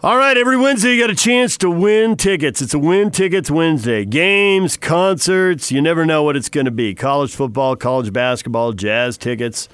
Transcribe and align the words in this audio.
All 0.00 0.16
right, 0.16 0.36
every 0.36 0.56
Wednesday 0.56 0.94
you 0.94 1.00
got 1.00 1.10
a 1.10 1.14
chance 1.16 1.56
to 1.56 1.68
win 1.68 2.14
tickets. 2.14 2.62
It's 2.62 2.72
a 2.72 2.78
Win 2.78 3.10
Tickets 3.10 3.50
Wednesday. 3.50 4.04
Games, 4.04 4.76
concerts, 4.76 5.72
you 5.72 5.82
never 5.82 6.06
know 6.06 6.22
what 6.22 6.36
it's 6.36 6.48
going 6.48 6.66
to 6.66 6.70
be. 6.70 6.94
College 6.94 7.34
football, 7.34 7.74
college 7.74 8.12
basketball, 8.12 8.72
jazz 8.72 9.18
tickets. 9.18 9.68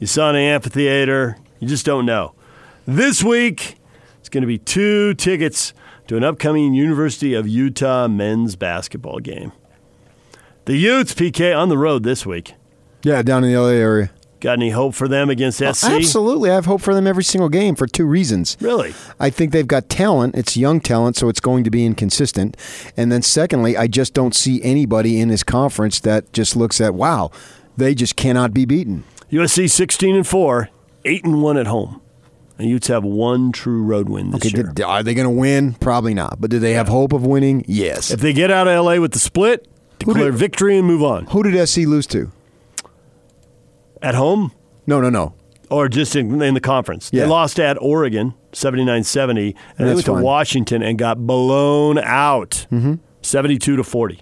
USANA 0.00 0.40
amphitheater, 0.40 1.36
you 1.60 1.68
just 1.68 1.86
don't 1.86 2.04
know. 2.04 2.34
This 2.84 3.22
week, 3.22 3.76
it's 4.18 4.28
going 4.28 4.42
to 4.42 4.48
be 4.48 4.58
two 4.58 5.14
tickets 5.14 5.72
to 6.08 6.16
an 6.16 6.24
upcoming 6.24 6.74
University 6.74 7.34
of 7.34 7.46
Utah 7.46 8.08
men's 8.08 8.56
basketball 8.56 9.20
game. 9.20 9.52
The 10.64 10.78
Utes, 10.78 11.14
PK, 11.14 11.56
on 11.56 11.68
the 11.68 11.78
road 11.78 12.02
this 12.02 12.26
week. 12.26 12.54
Yeah, 13.04 13.22
down 13.22 13.44
in 13.44 13.52
the 13.52 13.60
LA 13.60 13.68
area. 13.68 14.10
Got 14.40 14.52
any 14.54 14.70
hope 14.70 14.94
for 14.94 15.06
them 15.06 15.28
against 15.28 15.60
uh, 15.60 15.72
SC? 15.72 15.84
Absolutely. 15.90 16.50
I 16.50 16.54
have 16.54 16.64
hope 16.64 16.80
for 16.80 16.94
them 16.94 17.06
every 17.06 17.24
single 17.24 17.48
game 17.50 17.74
for 17.74 17.86
two 17.86 18.06
reasons. 18.06 18.56
Really? 18.60 18.94
I 19.18 19.28
think 19.30 19.52
they've 19.52 19.66
got 19.66 19.88
talent. 19.90 20.34
It's 20.34 20.56
young 20.56 20.80
talent, 20.80 21.16
so 21.16 21.28
it's 21.28 21.40
going 21.40 21.62
to 21.64 21.70
be 21.70 21.84
inconsistent. 21.84 22.56
And 22.96 23.12
then, 23.12 23.20
secondly, 23.22 23.76
I 23.76 23.86
just 23.86 24.14
don't 24.14 24.34
see 24.34 24.62
anybody 24.62 25.20
in 25.20 25.28
this 25.28 25.42
conference 25.42 26.00
that 26.00 26.32
just 26.32 26.56
looks 26.56 26.80
at, 26.80 26.94
wow, 26.94 27.30
they 27.76 27.94
just 27.94 28.16
cannot 28.16 28.54
be 28.54 28.64
beaten. 28.64 29.04
USC 29.30 29.70
16 29.70 30.16
and 30.16 30.26
4, 30.26 30.70
8 31.04 31.24
and 31.24 31.42
1 31.42 31.56
at 31.58 31.66
home. 31.66 32.00
And 32.58 32.68
Utes 32.68 32.88
have 32.88 33.04
one 33.04 33.52
true 33.52 33.82
road 33.82 34.08
win 34.08 34.30
this 34.32 34.40
Okay, 34.46 34.50
year. 34.56 34.72
did- 34.72 34.84
are 34.84 35.02
they 35.02 35.14
going 35.14 35.24
to 35.26 35.30
win? 35.30 35.74
Probably 35.74 36.12
not. 36.14 36.40
But 36.40 36.50
do 36.50 36.58
they 36.58 36.72
have 36.72 36.88
hope 36.88 37.12
of 37.12 37.24
winning? 37.24 37.64
Yes. 37.68 38.10
If 38.10 38.20
they 38.20 38.32
get 38.32 38.50
out 38.50 38.68
of 38.68 38.84
LA 38.84 38.96
with 39.00 39.12
the 39.12 39.18
split, 39.18 39.66
declare 39.98 40.30
did- 40.30 40.34
victory 40.38 40.76
and 40.78 40.86
move 40.86 41.02
on. 41.02 41.26
Who 41.26 41.42
did 41.42 41.68
SC 41.68 41.78
lose 41.86 42.06
to? 42.08 42.30
At 44.02 44.14
home 44.14 44.52
No, 44.86 45.00
no, 45.00 45.10
no. 45.10 45.34
or 45.70 45.88
just 45.88 46.16
in, 46.16 46.40
in 46.42 46.54
the 46.54 46.60
conference. 46.60 47.10
They 47.10 47.24
lost 47.26 47.60
at 47.60 47.76
Oregon 47.80 48.34
79-70 48.52 49.54
and 49.78 49.88
they 49.88 49.94
went 49.94 50.06
to. 50.06 50.12
Washington 50.14 50.82
and 50.82 50.98
got 50.98 51.18
blown 51.26 51.98
out. 51.98 52.66
Mm-hmm. 52.72 52.94
72 53.22 53.76
to 53.76 53.84
40. 53.84 54.20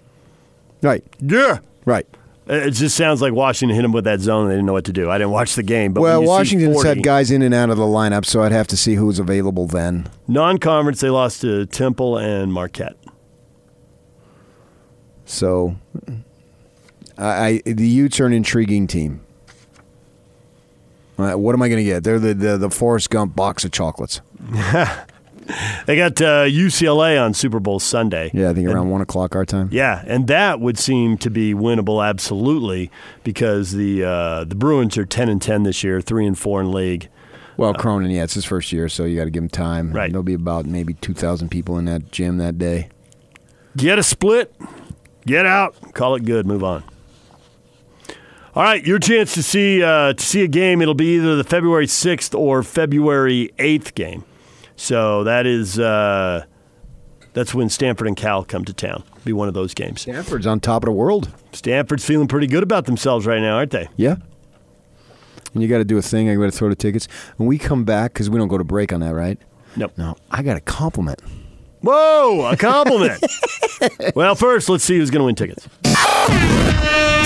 Right, 0.81 1.03
Yeah. 1.21 1.59
right. 1.85 2.05
It 2.51 2.71
just 2.71 2.97
sounds 2.97 3.21
like 3.21 3.31
Washington 3.33 3.75
hit 3.75 3.83
them 3.83 3.91
with 3.91 4.05
that 4.05 4.21
zone. 4.21 4.41
and 4.43 4.49
They 4.51 4.55
didn't 4.55 4.65
know 4.65 4.73
what 4.73 4.85
to 4.85 4.93
do. 4.93 5.09
I 5.11 5.19
didn't 5.19 5.31
watch 5.31 5.53
the 5.55 5.61
game, 5.61 5.93
but 5.93 6.01
Well, 6.01 6.19
when 6.19 6.21
you 6.21 6.27
see 6.27 6.31
Washington's 6.31 6.73
40 6.77 6.89
had 6.89 7.03
guys 7.03 7.29
in 7.31 7.41
and 7.43 7.53
out 7.53 7.69
of 7.69 7.77
the 7.77 7.83
lineup, 7.83 8.25
so 8.25 8.41
I'd 8.41 8.51
have 8.51 8.65
to 8.67 8.77
see 8.77 8.95
who 8.95 9.05
was 9.05 9.19
available 9.19 9.67
then. 9.67 10.07
non-conference, 10.27 10.99
they 10.99 11.09
lost 11.11 11.41
to 11.41 11.67
Temple 11.67 12.17
and 12.17 12.51
Marquette. 12.51 12.95
So, 15.25 15.75
I, 17.17 17.61
I 17.65 17.71
the 17.71 17.87
Utes 17.87 18.19
are 18.19 18.25
an 18.25 18.33
intriguing 18.33 18.87
team. 18.87 19.21
Uh, 21.19 21.33
what 21.37 21.53
am 21.53 21.61
I 21.61 21.67
going 21.67 21.83
to 21.83 21.83
get? 21.83 22.03
They're 22.03 22.17
the, 22.19 22.33
the 22.33 22.57
the 22.57 22.69
Forrest 22.69 23.09
Gump 23.09 23.35
box 23.35 23.63
of 23.65 23.71
chocolates. 23.71 24.21
They 25.87 25.95
got 25.95 26.21
uh, 26.21 26.43
UCLA 26.45 27.19
on 27.19 27.33
Super 27.33 27.59
Bowl 27.59 27.79
Sunday. 27.79 28.29
Yeah, 28.35 28.51
I 28.51 28.53
think 28.53 28.67
And- 28.67 28.75
around 28.75 28.91
one 28.91 29.01
o'clock 29.01 29.35
our 29.35 29.45
time. 29.45 29.69
Yeah, 29.71 30.03
and 30.05 30.27
that 30.27 30.59
would 30.59 30.77
seem 30.77 31.17
to 31.17 31.31
be 31.31 31.55
winnable 31.55 32.07
absolutely 32.07 32.91
because 33.23 33.71
the 33.71 34.03
uh, 34.03 34.43
the 34.43 34.53
Bruins 34.53 34.95
are 34.95 35.07
ten 35.07 35.27
and 35.27 35.41
ten 35.41 35.63
this 35.63 35.83
year, 35.83 36.01
three 36.01 36.27
and 36.27 36.37
four 36.37 36.61
in 36.61 36.71
league. 36.71 37.09
Well, 37.57 37.73
Cronin, 37.73 38.11
yeah, 38.11 38.23
it's 38.25 38.35
his 38.35 38.45
first 38.45 38.71
year, 38.71 38.87
so 38.89 39.05
you 39.05 39.17
got 39.17 39.23
to 39.23 39.31
give 39.31 39.41
him 39.41 39.49
time. 39.49 39.91
Right. 39.91 40.11
There'll 40.11 40.21
be 40.21 40.35
about 40.35 40.67
maybe 40.67 40.93
two 40.93 41.15
thousand 41.15 41.49
people 41.49 41.79
in 41.79 41.85
that 41.85 42.11
gym 42.11 42.37
that 42.37 42.59
day. 42.59 42.89
Get 43.75 43.97
a 43.97 44.03
split, 44.03 44.53
get 45.25 45.47
out, 45.47 45.75
call 45.95 46.13
it 46.13 46.25
good, 46.25 46.45
move 46.45 46.63
on. 46.63 46.83
All 48.55 48.63
right, 48.63 48.85
your 48.85 48.99
chance 48.99 49.33
to 49.35 49.43
see 49.43 49.83
uh, 49.83 50.13
to 50.13 50.23
see 50.23 50.43
a 50.43 50.47
game. 50.47 50.81
It'll 50.81 50.93
be 50.95 51.15
either 51.15 51.35
the 51.35 51.43
February 51.43 51.87
sixth 51.87 52.33
or 52.33 52.63
February 52.63 53.51
eighth 53.59 53.93
game. 53.95 54.23
So 54.75 55.23
that 55.25 55.45
is 55.45 55.77
uh, 55.77 56.45
that's 57.33 57.53
when 57.53 57.69
Stanford 57.69 58.07
and 58.07 58.17
Cal 58.17 58.43
come 58.43 58.65
to 58.65 58.73
town. 58.73 59.03
Be 59.23 59.33
one 59.33 59.47
of 59.47 59.53
those 59.53 59.73
games. 59.73 60.01
Stanford's 60.01 60.47
on 60.47 60.59
top 60.59 60.83
of 60.83 60.87
the 60.87 60.93
world. 60.93 61.29
Stanford's 61.51 62.03
feeling 62.03 62.27
pretty 62.27 62.47
good 62.47 62.63
about 62.63 62.85
themselves 62.85 63.25
right 63.25 63.41
now, 63.41 63.57
aren't 63.57 63.71
they? 63.71 63.87
Yeah. 63.97 64.15
And 65.53 65.61
you 65.63 65.69
got 65.69 65.79
to 65.79 65.85
do 65.85 65.97
a 65.97 66.01
thing. 66.01 66.29
I 66.29 66.35
got 66.35 66.43
to 66.43 66.51
throw 66.51 66.69
the 66.69 66.75
tickets. 66.75 67.07
When 67.37 67.47
we 67.47 67.57
come 67.57 67.83
back, 67.83 68.13
because 68.13 68.29
we 68.29 68.37
don't 68.37 68.47
go 68.47 68.57
to 68.57 68.63
break 68.63 68.93
on 68.93 69.01
that, 69.01 69.13
right? 69.13 69.37
Nope. 69.75 69.93
No, 69.97 70.15
I 70.31 70.41
got 70.43 70.57
a 70.57 70.61
compliment. 70.61 71.21
Whoa, 71.81 72.49
a 72.51 72.57
compliment. 72.57 73.23
well, 74.15 74.35
first, 74.35 74.69
let's 74.69 74.83
see 74.83 74.97
who's 74.97 75.09
going 75.11 75.19
to 75.19 75.25
win 75.25 75.35
tickets. 75.35 75.67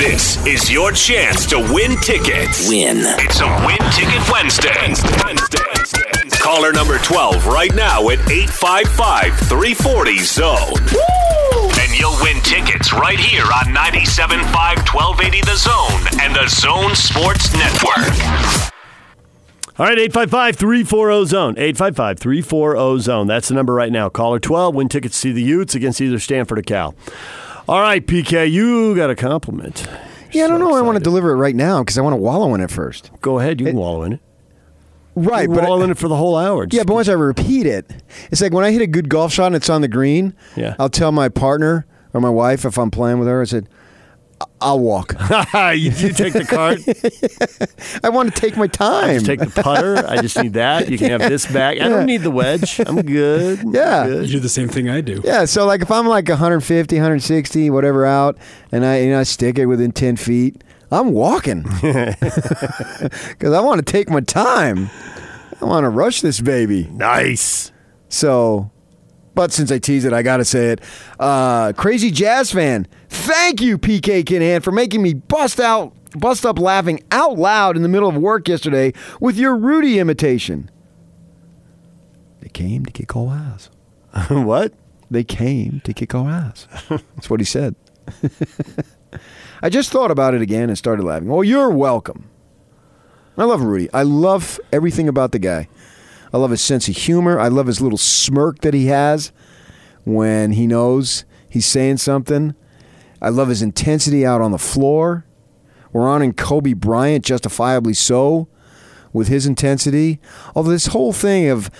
This 0.03 0.35
is 0.45 0.69
your 0.69 0.91
chance 0.91 1.45
to 1.45 1.59
win 1.71 1.95
tickets. 2.01 2.67
Win. 2.67 2.97
It's 3.23 3.39
a 3.39 3.47
Win 3.65 3.79
Ticket 3.95 4.19
Wednesday. 4.29 4.75
Wednesday. 5.23 5.63
Wednesday. 5.73 6.37
Caller 6.41 6.73
number 6.73 6.97
12 6.97 7.47
right 7.47 7.73
now 7.73 8.09
at 8.09 8.19
855 8.29 9.33
340 9.47 10.17
Zone. 10.19 10.75
And 11.79 11.97
you'll 11.97 12.19
win 12.21 12.35
tickets 12.41 12.91
right 12.91 13.17
here 13.17 13.45
on 13.45 13.73
97.5 13.73 14.43
1280 14.93 15.39
The 15.39 15.55
Zone 15.55 16.19
and 16.19 16.35
the 16.35 16.49
Zone 16.49 16.93
Sports 16.95 17.53
Network. 17.53 18.11
All 19.79 19.85
right, 19.85 19.97
855 19.97 20.57
340 20.57 21.25
Zone. 21.27 21.53
855 21.57 22.19
340 22.19 22.99
Zone. 22.99 23.27
That's 23.27 23.47
the 23.47 23.53
number 23.53 23.73
right 23.73 23.91
now. 23.91 24.09
Caller 24.09 24.39
12, 24.39 24.75
win 24.75 24.89
tickets 24.89 25.15
to 25.15 25.19
see 25.21 25.31
the 25.31 25.41
Utes 25.41 25.75
against 25.75 26.01
either 26.01 26.19
Stanford 26.19 26.59
or 26.59 26.63
Cal. 26.63 26.93
All 27.67 27.79
right, 27.81 28.05
PK, 28.05 28.51
you 28.51 28.95
got 28.95 29.09
a 29.09 29.15
compliment. 29.15 29.87
Yeah, 30.31 30.45
I 30.45 30.47
don't 30.47 30.59
know. 30.59 30.75
I 30.75 30.81
want 30.81 30.97
to 30.97 31.03
deliver 31.03 31.31
it 31.31 31.35
right 31.35 31.55
now 31.55 31.81
because 31.81 31.97
I 31.97 32.01
want 32.01 32.13
to 32.13 32.17
wallow 32.17 32.53
in 32.55 32.61
it 32.61 32.71
first. 32.71 33.11
Go 33.21 33.39
ahead, 33.39 33.59
you 33.61 33.67
can 33.67 33.75
wallow 33.77 34.03
in 34.03 34.13
it. 34.13 34.19
Right, 35.15 35.47
but 35.47 35.63
wallow 35.63 35.83
in 35.83 35.91
it 35.91 35.97
for 35.97 36.07
the 36.07 36.15
whole 36.15 36.35
hour. 36.35 36.67
yeah, 36.71 36.83
but 36.83 36.93
once 36.95 37.07
I 37.07 37.13
repeat 37.13 37.65
it, 37.67 37.89
it's 38.31 38.41
like 38.41 38.51
when 38.51 38.65
I 38.65 38.71
hit 38.71 38.81
a 38.81 38.87
good 38.87 39.09
golf 39.09 39.31
shot 39.31 39.47
and 39.47 39.55
it's 39.55 39.69
on 39.69 39.81
the 39.81 39.87
green. 39.87 40.33
Yeah. 40.57 40.75
I'll 40.79 40.89
tell 40.89 41.11
my 41.11 41.29
partner 41.29 41.85
or 42.13 42.19
my 42.19 42.31
wife 42.31 42.65
if 42.65 42.77
I'm 42.77 42.89
playing 42.91 43.19
with 43.19 43.27
her. 43.27 43.41
I 43.41 43.45
said, 43.45 43.69
"I- 43.69 43.82
"I'll 44.61 44.79
walk. 44.79 45.13
you, 45.53 45.91
you 45.91 46.13
take 46.13 46.33
the 46.33 46.45
cart. 46.47 46.79
I 48.03 48.09
want 48.09 48.33
to 48.33 48.39
take 48.41 48.55
my 48.57 48.67
time." 48.67 49.13
just 49.15 49.25
take 49.25 49.39
the 49.39 49.61
putter. 49.61 49.97
I 50.07 50.21
just 50.21 50.37
need 50.41 50.53
that. 50.53 50.89
You 50.89 50.97
can 50.97 51.09
have 51.09 51.21
this 51.21 51.45
back. 51.51 51.79
I 51.79 51.89
don't 51.89 52.05
need 52.05 52.21
the 52.21 52.31
wedge. 52.31 52.79
I'm 52.85 53.01
good. 53.01 53.59
I'm 53.59 53.73
Yeah. 53.73 54.05
good. 54.07 54.25
You 54.27 54.33
do 54.33 54.39
the 54.39 54.49
same 54.49 54.67
thing 54.69 54.89
I 54.89 55.01
do. 55.01 55.21
Yeah, 55.23 55.45
so 55.45 55.65
like 55.65 55.81
if 55.81 55.91
I'm 55.91 56.07
like 56.07 56.27
150, 56.29 56.95
160, 56.95 57.69
whatever 57.69 58.05
out, 58.05 58.37
and 58.71 58.85
I 58.85 58.99
you 59.01 59.09
know 59.11 59.19
I 59.19 59.23
stick 59.23 59.57
it 59.57 59.65
within 59.65 59.91
10 59.91 60.15
feet, 60.17 60.63
I'm 60.91 61.11
walking 61.11 61.63
because 61.81 63.53
I 63.53 63.59
want 63.61 63.85
to 63.85 63.91
take 63.91 64.09
my 64.09 64.19
time. 64.21 64.89
I 65.61 65.65
want 65.65 65.83
to 65.85 65.89
rush 65.89 66.21
this 66.21 66.41
baby. 66.41 66.87
Nice. 66.91 67.71
So, 68.09 68.69
but 69.33 69.51
since 69.51 69.71
I 69.71 69.79
teased 69.79 70.05
it, 70.05 70.13
I 70.13 70.21
got 70.21 70.37
to 70.37 70.45
say 70.45 70.67
it. 70.73 70.81
Uh, 71.19 71.73
crazy 71.73 72.11
jazz 72.11 72.51
fan, 72.51 72.85
thank 73.13 73.61
you, 73.61 73.77
PK 73.77 74.23
Kinahan, 74.23 74.63
for 74.63 74.71
making 74.71 75.01
me 75.01 75.13
bust 75.13 75.59
out, 75.59 75.93
bust 76.17 76.45
up 76.45 76.59
laughing 76.59 77.01
out 77.11 77.37
loud 77.37 77.75
in 77.75 77.83
the 77.83 77.89
middle 77.89 78.09
of 78.09 78.17
work 78.17 78.47
yesterday 78.47 78.93
with 79.19 79.37
your 79.37 79.55
Rudy 79.55 79.99
imitation. 79.99 80.69
They 82.41 82.49
came 82.49 82.85
to 82.85 82.91
kick 82.91 83.15
our 83.15 83.33
ass. 83.33 83.69
what? 84.29 84.73
They 85.09 85.23
came 85.23 85.81
to 85.85 85.93
kick 85.93 86.13
our 86.13 86.29
ass. 86.29 86.67
That's 86.89 87.29
what 87.29 87.39
he 87.39 87.45
said. 87.45 87.75
I 89.61 89.69
just 89.69 89.91
thought 89.91 90.11
about 90.11 90.33
it 90.33 90.41
again 90.41 90.69
and 90.69 90.77
started 90.77 91.03
laughing. 91.03 91.29
Well, 91.29 91.43
you're 91.43 91.69
welcome. 91.69 92.29
I 93.37 93.45
love 93.45 93.61
Rudy. 93.61 93.89
I 93.93 94.03
love 94.03 94.59
everything 94.71 95.07
about 95.07 95.31
the 95.31 95.39
guy. 95.39 95.67
I 96.33 96.37
love 96.37 96.51
his 96.51 96.61
sense 96.61 96.87
of 96.87 96.95
humor. 96.97 97.39
I 97.39 97.47
love 97.47 97.67
his 97.67 97.79
little 97.79 97.97
smirk 97.97 98.59
that 98.59 98.73
he 98.73 98.87
has 98.87 99.31
when 100.03 100.51
he 100.53 100.67
knows 100.67 101.25
he's 101.47 101.65
saying 101.65 101.97
something. 101.97 102.55
I 103.23 103.29
love 103.29 103.47
his 103.47 103.61
intensity 103.61 104.25
out 104.25 104.41
on 104.41 104.51
the 104.51 104.59
floor. 104.59 105.25
We're 105.93 106.07
honoring 106.07 106.33
Kobe 106.33 106.73
Bryant, 106.73 107.23
justifiably 107.23 107.93
so, 107.93 108.47
with 109.13 109.29
his 109.29 109.47
intensity. 109.47 110.19
Although 110.55 110.71
this 110.71 110.87
whole 110.87 111.13
thing 111.13 111.49
of 111.49 111.71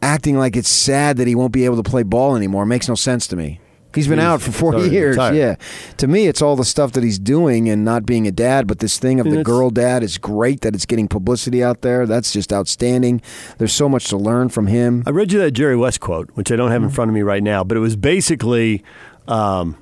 acting 0.00 0.38
like 0.38 0.54
it's 0.56 0.68
sad 0.68 1.16
that 1.16 1.26
he 1.26 1.34
won't 1.34 1.52
be 1.52 1.64
able 1.64 1.82
to 1.82 1.88
play 1.88 2.02
ball 2.02 2.36
anymore 2.36 2.64
makes 2.64 2.88
no 2.88 2.94
sense 2.94 3.26
to 3.28 3.36
me. 3.36 3.60
He's 3.94 4.08
been 4.08 4.18
He's 4.18 4.26
out 4.26 4.42
for 4.42 4.50
40 4.50 4.76
already 4.76 4.92
years. 4.92 5.16
retired. 5.16 5.36
Yeah. 5.36 5.54
To 5.98 6.08
me, 6.08 6.26
it's 6.26 6.42
all 6.42 6.56
the 6.56 6.64
stuff 6.64 6.92
that 6.92 7.04
he's 7.04 7.18
doing 7.18 7.68
and 7.68 7.84
not 7.84 8.04
being 8.04 8.26
a 8.26 8.32
dad, 8.32 8.66
but 8.66 8.80
this 8.80 8.98
thing 8.98 9.20
of 9.20 9.26
And 9.26 9.36
the 9.36 9.44
girl 9.44 9.70
dad 9.70 10.02
is 10.02 10.18
great 10.18 10.62
that 10.62 10.74
it's 10.74 10.84
getting 10.84 11.06
publicity 11.06 11.62
out 11.62 11.82
there. 11.82 12.04
That's 12.04 12.32
just 12.32 12.52
outstanding. 12.52 13.22
There's 13.58 13.72
so 13.72 13.88
much 13.88 14.08
to 14.08 14.16
learn 14.16 14.48
from 14.48 14.66
him. 14.66 15.04
I 15.06 15.10
read 15.10 15.32
you 15.32 15.38
that 15.40 15.52
Jerry 15.52 15.76
West 15.76 16.00
quote, 16.00 16.28
which 16.34 16.50
I 16.50 16.56
don't 16.56 16.72
have 16.72 16.82
in 16.82 16.90
front 16.90 17.08
of 17.08 17.14
me 17.14 17.22
right 17.22 17.42
now, 17.42 17.62
but 17.62 17.76
it 17.76 17.80
was 17.80 17.94
basically 17.94 18.82
um, 19.28 19.76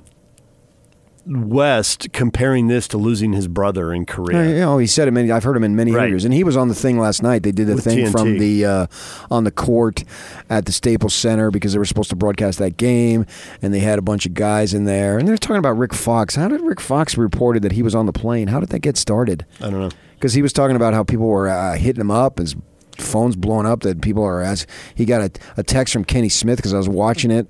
West 1.25 2.11
comparing 2.11 2.67
this 2.67 2.87
to 2.89 2.97
losing 2.97 3.31
his 3.33 3.47
brother 3.47 3.93
in 3.93 4.05
Korea. 4.05 4.49
You 4.49 4.59
know, 4.59 4.77
he 4.77 4.87
said 4.87 5.07
it 5.07 5.11
many. 5.11 5.31
I've 5.31 5.43
heard 5.43 5.55
him 5.55 5.63
in 5.63 5.75
many 5.75 5.91
Right. 5.91 6.03
interviews, 6.03 6.25
and 6.25 6.33
he 6.33 6.43
was 6.43 6.57
on 6.57 6.67
the 6.67 6.75
thing 6.75 6.99
last 6.99 7.23
night. 7.23 7.43
They 7.43 7.51
did 7.53 7.67
the 7.67 7.75
With 7.75 7.83
thing 7.85 7.99
TNT. 8.05 8.11
from 8.11 8.37
the 8.39 8.65
uh, 8.65 8.87
on 9.31 9.43
the 9.45 9.51
court 9.51 10.03
at 10.49 10.65
the 10.65 10.71
Staples 10.73 11.13
Center 11.13 11.49
because 11.49 11.71
they 11.73 11.79
were 11.79 11.85
supposed 11.85 12.09
to 12.09 12.15
broadcast 12.17 12.59
that 12.59 12.75
game, 12.77 13.25
and 13.61 13.73
they 13.73 13.79
had 13.79 13.99
a 13.99 14.01
bunch 14.01 14.25
of 14.25 14.33
guys 14.33 14.73
in 14.73 14.83
there, 14.83 15.17
and 15.17 15.27
they're 15.27 15.37
talking 15.37 15.57
about 15.57 15.77
Rick 15.77 15.93
Fox. 15.93 16.35
How 16.35 16.49
did 16.49 16.61
Rick 16.61 16.81
Fox 16.81 17.17
reported 17.17 17.63
that 17.63 17.71
he 17.71 17.83
was 17.83 17.95
on 17.95 18.05
the 18.05 18.13
plane? 18.13 18.47
How 18.49 18.59
did 18.59 18.69
that 18.69 18.79
get 18.79 18.97
started? 18.97 19.45
I 19.61 19.69
don't 19.69 19.79
know. 19.79 19.89
Because 20.15 20.33
he 20.33 20.41
was 20.41 20.51
talking 20.53 20.75
about 20.75 20.93
how 20.93 21.03
people 21.03 21.27
were 21.27 21.47
uh, 21.49 21.75
hitting 21.75 22.01
him 22.01 22.11
up, 22.11 22.37
his 22.39 22.55
phone's 22.97 23.35
blowing 23.35 23.65
up 23.65 23.79
that 23.81 24.01
people 24.01 24.23
are 24.23 24.41
as 24.41 24.67
He 24.93 25.05
got 25.05 25.21
a, 25.21 25.31
a 25.57 25.63
text 25.63 25.93
from 25.93 26.03
Kenny 26.05 26.29
Smith 26.29 26.57
because 26.57 26.73
I 26.73 26.77
was 26.77 26.87
watching 26.87 27.31
it 27.31 27.47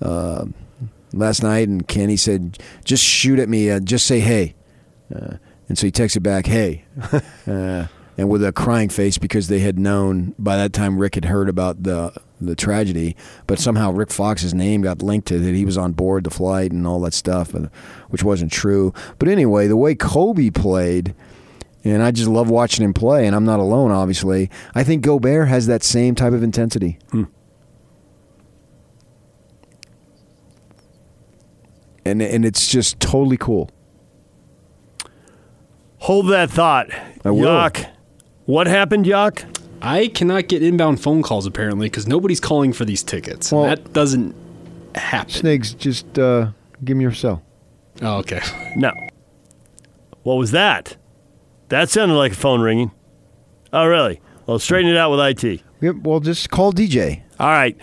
uh, 0.00 0.46
last 1.16 1.42
night, 1.42 1.68
and 1.68 1.86
Kenny 1.86 2.16
said, 2.16 2.58
"Just 2.84 3.04
shoot 3.04 3.38
at 3.38 3.48
me. 3.48 3.70
Uh, 3.70 3.80
just 3.80 4.06
say 4.06 4.20
hey." 4.20 4.54
Uh, 5.14 5.36
and 5.68 5.78
so 5.78 5.86
he 5.86 5.92
texted 5.92 6.22
back, 6.22 6.46
"Hey," 6.46 6.84
uh, 7.46 7.86
and 8.18 8.28
with 8.28 8.44
a 8.44 8.52
crying 8.52 8.88
face 8.88 9.18
because 9.18 9.48
they 9.48 9.60
had 9.60 9.78
known 9.78 10.34
by 10.38 10.56
that 10.56 10.72
time 10.72 10.98
Rick 10.98 11.14
had 11.14 11.26
heard 11.26 11.48
about 11.48 11.82
the 11.82 12.12
the 12.40 12.54
tragedy, 12.54 13.16
but 13.46 13.58
somehow 13.58 13.90
Rick 13.90 14.10
Fox's 14.10 14.52
name 14.52 14.82
got 14.82 15.02
linked 15.02 15.26
to 15.28 15.38
that 15.38 15.54
he 15.54 15.64
was 15.64 15.78
on 15.78 15.92
board 15.92 16.24
the 16.24 16.30
flight 16.30 16.70
and 16.70 16.86
all 16.86 17.00
that 17.00 17.14
stuff, 17.14 17.54
uh, 17.54 17.68
which 18.10 18.22
wasn't 18.22 18.52
true. 18.52 18.92
But 19.18 19.28
anyway, 19.28 19.68
the 19.68 19.76
way 19.76 19.94
Kobe 19.94 20.50
played 20.50 21.14
and 21.92 22.02
I 22.02 22.10
just 22.10 22.28
love 22.28 22.50
watching 22.50 22.84
him 22.84 22.92
play. 22.92 23.26
And 23.26 23.36
I'm 23.36 23.44
not 23.44 23.60
alone, 23.60 23.92
obviously. 23.92 24.50
I 24.74 24.82
think 24.82 25.02
Gobert 25.02 25.48
has 25.48 25.66
that 25.66 25.84
same 25.84 26.14
type 26.14 26.32
of 26.32 26.42
intensity. 26.42 26.98
Hmm. 27.10 27.24
And 32.06 32.22
and 32.22 32.44
it's 32.44 32.68
just 32.68 33.00
totally 33.00 33.36
cool. 33.36 33.70
Hold 35.98 36.28
that 36.28 36.50
thought. 36.50 36.88
I 37.24 37.30
will. 37.30 37.46
Yuck. 37.46 37.90
What 38.44 38.66
happened, 38.66 39.06
Yuck? 39.06 39.44
I 39.82 40.08
cannot 40.08 40.48
get 40.48 40.62
inbound 40.62 41.00
phone 41.02 41.22
calls 41.22 41.46
apparently 41.46 41.86
because 41.88 42.06
nobody's 42.06 42.40
calling 42.40 42.72
for 42.72 42.84
these 42.84 43.02
tickets. 43.02 43.52
Well- 43.52 43.64
that 43.64 43.92
doesn't 43.92 44.34
happen. 44.94 45.30
Snakes, 45.30 45.74
just 45.74 46.18
uh, 46.18 46.50
give 46.84 46.96
me 46.96 47.02
your 47.02 47.12
cell. 47.12 47.42
Oh, 48.02 48.18
okay. 48.18 48.40
No. 48.76 48.92
What 50.22 50.34
was 50.34 50.50
that? 50.50 50.96
That 51.68 51.88
sounded 51.88 52.14
like 52.14 52.32
a 52.32 52.36
phone 52.36 52.60
ringing. 52.60 52.90
Oh, 53.72 53.86
really? 53.86 54.20
Well, 54.46 54.58
straighten 54.58 54.90
it 54.90 54.96
out 54.96 55.10
with 55.10 55.44
IT. 55.44 55.62
Yeah, 55.80 55.92
well, 56.02 56.20
just 56.20 56.50
call 56.50 56.72
DJ. 56.72 57.22
All 57.38 57.48
right. 57.48 57.76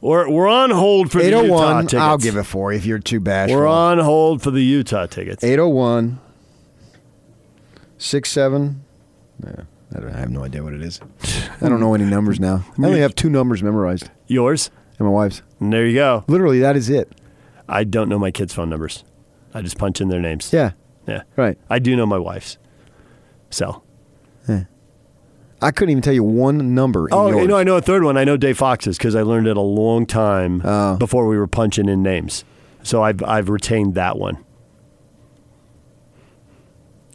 We're, 0.00 0.30
we're 0.30 0.48
on 0.48 0.70
hold 0.70 1.10
for 1.10 1.18
the 1.18 1.24
Utah 1.26 1.38
801, 1.44 1.82
tickets. 1.86 1.94
I'll 1.94 2.18
give 2.18 2.36
it 2.36 2.44
for 2.44 2.72
you 2.72 2.78
if 2.78 2.86
you're 2.86 2.98
too 3.00 3.18
bashful. 3.20 3.56
We're 3.58 3.66
on 3.66 3.98
hold 3.98 4.42
for 4.42 4.50
the 4.50 4.62
Utah 4.62 5.06
tickets. 5.06 5.42
801 5.42 6.20
67. 7.98 8.84
Yeah, 9.44 9.50
I, 9.94 10.00
don't, 10.00 10.10
I 10.14 10.18
have 10.18 10.30
no 10.30 10.44
idea 10.44 10.62
what 10.62 10.72
it 10.74 10.82
is. 10.82 11.00
I 11.60 11.68
don't 11.68 11.80
know 11.80 11.94
any 11.94 12.04
numbers 12.04 12.38
now. 12.38 12.64
I 12.80 12.86
only 12.86 13.00
have 13.00 13.14
two 13.14 13.30
numbers 13.30 13.62
memorized, 13.62 14.10
Yours? 14.28 14.70
and 14.98 15.06
my 15.06 15.12
wife's. 15.12 15.42
And 15.60 15.72
there 15.72 15.86
you 15.86 15.94
go. 15.94 16.24
Literally, 16.28 16.60
that 16.60 16.76
is 16.76 16.88
it. 16.90 17.20
I 17.68 17.84
don't 17.84 18.08
know 18.08 18.18
my 18.18 18.30
kids' 18.30 18.54
phone 18.54 18.70
numbers. 18.70 19.04
I 19.52 19.62
just 19.62 19.78
punch 19.78 20.00
in 20.00 20.08
their 20.08 20.20
names. 20.20 20.52
Yeah, 20.52 20.72
Yeah. 21.06 21.22
right. 21.36 21.58
I 21.68 21.78
do 21.80 21.96
know 21.96 22.06
my 22.06 22.18
wife's. 22.18 22.58
So. 23.50 23.82
I 25.60 25.70
couldn't 25.72 25.90
even 25.90 26.02
tell 26.02 26.14
you 26.14 26.22
one 26.22 26.74
number. 26.74 27.08
Oh, 27.10 27.28
yours. 27.30 27.42
you 27.42 27.48
know, 27.48 27.56
I 27.56 27.64
know 27.64 27.76
a 27.76 27.80
third 27.82 28.04
one. 28.04 28.16
I 28.16 28.24
know 28.24 28.36
Dave 28.36 28.58
Fox's 28.58 28.96
because 28.96 29.16
I 29.16 29.22
learned 29.22 29.48
it 29.48 29.56
a 29.56 29.60
long 29.60 30.06
time 30.06 30.62
Oh. 30.64 30.96
before 30.96 31.26
we 31.26 31.36
were 31.36 31.48
punching 31.48 31.88
in 31.88 32.02
names. 32.02 32.44
So 32.84 33.02
I've 33.02 33.22
I've 33.24 33.48
retained 33.48 33.94
that 33.96 34.18
one. 34.18 34.38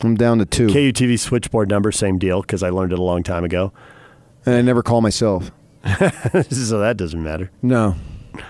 I'm 0.01 0.15
down 0.15 0.39
to 0.39 0.45
two, 0.45 0.67
KUTV 0.67 1.17
switchboard 1.17 1.69
number, 1.69 1.91
same 1.91 2.19
deal 2.19 2.41
because 2.41 2.61
I 2.63 2.69
learned 2.69 2.91
it 2.91 2.99
a 2.99 3.03
long 3.03 3.23
time 3.23 3.45
ago. 3.45 3.71
and 4.45 4.55
I 4.55 4.61
never 4.61 4.83
call 4.83 4.99
myself. 5.01 5.49
so 5.85 6.79
that 6.79 6.95
doesn't 6.97 7.23
matter. 7.23 7.49
No. 7.61 7.95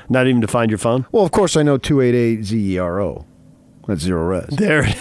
Not 0.10 0.26
even 0.28 0.42
to 0.42 0.48
find 0.48 0.72
your 0.72 0.78
phone. 0.80 1.06
Well, 1.12 1.24
of 1.24 1.32
course, 1.32 1.56
I 1.56 1.62
know 1.62 1.78
288 1.78 2.40
ZERO. 2.42 3.26
That's 3.88 4.02
zero 4.02 4.24
res. 4.26 4.46
There, 4.48 4.86
it 4.88 4.96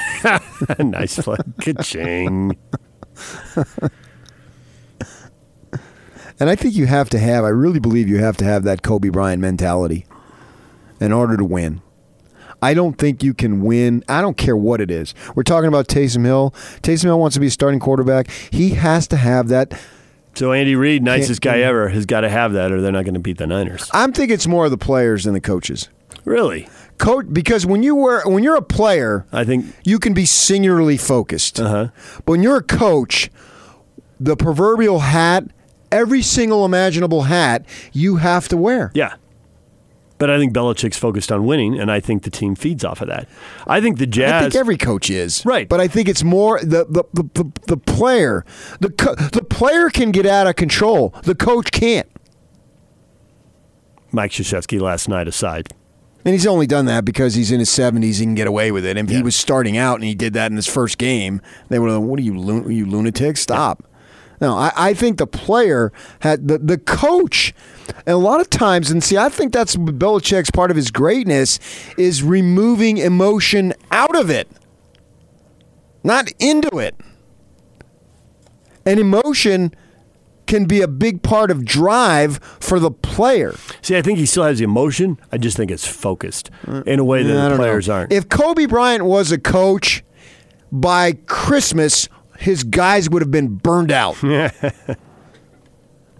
is. 0.79 0.79
nice 0.85 1.19
play. 1.21 1.37
Ka-ching. 1.63 2.57
And 6.43 6.51
I 6.51 6.57
think 6.57 6.75
you 6.75 6.87
have 6.87 7.09
to 7.11 7.21
have, 7.21 7.45
I 7.45 7.51
really 7.51 7.79
believe 7.79 8.09
you 8.09 8.19
have 8.19 8.37
to 8.39 8.45
have 8.45 8.65
that 8.65 8.83
Kobe 8.83 9.11
Bryant 9.11 9.41
mentality 9.41 10.07
in 10.99 11.13
order 11.13 11.37
to 11.37 11.45
win. 11.45 11.83
I 12.61 12.75
don't 12.75 12.99
think 12.99 13.23
you 13.23 13.33
can 13.33 13.63
win. 13.63 14.03
I 14.09 14.21
don't 14.21 14.37
care 14.37 14.57
what 14.57 14.81
it 14.81 14.91
is. 14.91 15.15
We're 15.37 15.45
talking 15.45 15.69
about 15.69 15.87
Taysom 15.87 16.25
Hill. 16.25 16.51
Taysom 16.83 17.05
Hill 17.05 17.21
wants 17.21 17.35
to 17.35 17.41
be 17.41 17.47
a 17.47 17.51
starting 17.51 17.79
quarterback. 17.79 18.29
He 18.51 18.71
has 18.71 19.07
to 19.09 19.17
have 19.19 19.51
that. 19.51 19.81
So 20.35 20.51
Andy 20.51 20.75
Reid, 20.75 21.05
nicest 21.05 21.43
guy 21.43 21.61
ever, 21.61 21.91
has 21.91 22.07
got 22.07 22.23
to 22.23 22.29
have 22.29 22.55
that, 22.55 22.73
or 22.73 22.81
they're 22.81 22.91
not 22.91 23.05
going 23.05 23.15
to 23.15 23.21
beat 23.21 23.39
the 23.39 23.47
Niners. 23.47 23.89
I'm 23.93 24.13
thinking 24.13 24.35
it's 24.35 24.49
more 24.49 24.65
of 24.65 24.73
the 24.73 24.77
players 24.77 25.23
than 25.23 25.35
the 25.35 25.41
coaches. 25.41 25.91
Really, 26.25 26.69
Coach, 26.99 27.27
because 27.33 27.65
when 27.65 27.85
you 27.85 27.95
were 27.95 28.29
when 28.29 28.43
you're 28.43 28.57
a 28.57 28.63
player, 28.63 29.27
I 29.33 29.45
think. 29.45 29.67
you 29.85 30.01
can 30.01 30.13
be 30.13 30.27
singularly 30.27 30.97
focused. 30.97 31.61
Uh-huh. 31.61 31.91
But 32.17 32.27
when 32.27 32.43
you're 32.43 32.57
a 32.57 32.65
coach, 32.65 33.31
the 34.19 34.37
proverbial 34.37 34.99
hat, 34.99 35.45
every 35.93 36.23
single 36.23 36.65
imaginable 36.65 37.23
hat, 37.23 37.65
you 37.93 38.17
have 38.17 38.49
to 38.49 38.57
wear. 38.57 38.91
Yeah. 38.95 39.15
But 40.19 40.31
I 40.31 40.39
think 40.39 40.53
Belichick's 40.55 40.97
focused 40.99 41.33
on 41.33 41.45
winning, 41.47 41.79
and 41.81 41.91
I 41.91 41.99
think 41.99 42.23
the 42.23 42.31
team 42.31 42.55
feeds 42.55 42.85
off 42.85 43.01
of 43.01 43.09
that. 43.09 43.29
I 43.67 43.81
think 43.81 43.99
the 43.99 44.07
Jazz. 44.07 44.33
I 44.33 44.41
think 44.43 44.55
every 44.55 44.77
coach 44.79 45.11
is 45.11 45.45
Right. 45.45 45.69
but 45.69 45.81
I 45.81 45.89
think 45.89 46.09
it's 46.09 46.23
more 46.23 46.61
the 46.61 46.85
the, 46.89 47.03
the, 47.13 47.25
the, 47.35 47.53
the 47.67 47.77
player. 47.77 48.45
The 48.81 48.91
co- 48.91 49.17
the 49.17 49.43
player 49.43 49.91
can 49.91 50.13
get 50.13 50.25
out 50.25 50.47
of 50.47 50.55
control. 50.55 51.13
The 51.25 51.35
coach 51.35 51.73
can't, 51.73 52.07
Mike 54.13 54.31
Krzyzewski 54.31 54.81
last 54.81 55.09
night 55.09 55.27
aside. 55.27 55.69
and 56.25 56.33
he's 56.35 56.47
only 56.47 56.69
done 56.69 56.85
that 56.85 57.05
because 57.05 57.35
he's 57.35 57.51
in 57.51 57.59
his 57.59 57.71
seventies. 57.71 58.19
He 58.19 58.25
can 58.25 58.37
get 58.37 58.47
away 58.47 58.71
with 58.71 58.85
it. 58.85 58.97
And 58.97 59.09
if 59.09 59.13
Yeah. 59.13 59.19
he 59.19 59.23
was 59.25 59.35
starting 59.35 59.77
out 59.77 59.97
and 59.97 60.05
he 60.05 60.15
did 60.15 60.35
that 60.35 60.53
in 60.53 60.57
his 60.57 60.69
first 60.69 60.99
game, 60.99 61.41
they 61.69 61.81
would 61.81 61.91
have. 61.91 62.01
What 62.03 62.21
are 62.21 62.23
you, 62.23 62.39
lun- 62.39 62.71
you 62.71 62.87
lunatic? 62.87 63.37
Stop. 63.37 63.83
No, 64.43 64.57
I, 64.57 64.73
I 64.77 64.95
think 64.95 65.19
the 65.19 65.27
player 65.27 65.93
had 66.19 66.49
the 66.49 66.59
the 66.59 66.77
coach, 66.77 67.55
and 68.05 68.15
a 68.15 68.17
lot 68.17 68.41
of 68.41 68.51
times, 68.51 68.91
and 68.91 69.03
see, 69.03 69.17
I 69.17 69.29
think 69.29 69.53
that's 69.53 69.77
Belichick's 69.77 70.51
part 70.51 70.73
of 70.73 70.77
his 70.77 70.91
greatness 70.91 71.61
is 71.97 72.25
removing 72.25 72.99
emotion 72.99 73.73
out 73.93 74.17
of 74.17 74.31
it, 74.31 74.51
not 76.03 76.29
into 76.41 76.79
it. 76.79 76.97
And 78.85 78.99
emotion 78.99 79.77
can 80.49 80.65
be 80.65 80.81
a 80.81 80.89
big 80.89 81.23
part 81.23 81.53
of 81.53 81.65
drive 81.65 82.41
for 82.59 82.81
the 82.81 82.91
player. 82.91 83.55
See, 83.81 83.97
I 83.97 84.03
think 84.03 84.19
he 84.19 84.27
still 84.27 84.43
has 84.43 84.59
the 84.59 84.65
emotion. 84.65 85.21
I 85.31 85.39
just 85.39 85.57
think 85.57 85.71
it's 85.71 85.87
focused 85.87 86.51
in 86.85 86.99
a 86.99 87.05
way 87.05 87.23
that 87.23 87.37
I 87.37 87.49
the 87.51 87.57
players 87.57 87.87
know. 87.87 87.95
aren't. 87.95 88.13
If 88.13 88.29
Kobe 88.29 88.67
Bryant 88.67 89.05
was 89.05 89.31
a 89.31 89.39
coach, 89.39 90.03
by 90.73 91.13
Christmas, 91.13 92.09
his 92.43 92.65
guys 92.65 93.09
would 93.09 93.23
have 93.23 93.31
been 93.31 93.57
burned 93.57 93.93
out. 93.93 94.17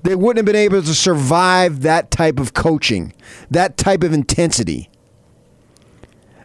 they 0.03 0.15
wouldn't 0.15 0.37
have 0.37 0.47
been 0.47 0.57
able 0.57 0.83
to 0.83 0.95
survive 0.95 1.83
that 1.83 2.11
type 2.11 2.39
of 2.39 2.55
coaching, 2.55 3.13
that 3.51 3.77
type 3.77 4.03
of 4.03 4.13
intensity. 4.13 4.89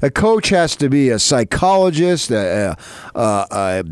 A 0.02 0.12
coach 0.12 0.50
has 0.50 0.76
to 0.78 0.90
be 0.90 1.10
a 1.10 1.20
psychologist, 1.20 2.30
a, 2.32 2.78
a, 3.16 3.20
a, 3.22 3.84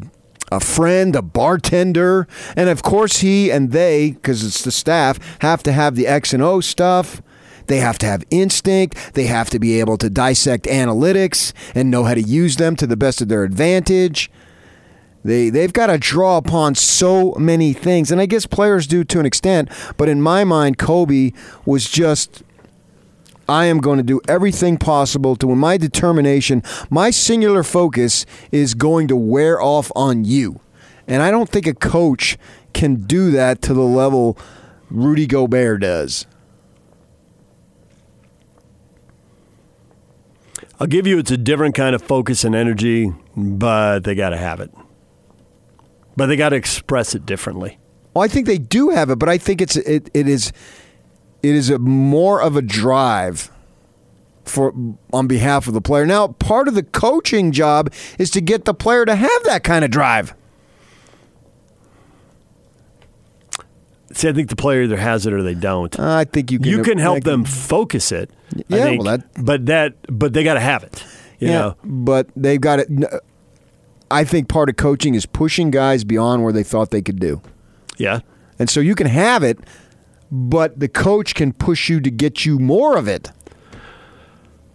a 0.52 0.60
friend, 0.60 1.16
a 1.16 1.22
bartender, 1.22 2.28
and 2.56 2.70
of 2.70 2.84
course 2.84 3.18
he 3.18 3.52
and 3.52 3.72
they, 3.72 4.12
because 4.12 4.44
it's 4.44 4.64
the 4.64 4.72
staff, 4.72 5.20
have 5.42 5.64
to 5.64 5.72
have 5.72 5.96
the 5.96 6.08
X 6.08 6.34
and 6.34 6.44
O 6.44 6.62
stuff. 6.62 7.22
They 7.68 7.78
have 7.78 7.98
to 8.00 8.06
have 8.06 8.24
instinct. 8.30 9.16
They 9.16 9.26
have 9.26 9.50
to 9.50 9.58
be 9.58 9.80
able 9.80 9.98
to 9.98 10.10
dissect 10.10 10.66
analytics 10.66 11.52
and 11.74 11.90
know 11.90 12.04
how 12.04 12.14
to 12.14 12.22
use 12.22 12.58
them 12.58 12.76
to 12.76 12.86
the 12.86 12.98
best 12.98 13.22
of 13.22 13.28
their 13.28 13.44
advantage. 13.44 14.30
They 15.26 15.50
they've 15.50 15.74
got 15.74 15.88
to 15.88 15.98
draw 15.98 16.38
upon 16.38 16.76
so 16.76 17.34
many 17.40 17.74
things, 17.74 18.12
and 18.12 18.22
I 18.22 18.28
guess 18.28 18.46
players 18.46 18.86
do 18.86 19.04
to 19.06 19.20
an 19.20 19.26
extent. 19.26 19.70
But 19.98 20.08
in 20.08 20.22
my 20.22 20.44
mind, 20.44 20.78
Kobe 20.78 21.32
was 21.66 21.90
just 21.90 22.44
I 23.50 23.66
am 23.66 23.80
going 23.80 23.98
to 23.98 24.04
do 24.04 24.22
everything 24.28 24.78
possible 24.78 25.36
to, 25.38 25.52
in 25.52 25.58
my 25.58 25.78
determination, 25.78 26.62
my 26.92 27.10
singular 27.10 27.64
focus 27.64 28.28
is 28.52 28.76
going 28.76 29.08
to 29.08 29.16
wear 29.16 29.60
off 29.60 29.92
on 29.96 30.26
you. 30.26 30.60
And 31.08 31.24
I 31.24 31.32
don't 31.32 31.50
think 31.50 31.66
a 31.66 31.74
coach 31.74 32.38
can 32.74 32.96
do 32.96 33.32
that 33.32 33.64
to 33.64 33.74
the 33.74 33.82
level 33.82 34.38
Rudy 34.92 35.26
Gobert 35.26 35.82
does. 35.82 36.28
I'll 40.80 40.88
give 40.88 41.08
you 41.08 41.18
it's 41.18 41.32
a 41.32 41.38
different 41.38 41.74
kind 41.74 41.96
of 41.96 42.04
focus 42.04 42.44
and 42.44 42.54
energy, 42.54 43.12
but 43.36 44.02
they 44.02 44.14
got 44.14 44.30
to 44.30 44.38
have 44.38 44.60
it. 44.60 44.72
But 46.16 46.28
they 46.28 46.36
got 46.36 46.50
to 46.50 46.56
express 46.56 47.14
it 47.16 47.26
differently. 47.26 47.78
Well, 48.14 48.24
I 48.24 48.28
think 48.28 48.48
they 48.48 48.58
do 48.58 48.90
have 48.90 49.10
it, 49.10 49.20
but 49.20 49.28
I 49.28 49.38
think 49.38 49.62
it's 49.62 49.76
it, 49.76 50.10
it 50.14 50.28
is 50.28 50.54
it 51.44 51.54
is 51.56 51.70
a 51.70 51.78
more 51.78 52.42
of 52.42 52.56
a 52.56 52.62
drive 52.62 53.52
for 54.46 54.74
on 55.12 55.28
behalf 55.28 55.68
of 55.68 55.74
the 55.74 55.82
player. 55.82 56.06
Now, 56.06 56.28
part 56.30 56.68
of 56.68 56.76
the 56.76 56.84
coaching 56.84 57.52
job 57.52 57.92
is 58.18 58.30
to 58.32 58.42
get 58.42 58.66
the 58.66 58.74
player 58.74 59.06
to 59.06 59.16
have 59.16 59.44
that 59.44 59.64
kind 59.64 59.84
of 59.84 59.92
drive. 59.92 60.34
See, 64.14 64.30
I 64.30 64.34
think 64.34 64.50
the 64.50 64.56
player 64.56 64.84
either 64.84 64.96
has 64.98 65.26
it 65.26 65.34
or 65.34 65.44
they 65.44 65.56
don't. 65.56 66.00
Uh, 66.00 66.16
I 66.16 66.24
think 66.24 66.52
you 66.52 66.60
can 66.60 66.68
you 66.70 66.84
can 66.84 66.98
help 66.98 67.18
I 67.18 67.20
them 67.20 67.44
focus 67.44 68.14
it. 68.14 68.30
Yeah, 68.70 68.84
think, 68.86 69.04
well, 69.04 69.18
that- 69.18 69.44
but 69.44 69.66
that, 69.66 69.96
but 70.08 70.32
they 70.32 70.44
got 70.44 70.54
to 70.54 70.62
have 70.62 70.84
it. 70.84 71.04
You 71.40 71.50
yeah, 71.50 71.54
know, 71.60 71.76
but 71.84 72.30
they've 72.38 72.62
got 72.62 72.80
it. 72.80 72.88
I 74.12 74.24
think 74.24 74.48
part 74.48 74.70
of 74.70 74.76
coaching 74.78 75.16
is 75.16 75.26
pushing 75.26 75.72
guys 75.72 76.04
beyond 76.04 76.44
where 76.44 76.54
they 76.54 76.64
thought 76.64 76.92
they 76.92 77.02
could 77.02 77.20
do. 77.20 77.42
yeah. 77.98 78.20
And 78.58 78.70
so 78.70 78.80
you 78.80 78.96
can 78.96 79.08
have 79.08 79.44
it, 79.44 79.60
but 80.32 80.80
the 80.80 80.88
coach 80.88 81.36
can 81.36 81.52
push 81.52 81.90
you 81.90 82.00
to 82.00 82.10
get 82.10 82.46
you 82.46 82.58
more 82.58 82.96
of 82.98 83.08
it. 83.10 83.30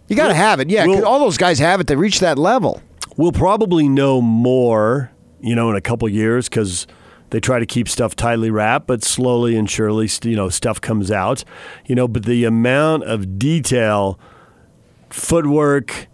You 0.07 0.17
got 0.17 0.29
to 0.29 0.35
have 0.35 0.61
it. 0.61 0.69
Yeah, 0.69 0.85
Well- 0.87 1.07
all 1.07 1.19
those 1.19 1.39
guys 1.39 1.59
have 1.61 1.81
it 1.81 1.87
to 1.87 1.97
reach 1.97 2.21
that 2.21 2.39
level. 2.39 2.83
We'll 3.17 3.33
probably 3.33 3.89
know 3.89 4.21
more, 4.21 5.11
you 5.41 5.55
know, 5.55 5.71
in 5.71 5.77
a 5.77 5.81
couple 5.81 6.07
years 6.11 6.47
because 6.49 6.87
they 7.31 7.41
try 7.41 7.59
to 7.59 7.65
keep 7.65 7.89
stuff 7.89 8.15
tightly 8.15 8.51
wrapped, 8.51 8.87
but 8.87 9.03
slowly 9.03 9.57
and 9.57 9.71
surely, 9.71 10.11
you 10.25 10.37
know, 10.37 10.51
stuff 10.51 10.79
comes 10.83 11.11
out, 11.11 11.43
you 11.87 11.95
know. 11.95 12.07
But 12.07 12.27
the 12.27 12.45
amount 12.45 13.05
of 13.05 13.39
detail, 13.39 14.19
footwork, 15.09 16.09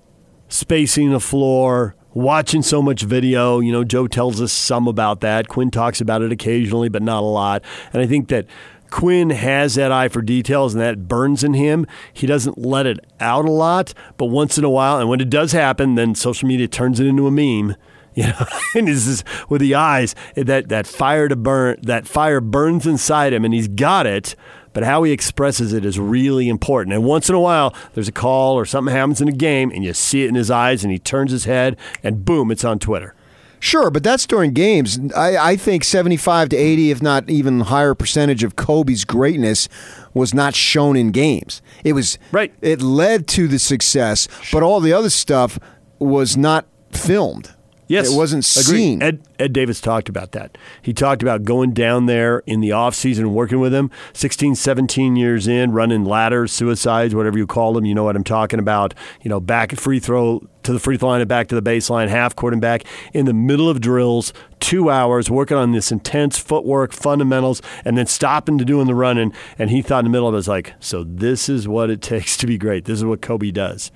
spacing 0.48 1.10
the 1.10 1.18
floor, 1.20 1.95
watching 2.16 2.62
so 2.62 2.80
much 2.80 3.02
video, 3.02 3.60
you 3.60 3.70
know, 3.70 3.84
Joe 3.84 4.06
tells 4.06 4.40
us 4.40 4.50
some 4.50 4.88
about 4.88 5.20
that. 5.20 5.48
Quinn 5.48 5.70
talks 5.70 6.00
about 6.00 6.22
it 6.22 6.32
occasionally, 6.32 6.88
but 6.88 7.02
not 7.02 7.22
a 7.22 7.26
lot. 7.26 7.62
And 7.92 8.02
I 8.02 8.06
think 8.06 8.28
that. 8.28 8.46
Quinn 8.88 9.30
has 9.30 9.74
that 9.74 9.90
eye 9.90 10.06
for 10.06 10.22
details 10.22 10.72
and 10.72 10.80
that 10.80 11.08
burns 11.08 11.42
in 11.42 11.54
him. 11.54 11.88
He 12.12 12.24
doesn't 12.24 12.56
let 12.56 12.86
it 12.86 13.00
out 13.18 13.44
a 13.44 13.50
lot, 13.50 13.92
but 14.16 14.26
once 14.26 14.58
in 14.58 14.64
a 14.64 14.70
while, 14.70 15.00
and 15.00 15.08
when 15.08 15.20
it 15.20 15.28
does 15.28 15.50
happen, 15.50 15.96
then 15.96 16.14
social 16.14 16.46
media 16.46 16.68
turns 16.68 17.00
it 17.00 17.06
into 17.06 17.26
a 17.26 17.30
meme. 17.32 17.74
You 18.14 18.28
know, 18.28 18.46
and 18.74 18.88
is 18.88 19.22
with 19.50 19.60
the 19.60 19.74
eyes 19.74 20.14
that 20.36 20.70
that 20.70 20.86
fire 20.86 21.28
to 21.28 21.36
burn, 21.36 21.78
that 21.82 22.06
fire 22.06 22.40
burns 22.40 22.86
inside 22.86 23.34
him, 23.34 23.44
and 23.44 23.52
he's 23.52 23.68
got 23.68 24.06
it. 24.06 24.34
But 24.76 24.84
how 24.84 25.04
he 25.04 25.10
expresses 25.10 25.72
it 25.72 25.86
is 25.86 25.98
really 25.98 26.50
important. 26.50 26.92
And 26.92 27.02
once 27.02 27.30
in 27.30 27.34
a 27.34 27.40
while, 27.40 27.74
there's 27.94 28.08
a 28.08 28.12
call 28.12 28.58
or 28.58 28.66
something 28.66 28.94
happens 28.94 29.22
in 29.22 29.28
a 29.28 29.32
game, 29.32 29.70
and 29.70 29.82
you 29.82 29.94
see 29.94 30.22
it 30.22 30.28
in 30.28 30.34
his 30.34 30.50
eyes, 30.50 30.84
and 30.84 30.92
he 30.92 30.98
turns 30.98 31.30
his 31.30 31.46
head, 31.46 31.78
and 32.02 32.26
boom, 32.26 32.50
it's 32.50 32.62
on 32.62 32.78
Twitter. 32.78 33.14
Sure, 33.58 33.90
but 33.90 34.02
that's 34.02 34.26
during 34.26 34.52
games. 34.52 34.98
I, 35.16 35.38
I 35.52 35.56
think 35.56 35.82
75 35.82 36.50
to 36.50 36.56
80, 36.56 36.90
if 36.90 37.00
not 37.00 37.30
even 37.30 37.60
higher 37.60 37.94
percentage 37.94 38.44
of 38.44 38.56
Kobe's 38.56 39.06
greatness 39.06 39.66
was 40.12 40.34
not 40.34 40.54
shown 40.54 40.94
in 40.94 41.10
games. 41.10 41.62
It 41.82 41.94
was 41.94 42.18
Right. 42.30 42.52
It 42.60 42.82
led 42.82 43.26
to 43.28 43.48
the 43.48 43.58
success, 43.58 44.28
but 44.52 44.62
all 44.62 44.80
the 44.80 44.92
other 44.92 45.08
stuff 45.08 45.58
was 45.98 46.36
not 46.36 46.66
filmed. 46.92 47.54
Yes, 47.88 48.12
it 48.12 48.16
wasn't 48.16 48.44
Agreed. 48.56 48.78
seen. 48.78 49.02
Ed 49.02 49.20
Ed 49.38 49.52
Davis 49.52 49.80
talked 49.80 50.08
about 50.08 50.32
that. 50.32 50.58
He 50.82 50.92
talked 50.92 51.22
about 51.22 51.44
going 51.44 51.72
down 51.72 52.06
there 52.06 52.42
in 52.46 52.60
the 52.60 52.72
off 52.72 52.94
season 52.94 53.26
and 53.26 53.34
working 53.34 53.60
with 53.60 53.72
him. 53.72 53.90
16, 54.12 54.54
17 54.54 55.16
years 55.16 55.46
in, 55.46 55.72
running 55.72 56.04
ladders, 56.04 56.52
suicides, 56.52 57.14
whatever 57.14 57.38
you 57.38 57.46
call 57.46 57.72
them. 57.74 57.84
You 57.84 57.94
know 57.94 58.04
what 58.04 58.16
I'm 58.16 58.24
talking 58.24 58.58
about. 58.58 58.94
You 59.22 59.28
know, 59.28 59.40
back 59.40 59.72
at 59.72 59.78
free 59.78 60.00
throw 60.00 60.46
to 60.66 60.72
the 60.72 60.78
free 60.78 60.96
throw 60.96 61.10
line 61.10 61.20
and 61.20 61.28
back 61.28 61.48
to 61.48 61.54
the 61.54 61.62
baseline, 61.62 62.08
half 62.08 62.36
court 62.36 62.52
and 62.52 62.60
back 62.60 62.84
in 63.14 63.24
the 63.24 63.32
middle 63.32 63.68
of 63.68 63.80
drills, 63.80 64.32
two 64.60 64.90
hours 64.90 65.30
working 65.30 65.56
on 65.56 65.72
this 65.72 65.92
intense 65.92 66.38
footwork, 66.38 66.92
fundamentals, 66.92 67.62
and 67.84 67.96
then 67.96 68.06
stopping 68.06 68.58
to 68.58 68.64
doing 68.64 68.86
the 68.86 68.94
running. 68.94 69.32
And 69.58 69.70
he 69.70 69.80
thought 69.80 70.00
in 70.00 70.06
the 70.06 70.10
middle 70.10 70.28
of 70.28 70.34
it 70.34 70.36
was 70.36 70.48
like, 70.48 70.74
so 70.80 71.04
this 71.04 71.48
is 71.48 71.68
what 71.68 71.88
it 71.88 72.02
takes 72.02 72.36
to 72.38 72.46
be 72.46 72.58
great. 72.58 72.84
This 72.84 72.98
is 72.98 73.04
what 73.04 73.22
Kobe 73.22 73.50
does. 73.50 73.90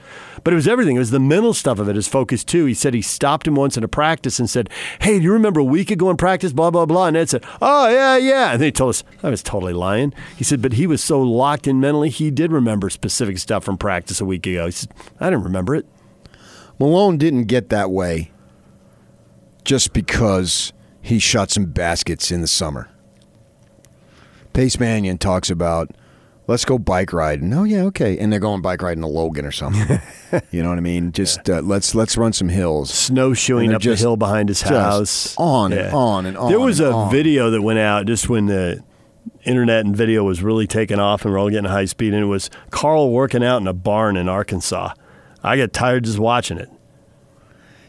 But 0.44 0.52
it 0.52 0.56
was 0.56 0.68
everything. 0.68 0.96
It 0.96 1.00
was 1.00 1.10
the 1.10 1.20
mental 1.20 1.52
stuff 1.52 1.78
of 1.78 1.88
it, 1.88 1.96
his 1.96 2.08
focus 2.08 2.44
too. 2.44 2.64
He 2.66 2.74
said 2.74 2.94
he 2.94 3.02
stopped 3.02 3.46
him 3.46 3.56
once 3.56 3.76
in 3.76 3.84
a 3.84 3.88
practice 3.88 4.38
and 4.38 4.48
said, 4.48 4.70
Hey, 5.00 5.18
do 5.18 5.24
you 5.24 5.32
remember 5.32 5.60
a 5.60 5.64
week 5.64 5.90
ago 5.90 6.08
in 6.08 6.16
practice? 6.16 6.52
Blah, 6.52 6.70
blah, 6.70 6.86
blah. 6.86 7.06
And 7.06 7.16
Ed 7.16 7.28
said, 7.28 7.44
Oh, 7.60 7.88
yeah, 7.88 8.16
yeah. 8.16 8.52
And 8.52 8.60
then 8.60 8.68
he 8.68 8.72
told 8.72 8.90
us, 8.90 9.04
I 9.22 9.30
was 9.30 9.42
totally 9.42 9.72
lying. 9.72 10.14
He 10.36 10.44
said, 10.44 10.62
But 10.62 10.74
he 10.74 10.86
was 10.86 11.02
so 11.02 11.20
locked 11.20 11.66
in 11.66 11.80
mentally, 11.80 12.10
he 12.10 12.30
did 12.30 12.52
remember 12.52 12.90
specific 12.90 13.38
stuff 13.38 13.64
from 13.64 13.76
practice 13.76 14.20
a 14.20 14.24
week 14.24 14.46
ago. 14.46 14.66
He 14.66 14.72
said, 14.72 14.92
I 15.18 15.30
didn't 15.30 15.44
remember 15.44 15.74
it. 15.74 15.86
Malone 16.80 17.18
didn't 17.18 17.44
get 17.44 17.68
that 17.68 17.90
way 17.90 18.32
just 19.64 19.92
because 19.92 20.72
he 21.02 21.18
shot 21.18 21.50
some 21.50 21.66
baskets 21.66 22.32
in 22.32 22.40
the 22.40 22.46
summer. 22.48 22.88
Pace 24.52 24.80
Mannion 24.80 25.18
talks 25.18 25.50
about 25.50 25.90
let's 26.46 26.64
go 26.64 26.78
bike 26.78 27.12
riding. 27.12 27.52
Oh 27.52 27.64
yeah, 27.64 27.82
okay, 27.84 28.18
and 28.18 28.32
they're 28.32 28.40
going 28.40 28.62
bike 28.62 28.82
riding 28.82 29.02
to 29.02 29.06
Logan 29.08 29.44
or 29.44 29.52
something. 29.52 30.00
you 30.50 30.62
know 30.62 30.70
what 30.70 30.78
I 30.78 30.80
mean? 30.80 31.12
Just 31.12 31.48
uh, 31.48 31.60
let's 31.60 31.94
let's 31.94 32.16
run 32.16 32.32
some 32.32 32.48
hills. 32.48 32.90
snowshoeing 32.90 33.72
up 33.74 33.82
just- 33.82 34.00
the 34.00 34.04
hill 34.08 34.16
behind 34.16 34.48
his 34.48 34.62
house. 34.62 35.34
on 35.36 35.72
and 35.72 35.92
on 35.94 36.26
and 36.26 36.36
on 36.36 36.50
There 36.50 36.58
was 36.60 36.80
a 36.80 36.90
on. 36.92 37.10
video 37.12 37.50
that 37.50 37.62
went 37.62 37.78
out 37.78 38.06
just 38.06 38.28
when 38.28 38.46
the 38.46 38.82
internet 39.44 39.84
and 39.84 39.94
video 39.96 40.24
was 40.24 40.42
really 40.42 40.66
taking 40.66 40.98
off 40.98 41.24
and 41.24 41.32
we're 41.32 41.38
all 41.38 41.50
getting 41.50 41.70
high 41.70 41.84
speed, 41.84 42.14
and 42.14 42.22
it 42.22 42.26
was 42.26 42.50
Karl 42.70 43.10
working 43.12 43.44
out 43.44 43.60
in 43.60 43.66
a 43.68 43.74
barn 43.74 44.16
in 44.16 44.28
Arkansas. 44.28 44.94
I 45.42 45.56
get 45.56 45.72
tired 45.72 46.04
just 46.04 46.18
watching 46.18 46.58
it. 46.58 46.68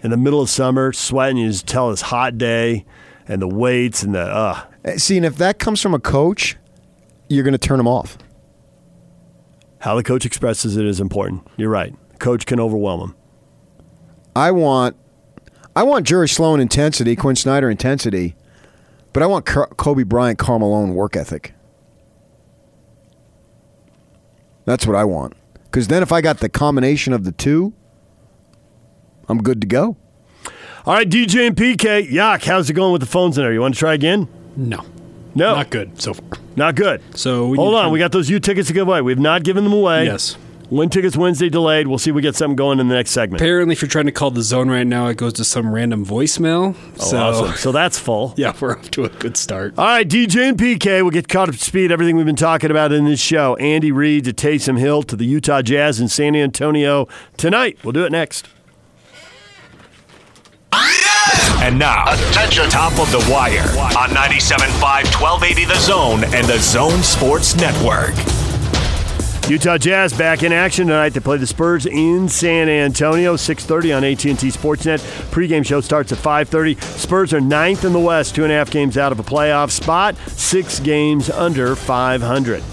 In 0.04 0.12
the 0.12 0.18
middle 0.18 0.42
of 0.42 0.50
summer, 0.50 0.94
sweating, 0.94 1.38
you 1.38 1.50
just 1.50 1.68
tell 1.68 1.90
this 1.90 2.02
hot 2.02 2.38
day 2.38 2.86
and 3.28 3.42
the 3.42 3.48
weights 3.48 4.04
and 4.04 4.16
the 4.16 4.22
uh 4.22 4.64
See, 4.98 5.16
and 5.18 5.26
if 5.26 5.36
that 5.38 5.60
comes 5.60 5.80
from 5.80 5.94
a 5.94 6.00
coach, 6.00 6.58
you're 7.28 7.44
going 7.44 7.52
to 7.54 7.58
turn 7.60 7.78
them 7.78 7.88
off. 7.88 8.18
how 9.80 9.96
the 9.96 10.04
coach 10.04 10.26
expresses 10.26 10.78
it 10.78 10.86
is 10.86 11.00
important. 11.00 11.48
You're 11.58 11.70
right. 11.70 11.94
Coach 12.20 12.46
can 12.46 12.60
overwhelm 12.60 13.02
him. 13.02 13.16
I 14.36 14.52
want, 14.52 14.96
I 15.76 15.84
want 15.84 16.08
Jerry 16.08 16.30
Sloan 16.30 16.60
intensity, 16.60 17.16
Quinn 17.16 17.36
Snyder 17.36 17.70
intensity, 17.70 18.36
but 19.14 19.22
I 19.24 19.26
want 19.26 19.46
Kobe 19.46 20.04
Bryant, 20.04 20.40
Karl 20.40 20.60
Malone 20.60 20.94
work 20.96 21.16
ethic. 21.16 21.54
That's 24.66 24.86
what 24.88 24.96
I 24.96 25.04
want. 25.04 25.34
Because 25.72 25.88
then, 25.88 26.04
if 26.04 26.12
I 26.12 26.20
got 26.20 26.40
the 26.40 26.50
combination 26.50 27.14
of 27.14 27.24
the 27.24 27.32
two, 27.32 27.72
I'm 29.30 29.42
good 29.42 29.62
to 29.62 29.68
go. 29.68 29.96
All 30.86 30.94
right, 30.96 31.08
DJ 31.10 31.48
and 31.48 31.56
PK. 31.56 32.10
Yuck, 32.12 32.44
how's 32.44 32.70
it 32.70 32.74
going 32.74 32.92
with 32.92 33.00
the 33.02 33.08
phones 33.08 33.38
in 33.38 33.44
there? 33.44 33.54
You 33.54 33.62
want 33.62 33.76
to 33.76 33.80
try 33.80 33.94
again? 33.94 34.28
No. 34.58 34.84
No. 35.34 35.56
Not 35.56 35.70
good 35.70 36.02
so 36.02 36.14
far. 36.14 36.28
Not 36.58 36.76
good. 36.76 37.02
So 37.18 37.48
we 37.48 37.58
Hold 37.58 37.76
on, 37.76 37.84
find- 37.84 37.94
we 37.94 38.00
got 38.00 38.12
those 38.12 38.30
U 38.30 38.40
tickets 38.42 38.68
to 38.68 38.74
give 38.74 38.86
away. 38.88 39.02
We've 39.02 39.18
not 39.18 39.44
given 39.44 39.64
them 39.64 39.72
away. 39.72 40.04
Yes. 40.06 40.36
Win 40.72 40.90
tickets 40.90 41.18
Wednesday 41.18 41.50
delayed. 41.50 41.88
We'll 41.88 41.98
see 41.98 42.12
if 42.12 42.16
we 42.16 42.22
get 42.22 42.34
something 42.34 42.56
going 42.56 42.80
in 42.80 42.88
the 42.88 42.96
next 42.96 43.12
segment. 43.12 43.42
Apparently, 43.42 43.74
if 43.74 43.82
you're 43.82 43.90
trying 43.90 44.06
to 44.06 44.14
call 44.14 44.32
the 44.32 44.42
zone 44.42 44.70
right 44.70 44.88
now, 44.88 45.08
it 45.08 45.18
goes 45.18 45.34
to 45.34 45.44
some 45.44 45.76
random 45.76 46.06
voicemail. 46.06 46.78
Oh, 46.98 47.04
so, 47.04 47.18
awesome. 47.18 47.58
So 47.58 47.72
that's 47.74 48.00
full. 48.00 48.34
yeah, 48.38 48.56
we're 48.58 48.78
off 48.78 48.90
to 48.92 49.04
a 49.04 49.10
good 49.10 49.36
start. 49.36 49.74
All 49.78 49.84
right, 49.84 50.08
DJ 50.08 50.48
and 50.48 50.58
PK, 50.58 51.02
we'll 51.02 51.12
get 51.12 51.28
caught 51.28 51.50
up 51.50 51.56
to 51.56 51.62
speed. 51.62 51.92
Everything 51.92 52.16
we've 52.16 52.26
been 52.26 52.38
talking 52.38 52.72
about 52.72 52.94
in 52.94 53.04
this 53.04 53.20
show. 53.20 53.58
Andy 53.58 53.92
Reid 53.92 54.24
to 54.24 54.34
Taysom 54.34 54.80
Hill 54.80 55.04
to 55.04 55.18
the 55.18 55.26
Utah 55.26 55.62
Jazz 55.62 56.00
in 56.00 56.08
San 56.08 56.38
Antonio 56.38 57.10
tonight. 57.36 57.78
We'll 57.84 57.92
do 57.92 58.06
it 58.06 58.12
next. 58.14 58.48
And 61.62 61.78
now, 61.78 62.06
attention, 62.14 62.70
top 62.70 62.94
of 62.94 63.12
the 63.12 63.30
wire 63.30 63.60
on 64.00 64.10
97.5, 64.10 64.82
1280 65.20 65.66
The 65.66 65.80
Zone 65.80 66.24
and 66.34 66.48
The 66.48 66.60
Zone 66.60 67.04
Sports 67.04 67.56
Network. 67.56 68.16
Utah 69.52 69.78
Jazz 69.78 70.14
back 70.14 70.44
in 70.44 70.54
action 70.54 70.88
tonight 70.88 71.14
to 71.14 71.20
play 71.20 71.36
the 71.36 71.46
Spurs 71.46 71.86
in 71.86 72.30
San 72.30 72.70
Antonio, 72.70 73.36
6:30 73.36 73.92
on 73.92 74.06
AT&T 74.06 74.48
Sportsnet. 74.50 75.02
Pregame 75.30 75.66
show 75.66 75.82
starts 75.82 76.14
at 76.14 76.20
5:30. 76.20 76.78
Spurs 76.80 77.34
are 77.34 77.42
ninth 77.42 77.84
in 77.84 77.92
the 77.92 78.00
West, 78.00 78.34
two 78.34 78.46
and 78.46 78.54
a 78.54 78.56
half 78.56 78.72
games 78.72 78.98
out 78.98 79.12
of 79.12 79.20
a 79.20 79.24
playoff 79.24 79.70
spot, 79.70 80.16
six 80.26 80.80
games 80.80 81.30
under 81.30 81.76
500. 81.76 82.64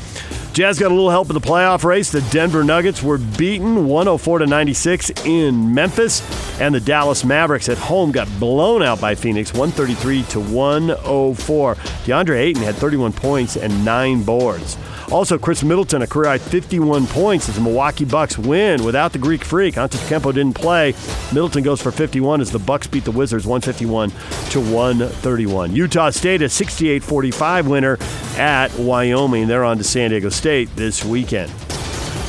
Jazz 0.52 0.78
got 0.78 0.92
a 0.92 0.94
little 0.94 1.10
help 1.10 1.28
in 1.30 1.34
the 1.34 1.40
playoff 1.40 1.82
race. 1.82 2.12
The 2.12 2.20
Denver 2.20 2.62
Nuggets 2.62 3.02
were 3.02 3.18
beaten 3.18 3.88
104 3.88 4.38
to 4.38 4.46
96 4.46 5.10
in 5.24 5.74
Memphis, 5.74 6.22
and 6.60 6.72
the 6.72 6.80
Dallas 6.80 7.24
Mavericks 7.24 7.68
at 7.68 7.78
home 7.78 8.12
got 8.12 8.28
blown 8.38 8.84
out 8.84 9.00
by 9.00 9.16
Phoenix 9.16 9.52
133 9.52 10.22
to 10.30 10.38
104. 10.38 11.74
DeAndre 12.04 12.38
Ayton 12.38 12.62
had 12.62 12.76
31 12.76 13.12
points 13.12 13.56
and 13.56 13.84
nine 13.84 14.22
boards. 14.22 14.76
Also, 15.10 15.38
Khris 15.38 15.64
Middleton, 15.64 16.02
a 16.02 16.06
career 16.06 16.28
high 16.30 16.38
51 16.38 17.06
points 17.06 17.48
as 17.48 17.54
the 17.54 17.60
Milwaukee 17.60 18.04
Bucks 18.04 18.36
win 18.36 18.84
without 18.84 19.12
the 19.12 19.18
Greek 19.18 19.42
Freak. 19.42 19.76
Antetokounmpo 19.76 20.34
didn't 20.34 20.54
play. 20.54 20.94
Middleton 21.32 21.62
goes 21.62 21.80
for 21.80 21.90
51 21.90 22.40
as 22.40 22.50
the 22.50 22.58
Bucks 22.58 22.86
beat 22.86 23.04
the 23.04 23.10
Wizards 23.10 23.46
151 23.46 24.10
to 24.50 24.60
131. 24.60 25.74
Utah 25.74 26.10
State 26.10 26.42
a 26.42 26.46
68-45 26.46 27.68
winner 27.68 27.98
at 28.36 28.72
Wyoming. 28.78 29.46
They're 29.46 29.64
on 29.64 29.78
to 29.78 29.84
San 29.84 30.10
Diego 30.10 30.28
State 30.28 30.68
this 30.76 31.04
weekend. 31.04 31.50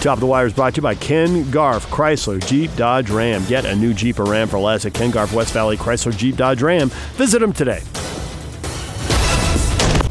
Top 0.01 0.13
of 0.13 0.21
the 0.21 0.27
Wire 0.27 0.45
is 0.45 0.53
brought 0.53 0.75
to 0.75 0.77
you 0.77 0.83
by 0.83 0.95
Ken 0.95 1.51
Garff, 1.51 1.85
Chrysler, 1.87 2.45
Jeep, 2.47 2.73
Dodge, 2.77 3.09
Ram. 3.09 3.43
Get 3.45 3.65
a 3.65 3.75
new 3.75 3.93
Jeep 3.93 4.17
or 4.17 4.23
Ram 4.23 4.47
for 4.47 4.57
less 4.57 4.85
at 4.85 4.93
Ken 4.93 5.11
Garff, 5.11 5.33
West 5.33 5.53
Valley, 5.53 5.75
Chrysler, 5.75 6.15
Jeep, 6.15 6.37
Dodge, 6.37 6.61
Ram. 6.61 6.87
Visit 7.17 7.39
them 7.39 7.51
today. 7.51 7.81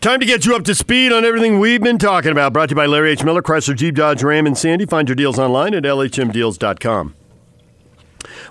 Time 0.00 0.20
to 0.20 0.26
get 0.26 0.46
you 0.46 0.54
up 0.54 0.62
to 0.64 0.74
speed 0.74 1.12
on 1.12 1.24
everything 1.24 1.58
we've 1.58 1.82
been 1.82 1.98
talking 1.98 2.30
about. 2.30 2.52
Brought 2.52 2.68
to 2.68 2.72
you 2.72 2.76
by 2.76 2.86
Larry 2.86 3.10
H. 3.12 3.24
Miller, 3.24 3.42
Chrysler, 3.42 3.74
Jeep, 3.74 3.96
Dodge, 3.96 4.22
Ram, 4.22 4.46
and 4.46 4.56
Sandy. 4.56 4.86
Find 4.86 5.08
your 5.08 5.16
deals 5.16 5.38
online 5.38 5.74
at 5.74 5.82
lhmdeals.com. 5.82 7.14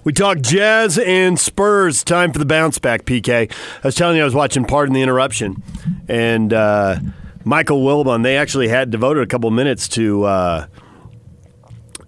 We 0.03 0.11
talk 0.13 0.39
Jazz 0.41 0.99
and 0.99 1.39
Spurs. 1.39 2.03
Time 2.03 2.33
for 2.33 2.39
the 2.39 2.45
bounce 2.45 2.77
back, 2.77 3.05
PK. 3.05 3.51
I 3.51 3.87
was 3.87 3.95
telling 3.95 4.17
you 4.17 4.21
I 4.21 4.25
was 4.25 4.35
watching 4.35 4.65
Pardon 4.65 4.93
the 4.93 5.01
Interruption, 5.01 5.63
and 6.07 6.51
uh, 6.51 6.99
Michael 7.43 7.83
Wilbon, 7.83 8.23
they 8.23 8.37
actually 8.37 8.67
had 8.67 8.89
devoted 8.89 9.23
a 9.23 9.27
couple 9.27 9.49
minutes 9.49 9.87
to 9.89 10.23
uh, 10.25 10.67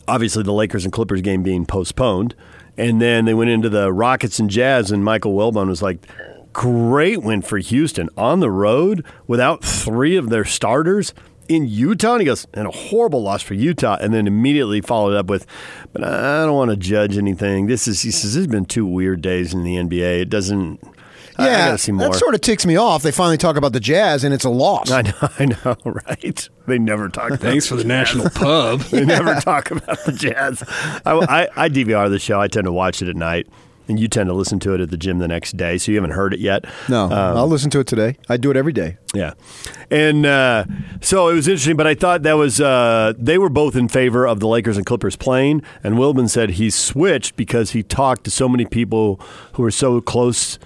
obviously 0.08 0.44
the 0.44 0.53
Lakers 0.53 0.84
and 0.84 0.91
Clippers 0.91 1.22
game 1.22 1.41
being 1.44 1.65
postponed. 1.65 2.36
And 2.77 3.01
then 3.01 3.25
they 3.25 3.34
went 3.34 3.50
into 3.50 3.70
the 3.70 3.91
Rockets 3.91 4.39
and 4.39 4.50
Jazz, 4.50 4.91
and 4.91 5.03
Michael 5.03 5.34
Wilbon 5.34 5.67
was 5.67 5.82
like, 5.82 6.06
great 6.54 7.22
win 7.22 7.42
for 7.42 7.58
Houston 7.58 8.10
on 8.18 8.39
the 8.39 8.50
road 8.51 9.06
without 9.27 9.63
three 9.63 10.16
of 10.16 10.30
their 10.30 10.46
starters 10.46 11.13
in 11.48 11.68
Utah. 11.68 12.13
And 12.13 12.22
he 12.22 12.25
goes, 12.25 12.46
and 12.54 12.68
a 12.68 12.72
horrible 12.72 13.22
loss 13.24 13.42
for 13.42 13.54
Utah. 13.54 13.98
And 14.01 14.13
then 14.13 14.27
immediately 14.27 14.82
followed 14.82 15.16
up 15.16 15.27
with, 15.27 15.46
but 15.94 16.04
I 16.04 16.46
don't 16.46 16.56
want 16.56 16.72
to 16.72 16.77
judge 16.77 17.18
anything. 17.18 17.68
This 17.68 17.88
is, 17.88 18.01
he 18.01 18.12
says, 18.12 18.34
there's 18.36 18.48
been 18.48 18.66
two 18.66 18.86
weird 18.86 19.22
days 19.22 19.54
in 19.54 19.63
the 19.63 19.75
NBA. 19.75 20.22
It 20.22 20.30
doesn't, 20.30 20.80
I- 20.84 20.92
I, 21.39 21.46
Yeah, 21.51 21.66
gotta 21.68 21.77
see 21.77 21.92
more. 21.92 22.10
that 22.10 22.16
sort 22.18 22.34
of 22.34 22.42
ticks 22.42 22.66
me 22.66 22.77
off. 22.77 23.04
They 23.04 23.12
finally 23.12 23.38
talk 23.38 23.58
about 23.58 23.72
the 23.72 23.80
Jazz, 23.80 24.24
and 24.24 24.34
it's 24.34 24.44
a 24.44 24.50
loss. 24.50 24.89
I 24.89 25.04
know, 25.04 25.12
I 25.22 25.46
know, 25.46 25.75
right? 25.86 26.50
They 26.66 26.80
never 26.80 27.10
talk 27.10 27.27
about 27.30 27.42
Thanks 27.42 27.68
for 27.68 27.75
the 27.75 27.84
national 27.84 28.32
pub. 28.32 28.80
They 28.89 29.06
never 29.06 29.36
talk 29.36 29.70
about 29.70 30.04
the 30.06 30.13
Jazz. 30.13 30.63
I, 31.06 31.12
I, 31.13 31.66
I 31.66 31.70
DVR 31.70 32.10
the 32.10 32.18
show. 32.18 32.42
I 32.42 32.48
tend 32.48 32.66
to 32.66 32.72
watch 32.72 33.04
it 33.04 33.08
at 33.08 33.16
night, 33.16 33.46
and 33.88 34.00
you 34.00 34.08
tend 34.08 34.27
to 34.29 34.34
listen 34.34 34.60
to 34.60 34.74
it 34.74 34.82
at 34.82 34.89
the 34.89 34.98
gym 34.98 35.20
the 35.20 35.27
next 35.27 35.56
day. 35.58 35.77
So 35.77 35.91
you 35.91 35.98
haven't 35.98 36.12
heard 36.12 36.34
it 36.34 36.39
yet. 36.39 36.65
No, 36.89 37.06
Um, 37.06 37.12
I'll 37.12 37.48
listen 37.48 37.70
to 37.72 37.79
it 37.79 37.88
today. 37.88 38.17
I 38.29 38.38
do 38.38 38.51
it 38.51 38.58
every 38.58 38.74
day. 38.74 38.98
yeah, 39.13 39.34
and 39.89 40.25
uh, 40.25 40.65
so 41.01 41.29
it 41.29 41.34
was 41.36 41.48
interesting. 41.48 41.75
But 41.77 41.88
I 41.88 41.96
thought 41.96 42.24
that 42.24 42.34
was 42.34 42.60
uh, 42.62 43.13
they 43.17 43.38
were 43.38 43.50
both 43.50 43.75
in 43.75 43.88
favor 43.88 44.27
of 44.27 44.39
the 44.39 44.48
Lakers 44.48 44.77
and 44.77 44.86
Clippers 44.86 45.15
playing. 45.15 45.62
And 45.84 45.96
Wilbon 45.96 46.29
said 46.29 46.51
he 46.51 46.70
switched 46.70 47.36
because 47.36 47.72
he 47.72 47.84
talked 47.84 48.24
to 48.25 48.32
so 48.32 48.48
many 48.50 48.65
people 48.65 49.20
who 49.53 49.63
were 49.63 49.72
so 49.72 50.01
close 50.01 50.60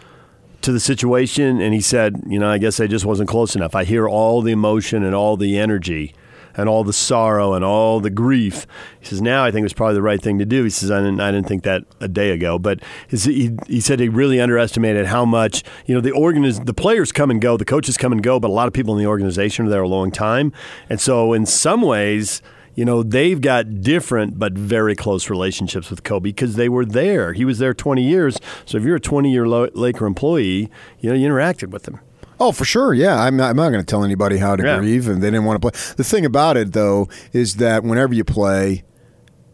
to 0.61 0.71
the 0.71 0.79
situation, 0.79 1.59
and 1.59 1.73
he 1.73 1.81
said, 1.81 2.21
you 2.27 2.37
know, 2.37 2.47
I 2.49 2.59
guess 2.59 2.79
I 2.79 2.85
just 2.85 3.03
wasn't 3.03 3.27
close 3.29 3.55
enough. 3.55 3.73
I 3.73 3.83
hear 3.83 4.07
all 4.07 4.41
the 4.43 4.51
emotion 4.51 5.03
and 5.03 5.15
all 5.15 5.35
the 5.35 5.57
energy. 5.57 6.13
And 6.55 6.67
all 6.67 6.83
the 6.83 6.93
sorrow 6.93 7.53
and 7.53 7.63
all 7.63 7.99
the 7.99 8.09
grief. 8.09 8.67
He 8.99 9.05
says, 9.07 9.21
now 9.21 9.43
I 9.43 9.51
think 9.51 9.61
it 9.61 9.65
was 9.65 9.73
probably 9.73 9.95
the 9.95 10.01
right 10.01 10.21
thing 10.21 10.39
to 10.39 10.45
do. 10.45 10.63
He 10.63 10.69
says, 10.69 10.91
I 10.91 10.99
didn't, 10.99 11.19
I 11.19 11.31
didn't 11.31 11.47
think 11.47 11.63
that 11.63 11.83
a 11.99 12.07
day 12.07 12.31
ago. 12.31 12.59
But 12.59 12.81
he, 13.09 13.57
he 13.67 13.81
said 13.81 13.99
he 13.99 14.09
really 14.09 14.39
underestimated 14.39 15.07
how 15.07 15.25
much, 15.25 15.63
you 15.85 15.95
know, 15.95 16.01
the 16.01 16.11
organiz- 16.11 16.65
the 16.65 16.73
players 16.73 17.11
come 17.11 17.31
and 17.31 17.41
go, 17.41 17.57
the 17.57 17.65
coaches 17.65 17.97
come 17.97 18.11
and 18.11 18.21
go, 18.21 18.39
but 18.39 18.49
a 18.49 18.53
lot 18.53 18.67
of 18.67 18.73
people 18.73 18.93
in 18.95 19.03
the 19.03 19.09
organization 19.09 19.65
are 19.67 19.69
there 19.69 19.81
a 19.81 19.87
long 19.87 20.11
time. 20.11 20.51
And 20.89 20.99
so 20.99 21.33
in 21.33 21.45
some 21.45 21.81
ways, 21.81 22.41
you 22.75 22.85
know, 22.85 23.03
they've 23.03 23.41
got 23.41 23.81
different 23.81 24.39
but 24.39 24.53
very 24.53 24.95
close 24.95 25.29
relationships 25.29 25.89
with 25.89 26.03
Kobe 26.03 26.29
because 26.29 26.55
they 26.55 26.69
were 26.69 26.85
there. 26.85 27.33
He 27.33 27.45
was 27.45 27.59
there 27.59 27.73
20 27.73 28.01
years. 28.01 28.37
So 28.65 28.77
if 28.77 28.83
you're 28.83 28.95
a 28.95 28.99
20 29.01 29.31
year 29.31 29.47
Laker 29.47 30.05
employee, 30.05 30.69
you 30.99 31.09
know, 31.09 31.15
you 31.15 31.27
interacted 31.27 31.69
with 31.69 31.83
them. 31.83 31.99
Oh, 32.43 32.51
for 32.51 32.65
sure. 32.65 32.93
Yeah, 32.93 33.21
I'm 33.21 33.37
not, 33.37 33.51
I'm 33.51 33.55
not 33.55 33.69
going 33.69 33.81
to 33.81 33.85
tell 33.85 34.03
anybody 34.03 34.37
how 34.37 34.55
to 34.55 34.63
Yeah. 34.63 34.79
grieve, 34.79 35.07
and 35.07 35.21
they 35.21 35.27
didn't 35.27 35.45
want 35.45 35.61
to 35.61 35.69
play. 35.71 35.79
The 35.95 36.03
thing 36.03 36.25
about 36.25 36.57
it, 36.57 36.73
though, 36.73 37.07
is 37.33 37.57
that 37.57 37.83
whenever 37.83 38.13
you 38.15 38.23
play, 38.23 38.83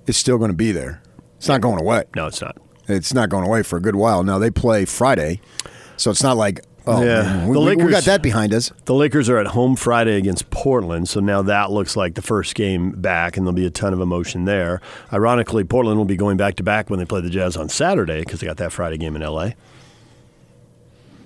it's 0.07 0.17
still 0.17 0.37
going 0.37 0.51
to 0.51 0.55
be 0.57 0.71
there. 0.71 1.01
It's 1.35 1.49
not 1.49 1.59
going 1.61 1.79
away. 1.81 2.03
No, 2.15 2.27
it's 2.27 2.41
not. 2.41 2.57
It's 2.87 3.13
not 3.13 3.27
going 3.29 3.43
away 3.45 3.61
for 3.63 3.75
a 3.75 3.81
good 3.81 3.95
while. 3.97 4.23
Now 4.23 4.39
they 4.39 4.49
play 4.49 4.85
Friday, 4.85 5.41
so 5.97 6.09
it's 6.11 6.23
not 6.23 6.37
like 6.37 6.61
oh, 6.89 7.03
Yeah. 7.03 7.23
man, 7.23 7.47
we, 7.49 7.53
The 7.55 7.59
we- 7.59 7.65
we 7.65 7.75
Lakers- 7.75 7.91
got 7.91 8.03
that 8.05 8.21
behind 8.23 8.53
us. 8.53 8.71
The 8.85 8.93
Lakers 8.93 9.27
are 9.29 9.37
at 9.37 9.47
home 9.47 9.75
Friday 9.75 10.15
against 10.15 10.49
Portland, 10.51 11.09
so 11.09 11.19
now 11.19 11.41
that 11.41 11.69
looks 11.69 11.97
like 11.97 12.15
the 12.15 12.21
first 12.21 12.55
game 12.55 12.91
back, 12.91 13.35
and 13.35 13.45
there'll 13.45 13.53
be 13.53 13.65
a 13.65 13.69
ton 13.69 13.91
of 13.93 13.99
emotion 13.99 14.45
there. 14.45 14.79
Ironically, 15.11 15.65
Portland 15.65 15.97
will 15.97 16.05
be 16.05 16.15
going 16.15 16.37
back 16.37 16.55
to 16.55 16.63
back 16.63 16.89
when 16.89 16.97
they 16.99 17.05
play 17.05 17.19
the 17.19 17.29
Jazz 17.29 17.57
on 17.57 17.67
Saturday 17.67 18.21
because 18.21 18.39
they 18.39 18.47
got 18.47 18.55
that 18.57 18.71
Friday 18.71 18.97
game 18.97 19.17
in 19.17 19.21
LA. 19.21 19.49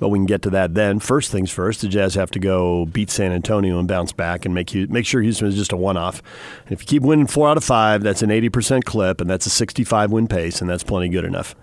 But 0.01 0.09
we 0.09 0.17
can 0.17 0.25
get 0.25 0.41
to 0.41 0.49
that 0.49 0.73
then. 0.73 0.99
First 0.99 1.29
things 1.31 1.51
first, 1.51 1.81
the 1.81 1.87
Jazz 1.87 2.15
have 2.15 2.31
to 2.31 2.39
go 2.39 2.87
beat 2.87 3.11
San 3.11 3.31
Antonio 3.31 3.77
and 3.77 3.87
bounce 3.87 4.11
back 4.11 4.45
and 4.45 4.53
make 4.55 4.73
you 4.73 4.87
make 4.87 5.05
sure 5.05 5.21
Houston 5.21 5.47
is 5.47 5.55
just 5.55 5.71
a 5.71 5.77
one-off. 5.77 6.23
And 6.65 6.71
if 6.73 6.81
you 6.81 6.87
keep 6.87 7.03
winning 7.03 7.27
four 7.27 7.47
out 7.47 7.55
of 7.55 7.63
five, 7.63 8.01
that's 8.01 8.23
an 8.23 8.31
eighty 8.31 8.49
percent 8.49 8.83
clip, 8.85 9.21
and 9.21 9.29
that's 9.29 9.45
a 9.45 9.51
sixty-five 9.51 10.11
win 10.11 10.27
pace, 10.27 10.59
and 10.59 10.67
that's 10.67 10.81
plenty 10.83 11.07
good 11.07 11.23
enough. 11.23 11.53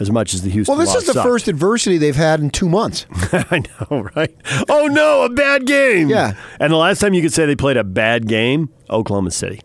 As 0.00 0.10
much 0.10 0.34
as 0.34 0.42
the 0.42 0.50
Houston 0.50 0.76
Well, 0.76 0.84
this 0.84 0.96
is 0.96 1.06
the 1.06 1.12
sucked. 1.12 1.26
first 1.28 1.46
adversity 1.48 1.96
they've 1.96 2.16
had 2.16 2.40
in 2.40 2.50
two 2.50 2.68
months. 2.68 3.06
I 3.32 3.62
know, 3.88 4.08
right? 4.16 4.34
Oh 4.68 4.88
no, 4.88 5.22
a 5.22 5.28
bad 5.30 5.64
game. 5.64 6.08
Yeah. 6.10 6.34
And 6.58 6.72
the 6.72 6.76
last 6.76 6.98
time 6.98 7.14
you 7.14 7.22
could 7.22 7.32
say 7.32 7.46
they 7.46 7.54
played 7.56 7.76
a 7.78 7.84
bad 7.84 8.26
game, 8.26 8.68
Oklahoma 8.90 9.30
City, 9.30 9.60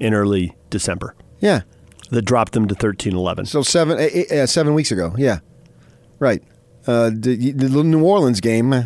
in 0.00 0.14
early 0.14 0.56
December, 0.70 1.14
Yeah, 1.40 1.60
that 2.10 2.22
dropped 2.22 2.52
them 2.52 2.66
to 2.68 2.74
13-11. 2.74 3.46
so 3.46 3.60
seven 3.62 3.98
eh, 4.00 4.08
eh, 4.12 4.24
eh, 4.30 4.46
seven 4.46 4.72
weeks 4.74 4.90
ago. 4.90 5.14
Yeah, 5.18 5.38
right. 6.18 6.42
Uh, 6.90 7.10
the, 7.12 7.52
the 7.52 7.68
New 7.84 8.02
Orleans 8.04 8.40
game. 8.40 8.72
eh, 8.72 8.84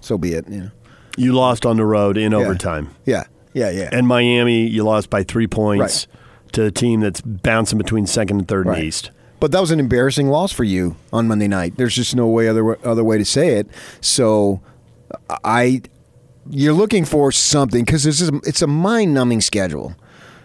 so 0.00 0.18
be 0.18 0.32
it. 0.32 0.48
You 0.48 0.60
know. 0.60 0.70
You 1.16 1.32
lost 1.32 1.64
on 1.66 1.76
the 1.76 1.84
road 1.84 2.16
in 2.16 2.32
overtime, 2.34 2.94
Yeah, 3.04 3.24
yeah, 3.52 3.70
yeah. 3.70 3.88
and 3.92 4.06
Miami, 4.06 4.66
you 4.66 4.84
lost 4.84 5.10
by 5.10 5.22
three 5.24 5.46
points 5.48 6.06
to 6.52 6.64
a 6.64 6.70
team 6.70 7.00
that's 7.00 7.20
bouncing 7.20 7.76
between 7.78 8.06
second 8.06 8.38
and 8.38 8.48
third 8.48 8.66
Right. 8.66 8.78
the 8.80 8.84
East. 8.86 9.10
But 9.40 9.52
that 9.52 9.60
was 9.60 9.70
an 9.70 9.78
embarrassing 9.80 10.28
loss 10.28 10.52
for 10.52 10.64
you 10.64 10.96
on 11.12 11.28
Monday 11.28 11.48
night. 11.48 11.76
There's 11.76 11.94
just 11.94 12.14
no 12.16 12.26
way 12.28 12.48
other 12.48 12.78
other 12.86 13.04
way 13.04 13.18
to 13.18 13.24
say 13.24 13.56
it. 13.58 13.68
So, 14.00 14.60
I 15.44 15.82
you're 16.50 16.72
looking 16.72 17.04
for 17.04 17.30
something 17.32 17.84
because 17.84 18.04
this 18.04 18.20
is 18.20 18.30
it's 18.44 18.62
a 18.62 18.66
mind 18.66 19.12
numbing 19.14 19.40
schedule 19.40 19.94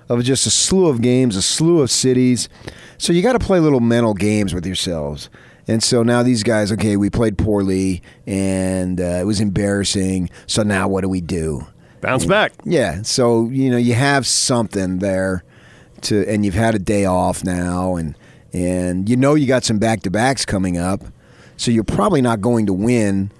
of 0.09 0.23
just 0.23 0.45
a 0.45 0.49
slew 0.49 0.87
of 0.87 1.01
games, 1.01 1.35
a 1.35 1.41
slew 1.41 1.81
of 1.81 1.89
cities. 1.89 2.49
So 2.97 3.13
you 3.13 3.21
got 3.21 3.33
to 3.33 3.39
play 3.39 3.59
little 3.59 3.79
mental 3.79 4.13
games 4.13 4.53
with 4.53 4.65
yourselves. 4.65 5.29
And 5.67 5.81
so 5.81 6.03
now 6.03 6.23
these 6.23 6.43
guys, 6.43 6.71
okay, 6.71 6.97
we 6.97 7.09
played 7.09 7.37
poorly 7.37 8.01
and 8.27 8.99
uh, 8.99 9.19
it 9.21 9.25
was 9.25 9.39
embarrassing. 9.39 10.29
So 10.47 10.63
now 10.63 10.87
what 10.87 11.01
do 11.01 11.09
we 11.09 11.21
do? 11.21 11.65
Bounce 12.01 12.25
back. 12.25 12.51
Yeah, 12.65 13.01
so 13.03 13.47
you 13.47 13.69
know 13.71 13.77
you 13.77 13.93
have 13.93 14.27
something 14.27 14.99
there 14.99 15.45
to, 16.01 16.29
and 16.29 16.43
you've 16.43 16.53
had 16.53 16.75
a 16.75 16.79
day 16.79 17.05
off 17.05 17.45
now, 17.45 17.95
and 17.95 18.17
and 18.51 19.07
you 19.07 19.15
know 19.15 19.35
you 19.35 19.47
got 19.47 19.63
some 19.63 19.79
back 19.79 20.01
to 20.01 20.11
backs 20.11 20.45
coming 20.45 20.77
up, 20.77 21.01
so 21.55 21.71
you're 21.71 21.85
probably 21.85 22.21
not 22.21 22.41
going 22.41 22.65
to 22.65 22.73
win 22.73 23.31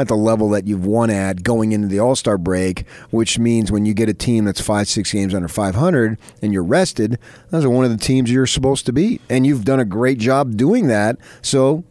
at 0.00 0.08
the 0.08 0.16
level 0.16 0.48
that 0.50 0.66
you've 0.66 0.84
won 0.84 1.10
at 1.10 1.42
going 1.42 1.72
into 1.72 1.88
the 1.88 1.98
All 1.98 2.16
Star 2.16 2.38
break, 2.38 2.86
which 3.10 3.38
means 3.38 3.70
when 3.70 3.86
you 3.86 3.94
get 3.94 4.08
a 4.08 4.14
team 4.14 4.44
that's 4.44 4.60
five 4.60 4.88
six 4.88 5.12
games 5.12 5.34
under 5.34 5.48
500 5.48 6.18
and 6.42 6.52
you're 6.52 6.64
rested, 6.64 7.18
those 7.50 7.64
are 7.64 7.70
one 7.70 7.84
of 7.84 7.90
the 7.90 7.96
teams 7.96 8.30
you're 8.30 8.46
supposed 8.46 8.86
to 8.86 8.92
beat, 8.92 9.20
and 9.28 9.46
you've 9.46 9.64
done 9.64 9.80
a 9.80 9.84
great 9.84 10.18
job 10.18 10.56
doing 10.56 10.88
that. 10.88 11.16
So 11.42 11.84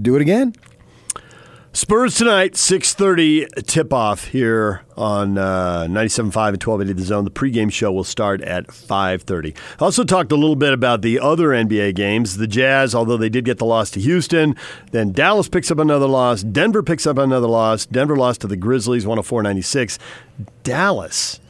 do 0.00 0.16
it 0.16 0.22
again. 0.22 0.54
Spurs 1.74 2.16
tonight, 2.16 2.52
6.30 2.52 3.64
tip-off 3.66 4.26
here 4.26 4.82
on 4.94 5.38
uh, 5.38 5.86
97.5 5.88 6.26
and 6.26 6.62
1280 6.62 6.92
The 6.92 7.02
Zone. 7.02 7.24
The 7.24 7.30
pregame 7.30 7.72
show 7.72 7.90
will 7.90 8.04
start 8.04 8.42
at 8.42 8.66
5.30. 8.66 9.56
I 9.80 9.84
also 9.84 10.04
talked 10.04 10.32
a 10.32 10.36
little 10.36 10.54
bit 10.54 10.74
about 10.74 11.00
the 11.00 11.18
other 11.18 11.48
NBA 11.48 11.94
games. 11.94 12.36
The 12.36 12.46
Jazz, 12.46 12.94
although 12.94 13.16
they 13.16 13.30
did 13.30 13.46
get 13.46 13.56
the 13.56 13.64
loss 13.64 13.90
to 13.92 14.00
Houston, 14.00 14.54
then 14.90 15.12
Dallas 15.12 15.48
picks 15.48 15.70
up 15.70 15.78
another 15.78 16.06
loss. 16.06 16.42
Denver 16.42 16.82
picks 16.82 17.06
up 17.06 17.16
another 17.16 17.48
loss. 17.48 17.86
Denver 17.86 18.16
lost 18.16 18.42
to 18.42 18.46
the 18.46 18.56
Grizzlies, 18.56 19.06
104-96. 19.06 19.98
Dallas 20.64 21.40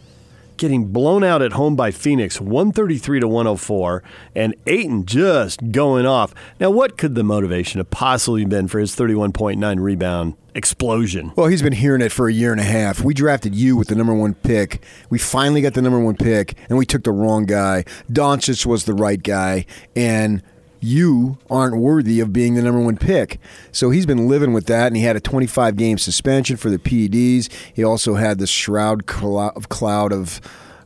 getting 0.63 0.85
blown 0.93 1.25
out 1.25 1.43
at 1.43 1.55
home 1.55 1.75
by 1.75 1.91
Phoenix 1.91 2.41
133 2.41 3.19
to 3.19 3.27
104 3.27 4.01
and 4.37 4.55
Ayton 4.69 5.05
just 5.05 5.73
going 5.73 6.07
off. 6.07 6.33
Now 6.61 6.71
what 6.71 6.97
could 6.97 7.17
the 7.17 7.25
motivation 7.25 7.81
have 7.81 7.91
possibly 7.91 8.45
been 8.45 8.69
for 8.69 8.79
his 8.79 8.95
31.9 8.95 9.81
rebound 9.81 10.37
explosion? 10.55 11.33
Well, 11.35 11.49
he's 11.49 11.63
been 11.63 11.73
hearing 11.73 12.01
it 12.01 12.13
for 12.13 12.29
a 12.29 12.33
year 12.33 12.53
and 12.53 12.61
a 12.61 12.65
half. 12.65 13.03
We 13.03 13.13
drafted 13.13 13.57
you 13.57 13.77
with 13.77 13.89
the 13.89 13.97
number 13.97 14.15
one 14.15 14.35
pick. 14.35 14.85
We 15.11 15.19
finally 15.19 15.63
got 15.63 15.75
the 15.75 15.83
number 15.83 15.99
one 15.99 16.15
pick, 16.15 16.55
and 16.69 16.79
we 16.79 16.87
took 16.87 17.03
the 17.03 17.11
wrong 17.11 17.45
guy. 17.45 17.85
Doncic 18.13 18.65
was 18.65 18.85
the 18.85 18.95
right 18.95 19.21
guy, 19.21 19.67
and 19.97 20.45
you 20.83 21.39
aren't 21.49 21.77
worthy 21.77 22.21
of 22.21 22.33
being 22.33 22.55
the 22.55 22.63
number 22.63 22.81
one 22.81 22.97
pick. 22.97 23.39
So 23.71 23.91
he's 23.91 24.05
been 24.05 24.29
living 24.29 24.53
with 24.53 24.67
that, 24.67 24.89
and 24.89 24.97
he 24.97 25.05
had 25.05 25.17
a 25.17 25.21
25 25.21 25.77
game 25.77 25.97
suspension 25.97 26.57
for 26.57 26.71
the 26.71 26.79
PEDs. 26.79 27.49
He 27.73 27.85
also 27.85 28.15
had 28.15 28.39
the 28.39 28.47
shroud 28.47 29.05
of 29.23 29.69
cloud 29.69 30.13
of. 30.13 30.41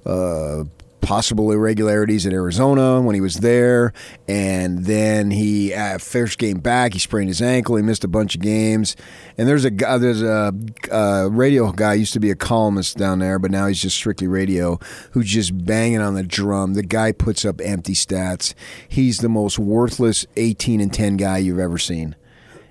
Uh, 0.05 0.65
possible 1.07 1.53
irregularities 1.53 2.27
at 2.27 2.33
Arizona 2.33 3.01
when 3.01 3.15
he 3.15 3.21
was 3.21 3.37
there, 3.37 3.93
and 4.27 4.87
then 4.87 5.31
he 5.31 5.73
uh, 5.73 5.99
first 5.99 6.37
game 6.37 6.59
back 6.59 6.95
he 6.95 6.99
sprained 6.99 7.29
his 7.29 7.41
ankle. 7.41 7.77
He 7.77 7.83
missed 7.85 8.03
a 8.03 8.09
bunch 8.09 8.35
of 8.35 8.41
games, 8.41 8.97
and 9.39 9.47
there's 9.47 9.65
a 9.65 9.71
guy, 9.71 9.99
there's 9.99 10.21
a, 10.21 10.53
uh 10.91 11.29
radio 11.31 11.71
guy 11.71 11.95
used 11.95 12.13
to 12.15 12.19
be 12.19 12.33
a 12.33 12.35
columnist 12.35 12.97
down 12.97 13.21
there, 13.21 13.39
but 13.39 13.53
now 13.53 13.69
he's 13.69 13.81
just 13.81 13.97
strictly 13.97 14.27
radio 14.27 14.81
who's 15.13 15.29
just 15.29 15.65
banging 15.65 16.01
on 16.01 16.15
the 16.15 16.25
drum. 16.25 16.75
The 16.75 16.83
guy 16.83 17.13
puts 17.13 17.45
up 17.45 17.61
empty 17.61 17.95
stats. 17.95 18.53
He's 18.89 19.19
the 19.19 19.29
most 19.29 19.61
worthless 19.61 20.27
18 20.37 20.81
and 20.81 20.93
10 20.93 21.19
guy 21.19 21.39
you've 21.39 21.61
ever 21.61 21.79
seen. 21.79 22.17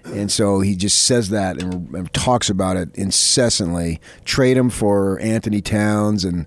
And 0.03 0.29
so 0.29 0.59
he 0.59 0.75
just 0.75 1.05
says 1.05 1.29
that 1.29 1.61
and, 1.61 1.95
and 1.95 2.13
talks 2.13 2.49
about 2.49 2.75
it 2.75 2.93
incessantly. 2.95 4.01
Trade 4.25 4.57
him 4.57 4.69
for 4.69 5.19
Anthony 5.19 5.61
Towns 5.61 6.25
and 6.25 6.45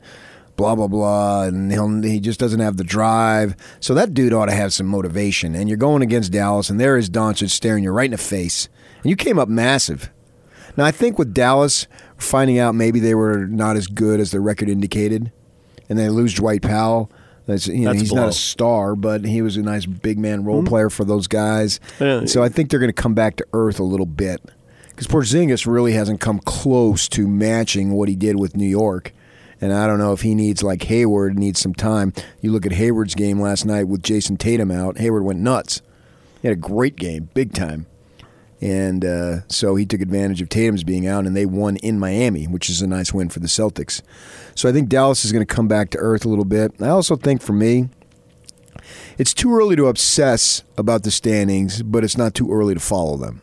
blah 0.58 0.74
blah 0.74 0.88
blah, 0.88 1.44
and 1.44 1.72
he'll, 1.72 2.02
he 2.02 2.20
just 2.20 2.38
doesn't 2.38 2.60
have 2.60 2.76
the 2.76 2.84
drive. 2.84 3.56
So 3.80 3.94
that 3.94 4.12
dude 4.12 4.34
ought 4.34 4.46
to 4.46 4.54
have 4.54 4.74
some 4.74 4.86
motivation. 4.86 5.54
And 5.54 5.70
you're 5.70 5.78
going 5.78 6.02
against 6.02 6.32
Dallas, 6.32 6.68
and 6.68 6.78
there 6.78 6.98
is 6.98 7.08
Doncic 7.08 7.48
staring 7.48 7.84
you 7.84 7.92
right 7.92 8.04
in 8.04 8.10
the 8.10 8.18
face, 8.18 8.68
and 9.02 9.08
you 9.08 9.16
came 9.16 9.38
up 9.38 9.48
massive. 9.48 10.10
Now 10.76 10.84
I 10.84 10.90
think 10.90 11.18
with 11.18 11.32
Dallas 11.32 11.86
finding 12.18 12.58
out 12.58 12.74
maybe 12.74 13.00
they 13.00 13.14
were 13.14 13.46
not 13.46 13.76
as 13.76 13.86
good 13.86 14.20
as 14.20 14.32
the 14.32 14.40
record 14.40 14.68
indicated, 14.68 15.32
and 15.88 15.98
they 15.98 16.10
lose 16.10 16.34
Dwight 16.34 16.60
Powell. 16.60 17.10
That's, 17.46 17.66
you 17.66 17.84
know, 17.84 17.92
That's 17.92 18.00
he's 18.00 18.12
not 18.12 18.16
blow. 18.16 18.22
Mm-hmm. 18.24 18.28
a 18.28 18.32
star, 18.34 18.94
but 18.94 19.24
he 19.24 19.40
was 19.40 19.56
a 19.56 19.62
nice 19.62 19.86
big 19.86 20.18
man 20.18 20.44
role 20.44 20.62
player 20.64 20.90
for 20.90 21.06
those 21.06 21.26
guys. 21.26 21.80
Yeah. 21.98 22.26
So 22.26 22.42
I 22.42 22.50
think 22.50 22.68
they're 22.68 22.78
going 22.78 22.90
to 22.90 23.02
come 23.02 23.14
back 23.14 23.36
to 23.36 23.46
earth 23.54 23.80
a 23.80 23.84
little 23.84 24.04
bit 24.04 24.42
because 24.90 25.06
Porzingis 25.06 25.66
really 25.66 25.92
hasn't 25.92 26.20
come 26.20 26.40
close 26.40 27.08
to 27.08 27.26
matching 27.26 27.92
what 27.92 28.10
he 28.10 28.16
did 28.16 28.36
with 28.36 28.54
New 28.54 28.66
York. 28.68 29.14
And 29.60 29.72
I 29.72 29.86
don't 29.86 29.98
know 29.98 30.12
if 30.12 30.22
he 30.22 30.34
needs 30.34 30.62
like 30.62 30.82
Hayward 30.84 31.38
needs 31.38 31.60
some 31.60 31.74
time. 31.74 32.12
You 32.40 32.52
look 32.52 32.64
at 32.64 32.72
Hayward's 32.72 33.14
game 33.14 33.40
last 33.40 33.64
night 33.64 33.84
with 33.84 34.02
Jayson 34.02 34.36
Tatum 34.36 34.70
out. 34.70 34.98
Hayward 34.98 35.24
went 35.24 35.40
nuts. 35.40 35.82
He 36.40 36.48
had 36.48 36.56
a 36.56 36.60
great 36.60 36.96
game, 36.96 37.30
big 37.34 37.52
time. 37.52 37.86
And 38.60 39.04
uh, 39.04 39.46
so 39.48 39.76
he 39.76 39.86
took 39.86 40.00
advantage 40.00 40.40
of 40.42 40.48
Tatum's 40.48 40.82
being 40.82 41.06
out, 41.06 41.26
and 41.26 41.36
they 41.36 41.46
won 41.46 41.76
in 41.76 41.98
Miami, 41.98 42.46
which 42.46 42.68
is 42.68 42.82
a 42.82 42.86
nice 42.86 43.12
win 43.12 43.28
for 43.28 43.38
the 43.38 43.46
Celtics. 43.46 44.02
So 44.54 44.68
I 44.68 44.72
think 44.72 44.88
Dallas 44.88 45.24
is 45.24 45.32
going 45.32 45.46
to 45.46 45.54
come 45.54 45.68
back 45.68 45.90
to 45.90 45.98
earth 45.98 46.24
a 46.24 46.28
little 46.28 46.44
bit. 46.44 46.72
I 46.80 46.88
also 46.88 47.14
think 47.14 47.40
for 47.40 47.52
me, 47.52 47.88
it's 49.16 49.34
too 49.34 49.54
early 49.54 49.76
to 49.76 49.86
obsess 49.86 50.62
about 50.76 51.02
the 51.02 51.10
standings, 51.10 51.82
but 51.82 52.02
it's 52.04 52.16
not 52.16 52.34
too 52.34 52.52
early 52.52 52.74
to 52.74 52.80
follow 52.80 53.16
them. 53.16 53.42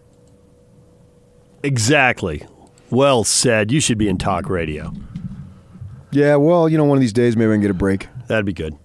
Exactly. 1.63 2.45
Well 2.89 3.23
said. 3.23 3.71
You 3.71 3.79
should 3.79 3.97
be 3.97 4.07
in 4.07 4.17
talk 4.17 4.49
radio. 4.49 4.93
Yeah, 6.15 6.37
well, 6.37 6.69
you 6.69 6.77
know, 6.77 6.85
one 6.85 6.97
of 6.97 7.01
these 7.01 7.11
days 7.11 7.35
maybe 7.35 7.51
I 7.51 7.55
can 7.55 7.61
get 7.61 7.71
a 7.71 7.73
break. 7.73 8.07
That'd 8.27 8.45
be 8.45 8.53
good. 8.53 8.77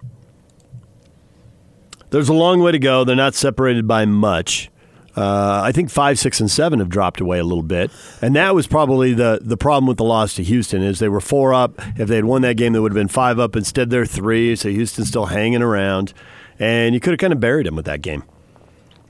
There's 2.09 2.27
a 2.27 2.33
long 2.33 2.59
way 2.59 2.73
to 2.73 2.79
go. 2.79 3.05
They're 3.05 3.15
not 3.15 3.35
separated 3.35 3.87
by 3.87 4.03
much. 4.05 4.69
Uh, 5.15 5.61
I 5.63 5.71
think 5.71 5.89
five, 5.89 6.19
six, 6.19 6.41
and 6.41 6.51
seven 6.51 6.79
have 6.79 6.89
dropped 6.89 7.21
away 7.21 7.39
a 7.39 7.43
little 7.43 7.63
bit, 7.63 7.89
and 8.21 8.35
that 8.35 8.53
was 8.53 8.67
probably 8.67 9.13
the 9.13 9.39
the 9.41 9.57
problem 9.57 9.85
with 9.85 9.97
the 9.97 10.03
loss 10.03 10.35
to 10.35 10.43
Houston 10.43 10.81
is 10.81 10.99
they 10.99 11.09
were 11.09 11.21
four 11.21 11.53
up. 11.53 11.81
If 11.97 12.07
they 12.07 12.15
had 12.15 12.25
won 12.25 12.41
that 12.43 12.55
game, 12.55 12.73
they 12.73 12.79
would 12.79 12.91
have 12.91 12.97
been 12.97 13.09
five 13.09 13.39
up. 13.39 13.55
Instead, 13.55 13.89
they're 13.89 14.05
three, 14.05 14.55
so 14.55 14.69
Houston's 14.69 15.09
still 15.09 15.25
hanging 15.27 15.61
around, 15.61 16.13
and 16.59 16.93
you 16.93 17.01
could 17.01 17.11
have 17.11 17.19
kind 17.19 17.33
of 17.33 17.39
buried 17.39 17.65
them 17.65 17.75
with 17.75 17.85
that 17.85 18.01
game. 18.01 18.23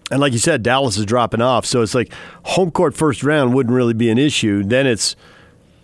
And 0.10 0.20
like 0.20 0.34
you 0.34 0.40
said, 0.40 0.64
Dallas 0.64 0.98
is 0.98 1.06
dropping 1.06 1.42
off, 1.42 1.66
so 1.66 1.82
it's 1.82 1.96
like 1.96 2.12
home 2.44 2.72
court 2.72 2.96
first 2.96 3.24
round 3.24 3.54
wouldn't 3.54 3.74
really 3.76 3.94
be 3.94 4.10
an 4.10 4.18
issue. 4.18 4.64
Then 4.64 4.86
it's 4.88 5.16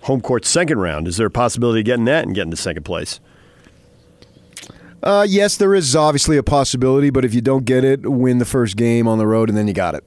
home 0.01 0.21
court 0.21 0.45
second 0.45 0.79
round. 0.79 1.07
Is 1.07 1.17
there 1.17 1.27
a 1.27 1.31
possibility 1.31 1.79
of 1.81 1.85
getting 1.85 2.05
that 2.05 2.25
and 2.25 2.33
getting 2.35 2.51
to 2.51 2.57
second 2.57 2.83
place? 2.83 3.19
Uh, 5.03 5.25
yes, 5.29 5.57
there 5.57 5.75
is 5.75 5.95
obviously 5.95 6.37
a 6.37 6.43
possibility, 6.43 7.09
but 7.09 7.23
if 7.23 7.33
you 7.33 7.41
don't 7.41 7.65
get 7.65 7.83
it, 7.83 8.09
win 8.09 8.39
the 8.39 8.45
first 8.45 8.75
game 8.77 9.07
on 9.07 9.17
the 9.17 9.27
road, 9.27 9.47
and 9.47 9.57
then 9.57 9.67
you 9.67 9.73
got 9.73 9.93
it. 9.95 10.03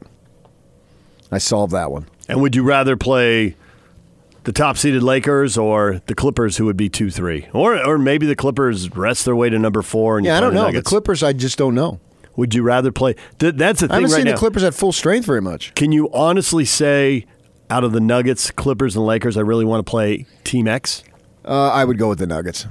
I 1.31 1.39
solved 1.39 1.73
that 1.73 1.91
one. 1.93 2.07
And 2.29 2.41
would 2.43 2.57
you 2.57 2.65
rather 2.65 2.97
play 2.97 3.55
the 4.45 4.53
top 4.53 4.77
seeded 4.77 5.03
Lakers 5.03 5.57
or 5.57 6.01
the 6.07 6.15
Clippers, 6.15 6.57
who 6.57 6.65
would 6.67 6.77
be 6.77 6.89
two 6.89 7.09
three, 7.11 7.47
or 7.53 7.83
or 7.85 7.99
maybe 7.99 8.27
the 8.27 8.35
Clippers 8.35 8.91
rest 8.97 9.25
their 9.25 9.37
way 9.37 9.49
to 9.49 9.59
number 9.59 9.83
four? 9.83 10.17
And 10.19 10.27
Yeah, 10.27 10.37
I 10.39 10.41
don't 10.41 10.55
know. 10.55 10.61
The 10.63 10.67
Nuggets? 10.67 10.89
Clippers, 10.89 11.23
I 11.23 11.33
just 11.35 11.57
don't 11.57 11.75
know. 11.75 12.01
Would 12.37 12.55
you 12.55 12.63
rather 12.63 12.91
play? 12.91 13.15
Th- 13.39 13.55
that's 13.55 13.81
the 13.81 13.87
thing. 13.89 13.93
I 13.93 13.95
haven't 13.97 14.11
right 14.11 14.17
seen 14.19 14.25
now. 14.27 14.33
the 14.33 14.39
Clippers 14.39 14.65
at 14.65 14.75
full 14.75 14.93
strength 14.93 15.25
very 15.27 15.43
much. 15.43 15.75
Can 15.75 15.93
you 15.93 16.11
honestly 16.13 16.65
say, 16.65 17.27
out 17.71 17.85
of 17.85 17.93
the 17.93 18.01
Nuggets, 18.01 18.51
Clippers, 18.51 18.97
and 18.97 19.07
Lakers, 19.07 19.37
I 19.37 19.41
really 19.41 19.65
want 19.65 19.87
to 19.87 19.89
play 19.89 20.27
Team 20.45 20.69
X? 20.69 21.05
Uh, 21.45 21.71
I 21.71 21.85
would 21.85 21.97
go 21.97 22.09
with 22.09 22.19
the 22.19 22.27
Nuggets. 22.27 22.67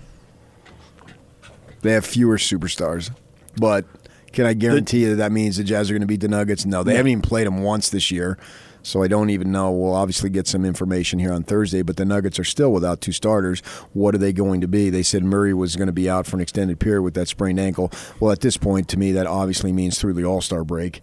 They 1.82 1.94
have 1.94 2.06
fewer 2.06 2.38
superstars, 2.38 3.10
but 3.58 3.86
can 4.34 4.46
I 4.46 4.54
guarantee 4.54 5.02
you 5.04 5.12
that 5.12 5.16
that 5.16 5.32
means 5.32 5.58
the 5.58 5.64
Jazz 5.64 5.90
are 5.90 5.94
going 5.94 6.02
to 6.02 6.08
beat 6.08 6.20
the 6.20 6.28
Nuggets? 6.28 6.66
No, 6.66 6.84
they 6.84 6.96
haven't 6.96 7.12
even 7.12 7.22
played 7.22 7.48
them 7.48 7.64
once 7.64 7.90
this 7.90 8.12
year, 8.12 8.38
so 8.84 9.02
I 9.02 9.08
don't 9.08 9.30
even 9.30 9.52
know. 9.54 9.72
We'll 9.72 9.96
obviously 9.96 10.30
get 10.30 10.46
some 10.46 10.66
information 10.66 11.20
here 11.20 11.32
on 11.32 11.44
Thursday, 11.44 11.82
but 11.82 11.96
the 11.96 12.04
Nuggets 12.04 12.38
are 12.38 12.44
still 12.44 12.74
without 12.74 13.00
two 13.00 13.14
starters. 13.14 13.62
What 13.94 14.14
are 14.14 14.18
they 14.20 14.34
going 14.34 14.60
to 14.60 14.68
be? 14.68 14.90
They 14.90 15.04
said 15.04 15.24
Murray 15.24 15.54
was 15.54 15.78
going 15.78 15.88
to 15.88 15.94
be 15.94 16.10
out 16.10 16.28
for 16.28 16.36
an 16.36 16.42
extended 16.42 16.82
period 16.82 17.04
with 17.04 17.14
that 17.14 17.30
sprained 17.30 17.62
ankle. 17.62 17.92
Well, 18.20 18.34
at 18.34 18.42
this 18.42 18.58
point, 18.58 18.90
to 18.90 19.00
me, 19.00 19.14
that 19.14 19.26
obviously 19.26 19.72
means 19.72 19.98
through 19.98 20.14
the 20.14 20.26
All 20.26 20.42
Star 20.42 20.66
break. 20.66 21.02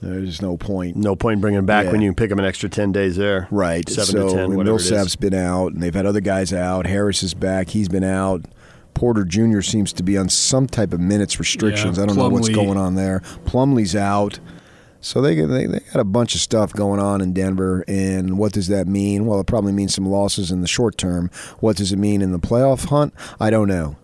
There's 0.00 0.40
no 0.40 0.56
point. 0.56 0.96
No 0.96 1.16
point 1.16 1.40
bringing 1.40 1.58
him 1.58 1.66
back 1.66 1.86
Yeah. 1.86 1.92
when 1.92 2.00
you 2.02 2.10
can 2.10 2.14
pick 2.14 2.30
him 2.30 2.38
an 2.38 2.44
extra 2.44 2.68
ten 2.68 2.92
days 2.92 3.16
there. 3.16 3.48
Right. 3.50 3.88
seven 3.88 4.06
so 4.06 4.28
to 4.28 4.34
ten, 4.34 4.44
and 4.44 4.56
whatever 4.56 4.76
it 4.76 4.80
Millsap's 4.80 5.08
is. 5.10 5.16
been 5.16 5.34
out, 5.34 5.72
and 5.72 5.82
they've 5.82 5.94
had 5.94 6.06
other 6.06 6.20
guys 6.20 6.52
out. 6.52 6.86
Harris 6.86 7.22
is 7.22 7.34
back. 7.34 7.70
He's 7.70 7.88
been 7.88 8.04
out. 8.04 8.44
Porter 8.94 9.24
Jr. 9.24 9.60
seems 9.60 9.92
to 9.92 10.02
be 10.02 10.16
on 10.18 10.28
some 10.28 10.66
type 10.66 10.92
of 10.92 11.00
minutes 11.00 11.38
restrictions. 11.38 11.96
Yeah, 11.98 12.04
I 12.04 12.06
don't 12.06 12.16
know 12.16 12.28
what's 12.28 12.48
going 12.48 12.76
on 12.76 12.94
there. 12.96 13.20
Plumlee's 13.44 13.94
out. 13.96 14.40
So 15.00 15.20
they, 15.20 15.36
they 15.36 15.66
they 15.66 15.78
got 15.92 16.00
a 16.00 16.04
bunch 16.04 16.34
of 16.34 16.40
stuff 16.40 16.72
going 16.72 16.98
on 16.98 17.20
in 17.20 17.32
Denver, 17.32 17.84
and 17.86 18.36
what 18.38 18.52
does 18.52 18.66
that 18.68 18.88
mean? 18.88 19.26
Well, 19.26 19.38
it 19.38 19.46
probably 19.46 19.72
means 19.72 19.94
some 19.94 20.06
losses 20.06 20.50
in 20.50 20.60
the 20.60 20.66
short 20.66 20.98
term. 20.98 21.30
What 21.60 21.76
does 21.76 21.92
it 21.92 21.98
mean 21.98 22.20
in 22.22 22.32
the 22.32 22.40
playoff 22.40 22.86
hunt? 22.86 23.14
I 23.38 23.50
don't 23.50 23.68
know. 23.68 23.96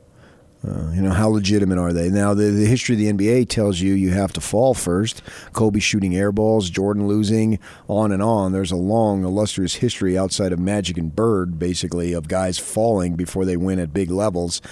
Uh, 0.66 0.90
you 0.92 1.03
know, 1.03 1.11
how 1.11 1.29
legitimate 1.29 1.79
are 1.79 1.92
they? 1.92 2.09
Now, 2.09 2.33
the, 2.33 2.44
the 2.44 2.64
history 2.64 2.94
of 2.94 2.98
the 2.98 3.12
NBA 3.12 3.48
tells 3.48 3.81
you 3.81 3.92
you 3.92 4.12
have 4.12 4.33
to 4.33 4.40
fall 4.40 4.72
first. 4.72 5.22
Kobe 5.53 5.79
shooting 5.79 6.16
air 6.16 6.33
balls, 6.33 6.70
Jordan 6.70 7.07
losing, 7.07 7.59
on 7.87 8.12
and 8.12 8.22
on. 8.22 8.53
There's 8.53 8.72
a 8.72 8.77
long, 8.77 9.24
illustrious 9.24 9.74
history 9.74 10.16
outside 10.16 10.53
of 10.53 10.59
Magic 10.59 10.96
and 10.96 11.14
Bird, 11.14 11.59
basically, 11.59 12.14
of 12.14 12.29
guys 12.29 12.59
falling 12.59 13.14
before 13.14 13.44
they 13.44 13.59
win 13.59 13.79
at 13.79 13.92
big 13.92 14.11
levels. 14.11 14.62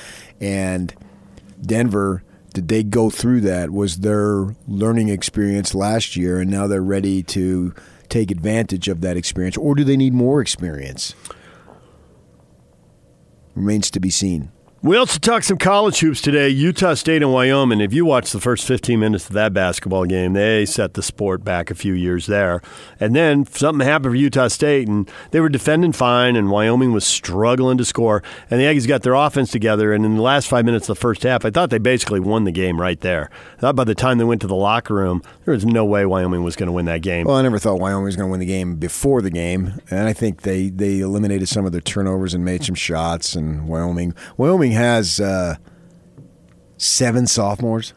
And 0.40 0.94
Denver, 1.60 2.22
did 2.54 2.68
they 2.68 2.82
go 2.82 3.10
through 3.10 3.42
that? 3.42 3.70
Was 3.70 3.98
their 3.98 4.54
learning 4.66 5.10
experience 5.10 5.74
last 5.74 6.16
year, 6.16 6.40
and 6.40 6.50
now 6.50 6.66
they're 6.66 6.80
ready 6.80 7.22
to 7.24 7.74
take 8.08 8.30
advantage 8.30 8.88
of 8.88 9.02
that 9.02 9.18
experience? 9.18 9.58
Or 9.58 9.74
do 9.74 9.84
they 9.84 9.98
need 9.98 10.14
more 10.14 10.40
experience? 10.40 11.14
Remains 13.54 13.90
to 13.90 14.00
be 14.00 14.08
seen. 14.08 14.50
We 14.84 14.96
also 14.96 15.20
talked 15.20 15.44
some 15.44 15.58
college 15.58 16.00
hoops 16.00 16.20
today. 16.20 16.48
Utah 16.48 16.94
State 16.94 17.22
and 17.22 17.32
Wyoming. 17.32 17.80
If 17.80 17.94
you 17.94 18.04
watch 18.04 18.32
the 18.32 18.40
first 18.40 18.66
15 18.66 18.98
minutes 18.98 19.28
of 19.28 19.34
that 19.34 19.54
basketball 19.54 20.06
game, 20.06 20.32
they 20.32 20.66
set 20.66 20.94
the 20.94 21.04
sport 21.04 21.44
back 21.44 21.70
a 21.70 21.76
few 21.76 21.92
years 21.92 22.26
there. 22.26 22.60
And 22.98 23.14
then 23.14 23.46
something 23.46 23.86
happened 23.86 24.10
for 24.10 24.16
Utah 24.16 24.48
State, 24.48 24.88
and 24.88 25.08
they 25.30 25.38
were 25.38 25.48
defending 25.48 25.92
fine, 25.92 26.34
and 26.34 26.50
Wyoming 26.50 26.90
was 26.90 27.06
struggling 27.06 27.78
to 27.78 27.84
score. 27.84 28.24
And 28.50 28.58
the 28.58 28.64
Aggies 28.64 28.88
got 28.88 29.02
their 29.02 29.14
offense 29.14 29.52
together, 29.52 29.92
and 29.92 30.04
in 30.04 30.16
the 30.16 30.20
last 30.20 30.48
five 30.48 30.64
minutes 30.64 30.88
of 30.88 30.96
the 30.96 31.00
first 31.00 31.22
half, 31.22 31.44
I 31.44 31.50
thought 31.50 31.70
they 31.70 31.78
basically 31.78 32.18
won 32.18 32.42
the 32.42 32.50
game 32.50 32.80
right 32.80 32.98
there. 32.98 33.30
I 33.58 33.60
thought 33.60 33.76
by 33.76 33.84
the 33.84 33.94
time 33.94 34.18
they 34.18 34.24
went 34.24 34.40
to 34.40 34.48
the 34.48 34.56
locker 34.56 34.94
room, 34.94 35.22
there 35.44 35.54
was 35.54 35.64
no 35.64 35.84
way 35.84 36.04
Wyoming 36.06 36.42
was 36.42 36.56
going 36.56 36.66
to 36.66 36.72
win 36.72 36.86
that 36.86 37.02
game. 37.02 37.28
Well, 37.28 37.36
I 37.36 37.42
never 37.42 37.60
thought 37.60 37.78
Wyoming 37.78 38.06
was 38.06 38.16
going 38.16 38.26
to 38.26 38.32
win 38.32 38.40
the 38.40 38.46
game 38.46 38.74
before 38.74 39.22
the 39.22 39.30
game, 39.30 39.80
and 39.92 40.08
I 40.08 40.12
think 40.12 40.42
they, 40.42 40.70
they 40.70 40.98
eliminated 40.98 41.48
some 41.48 41.66
of 41.66 41.70
their 41.70 41.80
turnovers 41.80 42.34
and 42.34 42.44
made 42.44 42.64
some 42.64 42.74
shots. 42.74 43.36
And 43.36 43.68
Wyoming 43.68 44.12
Wyoming 44.36 44.71
has 44.72 45.20
uh, 45.20 45.56
seven 46.76 47.26
sophomores. 47.26 47.94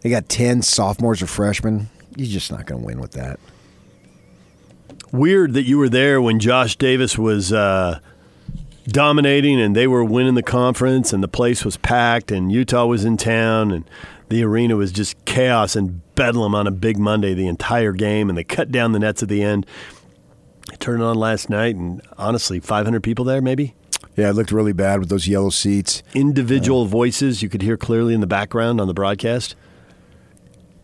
They 0.00 0.10
got 0.10 0.28
ten 0.28 0.62
sophomores 0.62 1.22
or 1.22 1.26
freshmen. 1.26 1.88
You're 2.16 2.28
just 2.28 2.50
not 2.50 2.66
going 2.66 2.80
to 2.80 2.86
win 2.86 3.00
with 3.00 3.12
that. 3.12 3.38
weird 5.12 5.54
that 5.54 5.64
you 5.64 5.78
were 5.78 5.88
there 5.88 6.20
when 6.20 6.38
Josh 6.38 6.76
Davis 6.76 7.18
was 7.18 7.52
uh, 7.52 8.00
dominating 8.86 9.60
and 9.60 9.74
they 9.74 9.86
were 9.86 10.04
winning 10.04 10.34
the 10.34 10.42
conference 10.42 11.12
and 11.12 11.22
the 11.22 11.28
place 11.28 11.64
was 11.64 11.76
packed 11.76 12.30
and 12.30 12.52
Utah 12.52 12.86
was 12.86 13.04
in 13.04 13.16
town 13.16 13.70
and 13.72 13.84
the 14.28 14.42
arena 14.44 14.76
was 14.76 14.92
just 14.92 15.22
chaos 15.24 15.76
and 15.76 16.02
bedlam 16.14 16.54
on 16.54 16.66
a 16.66 16.70
big 16.70 16.98
Monday 16.98 17.34
the 17.34 17.46
entire 17.46 17.92
game 17.92 18.28
and 18.28 18.36
they 18.38 18.44
cut 18.44 18.70
down 18.70 18.92
the 18.92 18.98
nets 18.98 19.22
at 19.22 19.28
the 19.28 19.42
end. 19.42 19.66
I 20.72 20.76
turned 20.76 21.02
it 21.02 21.04
on 21.04 21.16
last 21.16 21.48
night 21.50 21.76
and 21.76 22.00
honestly, 22.18 22.60
500 22.60 23.02
people 23.02 23.24
there 23.24 23.40
maybe. 23.40 23.74
Yeah, 24.16 24.30
it 24.30 24.32
looked 24.32 24.50
really 24.50 24.72
bad 24.72 24.98
with 24.98 25.10
those 25.10 25.28
yellow 25.28 25.50
seats. 25.50 26.02
Individual 26.14 26.86
voices 26.86 27.42
you 27.42 27.48
could 27.50 27.62
hear 27.62 27.76
clearly 27.76 28.14
in 28.14 28.20
the 28.20 28.26
background 28.26 28.80
on 28.80 28.88
the 28.88 28.94
broadcast. 28.94 29.54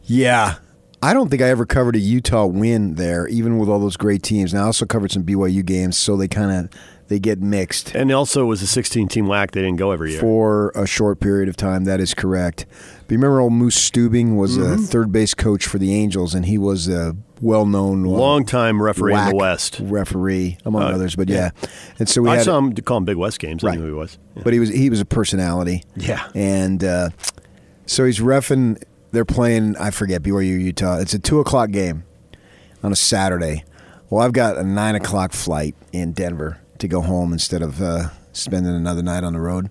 Yeah. 0.04 0.56
I 1.02 1.14
don't 1.14 1.30
think 1.30 1.42
I 1.42 1.48
ever 1.48 1.66
covered 1.66 1.96
a 1.96 1.98
Utah 1.98 2.46
win 2.46 2.94
there, 2.94 3.26
even 3.26 3.58
with 3.58 3.68
all 3.68 3.80
those 3.80 3.96
great 3.96 4.22
teams. 4.22 4.52
And 4.52 4.62
I 4.62 4.66
also 4.66 4.86
covered 4.86 5.10
some 5.10 5.24
BYU 5.24 5.64
games, 5.64 5.98
so 5.98 6.16
they 6.16 6.28
kind 6.28 6.52
of 6.52 6.80
they 7.12 7.18
get 7.18 7.40
mixed. 7.40 7.94
And 7.94 8.10
also 8.10 8.40
it 8.42 8.46
was 8.46 8.62
a 8.62 8.66
16 8.66 9.06
team 9.08 9.26
whack. 9.26 9.50
They 9.50 9.60
didn't 9.60 9.76
go 9.76 9.90
every 9.90 10.12
year. 10.12 10.20
for 10.20 10.70
a 10.74 10.86
short 10.86 11.20
period 11.20 11.46
of 11.50 11.56
time. 11.56 11.84
That 11.84 12.00
is 12.00 12.14
correct. 12.14 12.64
But 13.02 13.10
you 13.12 13.18
remember 13.18 13.40
old 13.40 13.52
Moose 13.52 13.76
Stubing 13.90 14.36
was 14.36 14.56
a 14.56 14.78
third 14.78 15.12
base 15.12 15.34
coach 15.34 15.66
for 15.66 15.76
the 15.76 15.92
Angels, 15.94 16.34
and 16.34 16.46
he 16.46 16.56
was 16.56 16.88
a 16.88 17.14
well-known 17.42 18.06
uh, 18.06 18.08
Long 18.08 18.46
time 18.46 18.80
referee 18.82 19.12
in 19.14 19.28
the 19.28 19.34
West. 19.36 19.78
referee 19.82 20.56
among 20.64 20.84
Uh, 20.84 20.86
others. 20.94 21.14
But 21.16 21.28
yeah, 21.28 21.50
and 21.98 22.08
so 22.08 22.22
we 22.22 22.30
I 22.30 22.36
had, 22.36 22.44
saw 22.46 22.56
him 22.56 22.72
call 22.76 22.96
him 22.96 23.04
Big 23.04 23.16
West 23.18 23.38
games. 23.38 23.62
I 23.62 23.66
Right. 23.66 23.74
knew 23.78 23.82
who 23.82 23.88
he 23.88 23.98
was. 23.98 24.16
but 24.42 24.54
he 24.54 24.58
was 24.60 24.70
he 24.70 24.88
was 24.88 25.00
a 25.00 25.04
personality. 25.04 25.82
Yeah. 25.96 26.26
and 26.34 26.82
uh, 26.82 27.10
so 27.84 28.06
he's 28.06 28.20
refing. 28.20 28.82
They're 29.10 29.26
playing. 29.26 29.76
I 29.76 29.90
forget 29.90 30.22
BYU 30.22 30.58
Utah. 30.58 30.98
It's 30.98 31.12
a 31.12 31.18
two 31.18 31.40
o'clock 31.40 31.70
game. 31.72 32.04
on 32.82 32.90
a 32.92 32.96
Saturday. 32.96 33.64
Well, 34.08 34.22
I've 34.24 34.32
got 34.32 34.56
a 34.56 34.64
nine 34.64 34.94
o'clock 34.94 35.32
flight 35.32 35.74
in 35.92 36.12
Denver 36.12 36.58
to 36.82 36.88
go 36.88 37.00
home 37.00 37.32
instead 37.32 37.62
of 37.62 37.80
uh, 37.80 38.10
spending 38.32 38.74
another 38.74 39.02
night 39.02 39.24
on 39.24 39.32
the 39.32 39.40
road. 39.40 39.70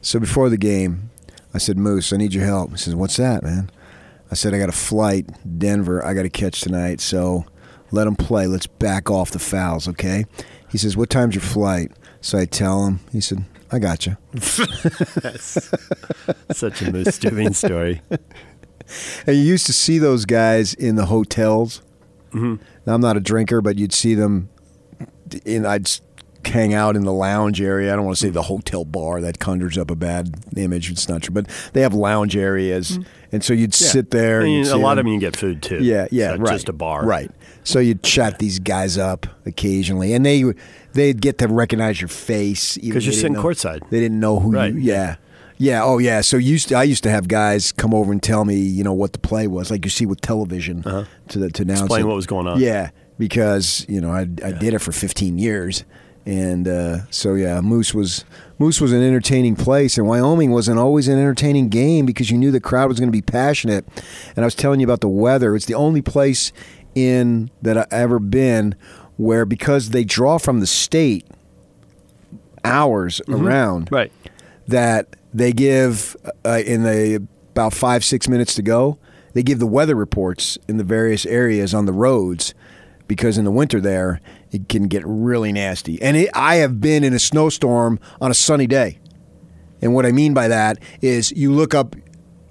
So 0.00 0.20
before 0.20 0.48
the 0.48 0.56
game, 0.56 1.10
I 1.52 1.58
said, 1.58 1.76
Moose, 1.76 2.12
I 2.12 2.16
need 2.16 2.32
your 2.34 2.44
help. 2.44 2.70
He 2.70 2.76
says, 2.76 2.94
What's 2.94 3.16
that, 3.16 3.42
man? 3.42 3.70
I 4.30 4.34
said, 4.34 4.54
I 4.54 4.58
got 4.58 4.68
a 4.68 4.72
flight, 4.72 5.28
Denver, 5.58 6.04
I 6.04 6.14
got 6.14 6.22
to 6.22 6.30
catch 6.30 6.60
tonight. 6.60 7.00
So 7.00 7.44
let 7.90 8.04
them 8.04 8.16
play. 8.16 8.46
Let's 8.46 8.66
back 8.66 9.10
off 9.10 9.30
the 9.30 9.38
fouls, 9.38 9.88
okay? 9.88 10.24
He 10.70 10.78
says, 10.78 10.96
What 10.96 11.10
time's 11.10 11.34
your 11.34 11.42
flight? 11.42 11.92
So 12.20 12.38
I 12.38 12.44
tell 12.46 12.86
him. 12.86 13.00
He 13.12 13.20
said, 13.20 13.44
I 13.70 13.78
got 13.78 14.06
you. 14.06 14.16
Such 15.38 16.82
a 16.82 16.92
Moose 16.92 17.18
Stubing 17.18 17.54
story. 17.54 18.02
And 19.26 19.34
you 19.34 19.42
used 19.42 19.64
to 19.64 19.72
see 19.72 19.98
those 19.98 20.26
guys 20.26 20.74
in 20.74 20.96
the 20.96 21.06
hotels. 21.06 21.80
Now, 22.84 22.94
I'm 22.94 23.00
not 23.00 23.16
a 23.16 23.20
drinker, 23.20 23.62
but 23.62 23.78
you'd 23.78 23.94
see 23.94 24.14
them 24.14 24.50
in. 25.46 25.64
I'd 25.64 25.88
hang 26.48 26.74
out 26.74 26.96
in 26.96 27.04
the 27.04 27.12
lounge 27.12 27.60
area. 27.60 27.92
I 27.92 27.96
don't 27.96 28.04
want 28.04 28.16
to 28.18 28.20
say 28.26 28.30
the 28.30 28.42
hotel 28.42 28.84
bar 28.84 29.20
that 29.20 29.38
conjures 29.38 29.76
up 29.78 29.90
a 29.90 29.96
bad 29.96 30.34
image. 30.56 30.90
It's 30.90 31.08
not 31.08 31.22
true, 31.22 31.32
but 31.34 31.48
they 31.72 31.80
have 31.82 31.94
lounge 31.94 32.36
areas, 32.36 32.98
and 33.32 33.42
so 33.44 33.52
you'd 33.52 33.74
sit 33.74 34.10
there. 34.10 34.40
And 34.40 34.52
you'd 34.52 34.66
a 34.68 34.76
lot 34.76 34.90
them. 34.96 34.98
of 35.00 35.04
them 35.04 35.06
you 35.08 35.12
can 35.14 35.20
get 35.20 35.36
food 35.36 35.62
too. 35.62 35.78
Yeah, 35.82 36.06
yeah, 36.10 36.32
It's 36.34 36.40
right. 36.40 36.52
Just 36.52 36.68
a 36.68 36.72
bar. 36.72 37.04
right? 37.04 37.30
So 37.64 37.78
you'd 37.78 38.02
chat 38.02 38.38
these 38.38 38.58
guys 38.58 38.98
up 38.98 39.26
occasionally, 39.46 40.12
and 40.12 40.24
they 40.26 40.44
they'd 40.92 41.20
get 41.20 41.38
to 41.38 41.48
recognize 41.48 42.00
your 42.00 42.08
face 42.08 42.76
because 42.78 43.04
you're 43.06 43.12
sitting 43.12 43.32
know- 43.34 43.42
courtside. 43.42 43.88
They 43.90 44.00
didn't 44.00 44.20
know 44.20 44.38
who 44.40 44.50
Right. 44.52 44.72
you. 44.74 44.80
Yeah, 44.80 45.16
yeah. 45.58 45.82
Oh, 45.82 45.98
yeah. 45.98 46.20
So 46.20 46.36
used 46.36 46.68
to, 46.68 46.74
I 46.76 46.82
used 46.82 47.02
to 47.04 47.10
have 47.10 47.26
guys 47.26 47.72
come 47.72 47.94
over 47.94 48.12
and 48.12 48.22
tell 48.22 48.44
me, 48.44 48.56
you 48.56 48.84
know, 48.84 48.92
what 48.92 49.12
the 49.12 49.18
play 49.18 49.46
was, 49.46 49.70
like 49.70 49.84
you 49.84 49.90
see 49.90 50.04
with 50.06 50.20
television 50.20 50.82
to 50.82 51.38
the 51.38 51.50
to 51.50 51.62
announce 51.62 51.78
Uh-huh. 51.80 51.84
Explain 51.86 52.02
it. 52.02 52.06
what 52.08 52.16
was 52.16 52.26
going 52.26 52.46
on. 52.46 52.60
Yeah, 52.60 52.90
because 53.18 53.86
you 53.88 54.00
know 54.00 54.10
I 54.12 54.20
I 54.44 54.52
did 54.52 54.74
it 54.74 54.80
for 54.80 54.92
15 54.92 55.38
years. 55.38 55.84
And 56.26 56.66
uh, 56.66 57.00
so 57.10 57.34
yeah, 57.34 57.60
Moose 57.60 57.92
was 57.92 58.24
Moose 58.58 58.80
was 58.80 58.92
an 58.92 59.02
entertaining 59.02 59.56
place, 59.56 59.98
and 59.98 60.06
Wyoming 60.06 60.52
wasn't 60.52 60.78
always 60.78 61.06
an 61.06 61.18
entertaining 61.18 61.68
game 61.68 62.06
because 62.06 62.30
you 62.30 62.38
knew 62.38 62.50
the 62.50 62.60
crowd 62.60 62.88
was 62.88 62.98
going 62.98 63.08
to 63.08 63.12
be 63.12 63.20
passionate. 63.22 63.84
And 64.34 64.42
I 64.42 64.46
was 64.46 64.54
telling 64.54 64.80
you 64.80 64.86
about 64.86 65.00
the 65.02 65.08
weather; 65.08 65.54
it's 65.54 65.66
the 65.66 65.74
only 65.74 66.00
place 66.00 66.50
in 66.94 67.50
that 67.60 67.76
I 67.76 67.86
ever 67.90 68.18
been 68.18 68.74
where 69.16 69.44
because 69.44 69.90
they 69.90 70.02
draw 70.04 70.38
from 70.38 70.60
the 70.60 70.66
state 70.66 71.26
hours 72.64 73.20
around, 73.28 73.88
Right. 73.92 74.12
that 74.68 75.16
they 75.32 75.52
give 75.52 76.16
uh, 76.44 76.62
in 76.64 76.84
the 76.84 77.16
about 77.52 77.74
five 77.74 78.04
six 78.04 78.28
minutes 78.28 78.54
to 78.54 78.62
go. 78.62 78.98
They 79.34 79.42
give 79.42 79.58
the 79.58 79.66
weather 79.66 79.94
reports 79.96 80.56
in 80.68 80.76
the 80.76 80.84
various 80.84 81.26
areas 81.26 81.74
on 81.74 81.86
the 81.86 81.92
roads 81.92 82.54
because 83.08 83.36
in 83.36 83.44
the 83.44 83.50
winter 83.50 83.80
there 83.80 84.20
it 84.54 84.68
can 84.68 84.88
get 84.88 85.02
really 85.04 85.52
nasty. 85.52 86.00
And 86.00 86.16
it, 86.16 86.30
I 86.34 86.56
have 86.56 86.80
been 86.80 87.02
in 87.04 87.12
a 87.12 87.18
snowstorm 87.18 87.98
on 88.20 88.30
a 88.30 88.34
sunny 88.34 88.66
day, 88.66 88.98
and 89.82 89.94
what 89.94 90.06
I 90.06 90.12
mean 90.12 90.32
by 90.34 90.48
that 90.48 90.78
is 91.02 91.32
you 91.32 91.52
look 91.52 91.74
up. 91.74 91.96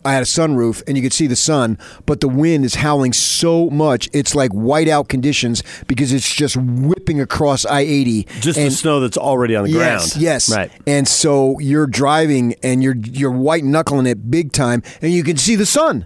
I 0.06 0.12
had 0.12 0.22
a 0.22 0.26
sunroof 0.26 0.84
and 0.86 0.98
you 0.98 1.02
could 1.02 1.14
see 1.14 1.28
the 1.28 1.36
sun, 1.38 1.78
but 2.06 2.20
the 2.20 2.28
wind 2.28 2.66
is 2.66 2.76
howling 2.76 3.14
so 3.14 3.70
much 3.70 4.10
it's 4.12 4.36
like 4.36 4.52
whiteout 4.52 5.08
conditions 5.08 5.64
because 5.88 6.12
it's 6.12 6.30
just 6.36 6.58
whipping 6.58 7.22
across 7.22 7.66
I 7.66 7.80
eighty. 7.82 8.26
Just 8.42 8.60
the 8.60 8.70
snow 8.70 9.00
that's 9.00 9.16
already 9.18 9.56
on 9.56 9.64
the 9.64 9.70
Yes, 9.72 10.12
ground. 10.12 10.22
yes. 10.22 10.54
Right. 10.54 10.70
And 10.86 11.08
so 11.08 11.58
you're 11.60 11.88
driving 11.88 12.54
and 12.62 12.84
you're 12.84 12.98
you're 12.98 13.32
white 13.32 13.64
knuckling 13.64 14.06
it 14.06 14.30
big 14.30 14.52
time, 14.52 14.84
and 15.02 15.14
you 15.14 15.24
can 15.24 15.38
see 15.38 15.56
the 15.56 15.66
sun. 15.66 16.06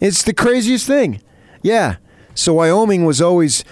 It's 0.00 0.24
the 0.24 0.34
craziest 0.34 0.84
thing. 0.84 1.22
Yeah. 1.62 1.98
So 2.34 2.54
Wyoming 2.54 3.04
was 3.04 3.22
always 3.22 3.62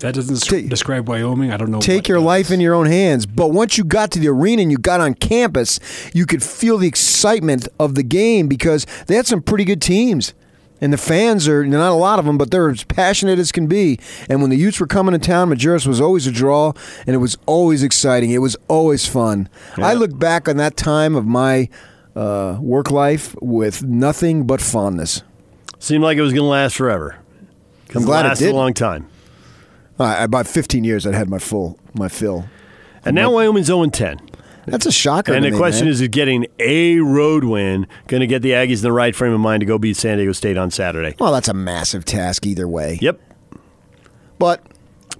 that 0.00 0.14
doesn't 0.14 0.34
des- 0.40 0.46
Take- 0.62 0.68
describe 0.68 1.08
Wyoming, 1.08 1.50
I 1.52 1.56
don't 1.56 1.70
know. 1.70 1.80
take 1.80 2.02
what 2.02 2.08
your 2.08 2.18
does. 2.18 2.24
life 2.24 2.50
in 2.50 2.60
your 2.60 2.74
own 2.74 2.86
hands. 2.86 3.26
But 3.26 3.48
once 3.48 3.76
you 3.78 3.84
got 3.84 4.10
to 4.12 4.18
the 4.18 4.28
arena 4.28 4.62
and 4.62 4.70
you 4.70 4.78
got 4.78 5.00
on 5.00 5.14
campus, 5.14 5.80
you 6.14 6.26
could 6.26 6.42
feel 6.42 6.78
the 6.78 6.86
excitement 6.88 7.68
of 7.80 7.94
the 7.94 8.02
game 8.02 8.48
because 8.48 8.86
they 9.06 9.16
had 9.16 9.26
some 9.26 9.42
pretty 9.42 9.64
good 9.64 9.82
teams. 9.82 10.34
And 10.80 10.92
the 10.92 10.96
fans 10.96 11.48
are 11.48 11.66
not 11.66 11.90
a 11.90 11.94
lot 11.94 12.20
of 12.20 12.24
them, 12.24 12.38
but 12.38 12.52
they're 12.52 12.70
as 12.70 12.84
passionate 12.84 13.40
as 13.40 13.50
can 13.50 13.66
be. 13.66 13.98
And 14.28 14.40
when 14.40 14.50
the 14.50 14.56
Utes 14.56 14.78
were 14.78 14.86
coming 14.86 15.12
to 15.12 15.18
town, 15.18 15.50
Majerus 15.50 15.88
was 15.88 16.00
always 16.00 16.28
a 16.28 16.30
draw, 16.30 16.72
and 17.04 17.14
it 17.14 17.18
was 17.18 17.36
always 17.46 17.82
exciting. 17.82 18.30
It 18.30 18.38
was 18.38 18.56
always 18.68 19.04
fun. 19.04 19.48
I 19.76 19.94
look 19.94 20.16
back 20.16 20.48
on 20.48 20.56
that 20.58 20.76
time 20.76 21.16
of 21.16 21.26
my 21.26 21.68
uh, 22.14 22.58
work 22.60 22.92
life 22.92 23.34
with 23.42 23.82
nothing 23.82 24.46
but 24.46 24.60
fondness. 24.60 25.22
Seemed 25.80 26.04
like 26.04 26.16
it 26.16 26.22
was 26.22 26.32
going 26.32 26.44
to 26.44 26.48
last 26.48 26.76
forever. 26.76 27.16
I'm 27.96 28.04
glad 28.04 28.24
it 28.26 28.28
lasted 28.28 28.44
did. 28.44 28.54
a 28.54 28.56
long 28.56 28.72
time. 28.72 29.08
Uh, 29.98 30.16
about 30.20 30.46
15 30.46 30.84
years, 30.84 31.06
I'd 31.06 31.14
had 31.14 31.28
my 31.28 31.38
full 31.38 31.78
my 31.94 32.08
fill. 32.08 32.44
And 33.04 33.14
now 33.14 33.32
Wyoming's 33.32 33.66
0 33.66 33.86
10. 33.86 34.20
That's 34.66 34.84
a 34.86 34.92
shocker. 34.92 35.32
And 35.32 35.44
to 35.44 35.48
the 35.50 35.54
me, 35.54 35.58
question 35.58 35.86
man. 35.86 35.92
is, 35.94 36.00
is 36.02 36.08
getting 36.08 36.46
a 36.58 36.98
road 36.98 37.42
win 37.44 37.86
going 38.06 38.20
to 38.20 38.26
get 38.26 38.42
the 38.42 38.50
Aggies 38.50 38.76
in 38.78 38.82
the 38.82 38.92
right 38.92 39.16
frame 39.16 39.32
of 39.32 39.40
mind 39.40 39.60
to 39.60 39.66
go 39.66 39.78
beat 39.78 39.96
San 39.96 40.18
Diego 40.18 40.32
State 40.32 40.58
on 40.58 40.70
Saturday? 40.70 41.14
well, 41.18 41.32
that's 41.32 41.48
a 41.48 41.54
massive 41.54 42.04
task 42.04 42.44
either 42.46 42.68
way. 42.68 42.98
Yep. 43.00 43.18
But 44.38 44.62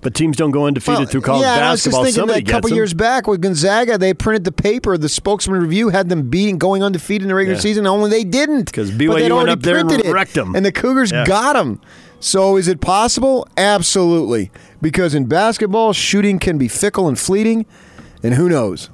But 0.00 0.14
teams 0.14 0.36
don't 0.36 0.50
go 0.52 0.66
undefeated 0.66 1.08
through 1.08 1.22
college 1.22 1.42
yeah, 1.42 1.56
and 1.56 1.64
I 1.64 1.70
was 1.72 1.82
just 1.82 1.86
basketball. 1.86 2.04
thinking 2.04 2.20
Somebody 2.20 2.40
that 2.42 2.48
a 2.50 2.52
couple 2.52 2.68
them. 2.68 2.76
years 2.76 2.94
back 2.94 3.26
with 3.26 3.40
Gonzaga, 3.40 3.96
they 3.98 4.12
printed 4.14 4.44
the 4.44 4.52
paper. 4.52 4.96
The 4.98 5.08
Spokesman 5.08 5.60
Review 5.60 5.88
had 5.88 6.08
them 6.08 6.28
beating, 6.30 6.58
going 6.58 6.82
undefeated 6.84 7.22
in 7.22 7.28
the 7.28 7.34
regular 7.34 7.56
Yeah. 7.56 7.60
season. 7.62 7.86
Only 7.86 8.10
they 8.10 8.24
didn't 8.24 8.70
'Cause 8.72 8.90
But 8.90 8.98
BYU 8.98 9.14
they'd 9.14 9.20
went 9.22 9.32
already 9.32 9.52
up 9.52 9.62
there 9.62 9.78
and 9.78 9.88
printed 9.88 10.06
it, 10.06 10.12
wrecked 10.12 10.36
'em. 10.36 10.54
and 10.54 10.64
the 10.64 10.72
Cougars 10.72 11.10
got 11.10 11.54
them. 11.54 11.80
So 12.20 12.56
is 12.56 12.66
it 12.68 12.80
possible? 12.80 13.46
Absolutely, 13.56 14.50
because 14.82 15.14
in 15.14 15.26
basketball, 15.26 15.92
shooting 15.92 16.38
can 16.38 16.58
be 16.58 16.68
fickle 16.68 17.06
and 17.06 17.18
fleeting, 17.18 17.64
and 18.22 18.34
who 18.34 18.48
knows? 18.48 18.90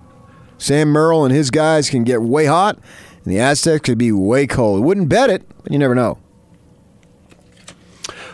Sam 0.58 0.92
Merrill 0.92 1.24
and 1.24 1.34
his 1.34 1.50
guys 1.50 1.90
can 1.90 2.04
get 2.04 2.22
way 2.22 2.46
hot, 2.46 2.78
and 3.24 3.32
the 3.32 3.40
Aztecs 3.40 3.86
could 3.86 3.98
be 3.98 4.12
way 4.12 4.46
cold. 4.46 4.84
Wouldn't 4.84 5.08
bet 5.08 5.30
it, 5.30 5.42
but 5.62 5.72
you 5.72 5.78
never 5.78 5.94
know. 5.94 6.18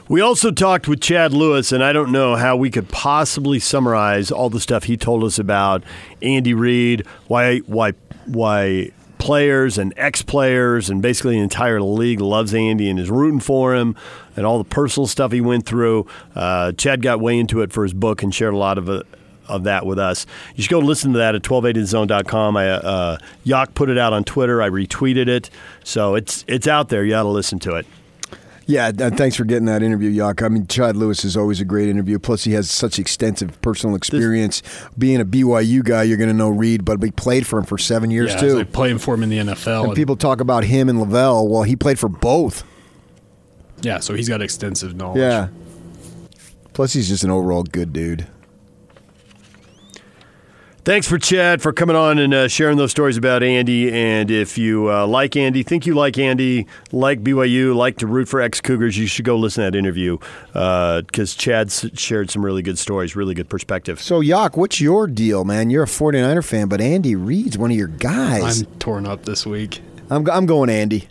We 0.08 0.20
also 0.20 0.50
talked 0.50 0.88
with 0.88 1.00
Chad 1.00 1.32
Lewis, 1.32 1.70
and 1.70 1.84
I 1.84 1.92
don't 1.92 2.10
know 2.10 2.34
how 2.34 2.56
we 2.56 2.68
could 2.68 2.88
possibly 2.88 3.60
summarize 3.60 4.32
all 4.32 4.50
the 4.50 4.58
stuff 4.58 4.84
he 4.84 4.96
told 4.96 5.22
us 5.22 5.38
about 5.38 5.84
Andy 6.20 6.52
Reid, 6.52 7.06
why 7.28 7.58
why 7.58 7.92
why 8.26 8.90
players 9.20 9.78
and 9.78 9.94
ex-players 9.96 10.90
and 10.90 11.00
basically 11.00 11.36
the 11.36 11.42
entire 11.42 11.80
league 11.80 12.20
loves 12.20 12.52
Andy 12.52 12.90
and 12.90 12.98
is 12.98 13.10
rooting 13.10 13.38
for 13.38 13.74
him, 13.76 13.94
and 14.36 14.44
all 14.44 14.58
the 14.58 14.64
personal 14.64 15.06
stuff 15.06 15.30
he 15.30 15.40
went 15.40 15.66
through. 15.66 16.06
Uh, 16.34 16.72
Chad 16.72 17.02
got 17.02 17.20
way 17.20 17.38
into 17.38 17.60
it 17.60 17.70
for 17.70 17.84
his 17.84 17.92
book 17.92 18.22
and 18.22 18.34
shared 18.34 18.54
a 18.54 18.58
lot 18.58 18.78
of 18.78 18.88
it. 18.88 19.06
Of 19.48 19.64
that 19.64 19.84
with 19.84 19.98
us, 19.98 20.26
you 20.54 20.62
should 20.62 20.70
go 20.70 20.78
listen 20.78 21.12
to 21.14 21.18
that 21.18 21.34
at 21.34 21.42
1280thezone.com. 21.42 22.56
I, 22.56 22.68
uh, 22.70 23.18
put 23.74 23.90
it 23.90 23.98
out 23.98 24.12
on 24.12 24.22
Twitter. 24.22 24.62
I 24.62 24.70
retweeted 24.70 25.26
it, 25.26 25.50
so 25.82 26.14
it's 26.14 26.44
it's 26.46 26.68
out 26.68 26.88
there. 26.88 27.02
You 27.02 27.10
got 27.10 27.24
to 27.24 27.30
listen 27.30 27.58
to 27.60 27.74
it. 27.74 27.84
Yeah, 28.70 28.90
thanks 28.92 29.36
for 29.36 29.44
getting 29.44 29.64
that 29.66 29.82
interview, 29.82 30.10
Yuck. 30.10 30.44
I 30.44 30.48
mean, 30.48 30.66
Chad 30.66 30.96
Lewis 30.96 31.24
is 31.24 31.36
always 31.36 31.60
a 31.60 31.64
great 31.64 31.88
interview. 31.88 32.18
Plus, 32.18 32.44
he 32.44 32.52
has 32.52 32.70
such 32.70 32.98
extensive 32.98 33.60
personal 33.62 33.96
experience. 33.96 34.62
Being 34.96 35.20
a 35.20 35.24
BYU 35.24 35.82
guy, 35.82 36.04
you're 36.04 36.16
going 36.18 36.30
to 36.30 36.34
know 36.34 36.48
Reid, 36.50 36.84
but 36.84 37.00
we 37.00 37.10
played 37.10 37.46
for 37.46 37.58
him 37.58 37.64
for 37.64 37.78
seven 37.78 38.10
years 38.10 38.30
Yeah, 38.32 38.40
too. 38.40 38.54
like 38.58 38.72
playing 38.72 38.98
for 38.98 39.14
him 39.14 39.22
in 39.22 39.28
the 39.30 39.38
NFL. 39.38 39.80
and 39.80 39.86
and- 39.88 39.96
people 39.96 40.16
talk 40.16 40.40
about 40.40 40.64
him 40.64 40.88
and 40.88 40.98
LaVell. 41.00 41.48
Well, 41.48 41.62
he 41.64 41.74
played 41.76 41.98
for 41.98 42.08
both. 42.08 42.62
yeah, 43.82 43.98
so 43.98 44.14
he's 44.14 44.28
got 44.28 44.40
extensive 44.42 44.94
knowledge. 44.94 45.18
Yeah. 45.20 45.48
Plus, 46.72 46.92
he's 46.92 47.08
just 47.08 47.24
an 47.24 47.30
overall 47.30 47.62
good 47.64 47.92
dude. 47.92 48.26
Thanks 50.82 51.06
for 51.06 51.18
Chad 51.18 51.60
for 51.60 51.74
coming 51.74 51.94
on 51.94 52.18
and 52.18 52.32
uh, 52.32 52.48
sharing 52.48 52.78
those 52.78 52.90
stories 52.90 53.18
about 53.18 53.42
Andy. 53.42 53.92
And 53.92 54.30
if 54.30 54.56
you 54.56 54.90
uh, 54.90 55.06
like 55.06 55.36
Andy, 55.36 55.62
think 55.62 55.84
you 55.84 55.94
like 55.94 56.16
Andy, 56.16 56.66
like 56.90 57.22
BYU, 57.22 57.76
like 57.76 57.98
to 57.98 58.06
root 58.06 58.28
for 58.28 58.40
ex 58.40 58.62
Cougars, 58.62 58.96
you 58.96 59.06
should 59.06 59.26
go 59.26 59.36
listen 59.36 59.62
to 59.62 59.70
that 59.70 59.76
interview 59.76 60.16
because 60.54 61.34
Chad 61.34 61.70
shared 61.70 62.30
some 62.30 62.42
really 62.42 62.62
good 62.62 62.78
stories, 62.78 63.14
really 63.14 63.34
good 63.34 63.50
perspective. 63.50 64.00
So, 64.00 64.20
Yak, 64.20 64.56
what's 64.56 64.80
your 64.80 65.06
deal, 65.06 65.44
man? 65.44 65.68
You're 65.68 65.82
a 65.82 65.86
49er 65.86 66.42
fan, 66.42 66.68
but 66.68 66.80
Andy 66.80 67.14
Reid's 67.14 67.58
one 67.58 67.70
of 67.70 67.76
your 67.76 67.88
guys. 67.88 68.62
I'm 68.62 68.78
torn 68.78 69.06
up 69.06 69.26
this 69.26 69.44
week. 69.44 69.82
I'm, 70.08 70.28
I'm 70.30 70.46
going 70.46 70.70
Andy. 70.70 71.08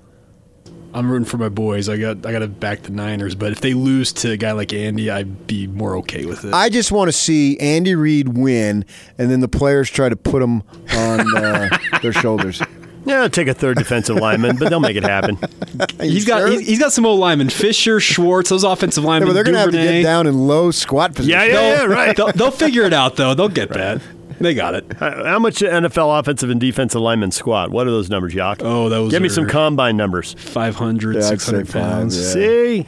I'm 0.93 1.11
rooting 1.11 1.25
for 1.25 1.37
my 1.37 1.49
boys. 1.49 1.87
I 1.87 1.97
got 1.97 2.25
I 2.25 2.31
got 2.31 2.39
to 2.39 2.47
back 2.47 2.81
the 2.83 2.91
Niners, 2.91 3.35
but 3.35 3.51
if 3.51 3.61
they 3.61 3.73
lose 3.73 4.11
to 4.13 4.31
a 4.31 4.37
guy 4.37 4.53
like 4.53 4.73
Andy, 4.73 5.09
I'd 5.11 5.45
be 5.47 5.67
more 5.67 5.95
okay 5.97 6.25
with 6.25 6.45
it. 6.45 6.53
I 6.53 6.69
just 6.69 6.91
want 6.91 7.09
to 7.09 7.11
see 7.11 7.57
Andy 7.59 7.93
Reid 7.95 8.37
win, 8.37 8.85
and 9.17 9.29
then 9.29 9.39
the 9.39 9.47
players 9.47 9.89
try 9.89 10.09
to 10.09 10.15
put 10.15 10.41
him 10.41 10.63
on 10.95 11.37
uh, 11.37 11.69
their 12.01 12.13
shoulders. 12.13 12.61
Yeah, 13.05 13.27
take 13.27 13.47
a 13.47 13.53
third 13.53 13.77
defensive 13.77 14.17
lineman, 14.17 14.57
but 14.57 14.69
they'll 14.69 14.79
make 14.79 14.97
it 14.97 15.03
happen. 15.03 15.37
he's 16.01 16.25
got 16.25 16.39
sure? 16.39 16.49
he's, 16.51 16.67
he's 16.67 16.79
got 16.79 16.91
some 16.91 17.05
old 17.05 17.19
linemen: 17.19 17.49
Fisher, 17.49 17.99
Schwartz, 17.99 18.49
those 18.49 18.63
offensive 18.63 19.03
Yeah, 19.03 19.09
linemen. 19.09 19.29
but 19.29 19.33
they're 19.33 19.43
going 19.43 19.53
to 19.55 19.59
have 19.61 19.71
to 19.71 19.77
get 19.77 20.03
down 20.03 20.27
in 20.27 20.47
low 20.47 20.71
squat 20.71 21.15
position. 21.15 21.39
Yeah, 21.39 21.45
yeah, 21.45 21.81
yeah, 21.81 21.83
right. 21.85 22.15
They'll, 22.15 22.31
they'll 22.33 22.51
figure 22.51 22.83
it 22.83 22.93
out 22.93 23.15
though. 23.15 23.33
They'll 23.33 23.47
get 23.49 23.69
that. 23.69 24.01
They 24.43 24.53
got 24.53 24.73
it. 24.73 24.93
How 24.99 25.23
how 25.25 25.39
much 25.39 25.55
NFL 25.59 26.19
offensive 26.19 26.49
and 26.49 26.61
defensive 26.61 27.01
linemen 27.01 27.31
squat? 27.31 27.71
What 27.71 27.87
are 27.87 27.91
those 27.91 28.09
numbers, 28.09 28.33
Yak? 28.33 28.59
Oh, 28.63 28.87
those 28.89 29.11
Give 29.11 29.21
me 29.21 29.27
some 29.29 29.47
combine 29.47 29.97
numbers. 29.97 30.33
500, 30.33 31.15
Yeah, 31.15 31.21
600 31.21 31.67
five, 31.67 31.81
pounds. 31.83 32.17
yeah. 32.17 32.33
See? 32.33 32.85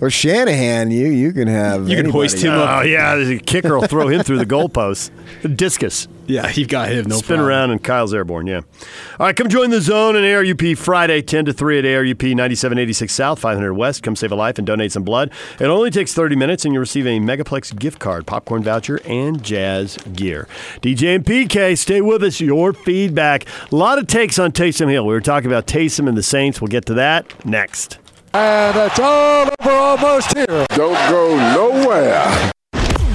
Or 0.00 0.10
Shanahan, 0.10 0.90
you 0.90 1.08
you 1.08 1.32
can 1.32 1.48
have. 1.48 1.82
You 1.88 1.96
can 1.96 2.06
anybody. 2.06 2.12
hoist 2.12 2.38
him 2.38 2.52
up. 2.52 2.68
Oh 2.78 2.82
yeah, 2.82 3.16
the 3.16 3.38
kicker 3.38 3.76
will 3.78 3.86
throw 3.86 4.08
him 4.08 4.22
through 4.22 4.38
the 4.38 4.46
goalpost. 4.46 5.10
Discus. 5.56 6.06
Yeah, 6.28 6.50
you've 6.50 6.68
got 6.68 6.90
him. 6.90 7.06
No 7.06 7.16
Spin 7.16 7.36
problem. 7.36 7.48
around 7.48 7.70
and 7.70 7.82
Kyle's 7.82 8.12
airborne, 8.12 8.46
yeah. 8.46 8.60
All 9.18 9.26
right, 9.26 9.34
come 9.34 9.48
join 9.48 9.70
the 9.70 9.80
zone 9.80 10.14
in 10.14 10.22
ARUP 10.24 10.76
Friday, 10.76 11.22
10 11.22 11.46
to 11.46 11.52
3 11.54 11.78
at 11.78 11.84
ARUP 11.86 12.22
9786 12.22 13.14
South, 13.14 13.38
500 13.38 13.72
West. 13.72 14.02
Come 14.02 14.14
save 14.14 14.30
a 14.30 14.34
life 14.34 14.58
and 14.58 14.66
donate 14.66 14.92
some 14.92 15.04
blood. 15.04 15.32
It 15.58 15.64
only 15.64 15.90
takes 15.90 16.12
30 16.12 16.36
minutes 16.36 16.66
and 16.66 16.74
you'll 16.74 16.80
receive 16.80 17.06
a 17.06 17.18
Megaplex 17.18 17.76
gift 17.78 17.98
card, 17.98 18.26
popcorn 18.26 18.62
voucher, 18.62 19.00
and 19.06 19.42
jazz 19.42 19.96
gear. 20.12 20.46
DJ 20.82 21.14
and 21.16 21.24
PK, 21.24 21.78
stay 21.78 22.02
with 22.02 22.22
us. 22.22 22.40
Your 22.42 22.74
feedback. 22.74 23.46
A 23.72 23.74
lot 23.74 23.98
of 23.98 24.06
takes 24.06 24.38
on 24.38 24.52
Taysom 24.52 24.90
Hill. 24.90 25.06
We 25.06 25.14
were 25.14 25.22
talking 25.22 25.50
about 25.50 25.66
Taysom 25.66 26.08
and 26.08 26.16
the 26.16 26.22
Saints. 26.22 26.60
We'll 26.60 26.68
get 26.68 26.84
to 26.86 26.94
that 26.94 27.42
next. 27.46 27.98
And 28.40 28.76
it's 28.76 29.00
all 29.00 29.48
over 29.48 29.70
almost 29.72 30.32
here. 30.32 30.64
Don't 30.68 30.94
go 31.10 31.34
nowhere. 31.56 32.52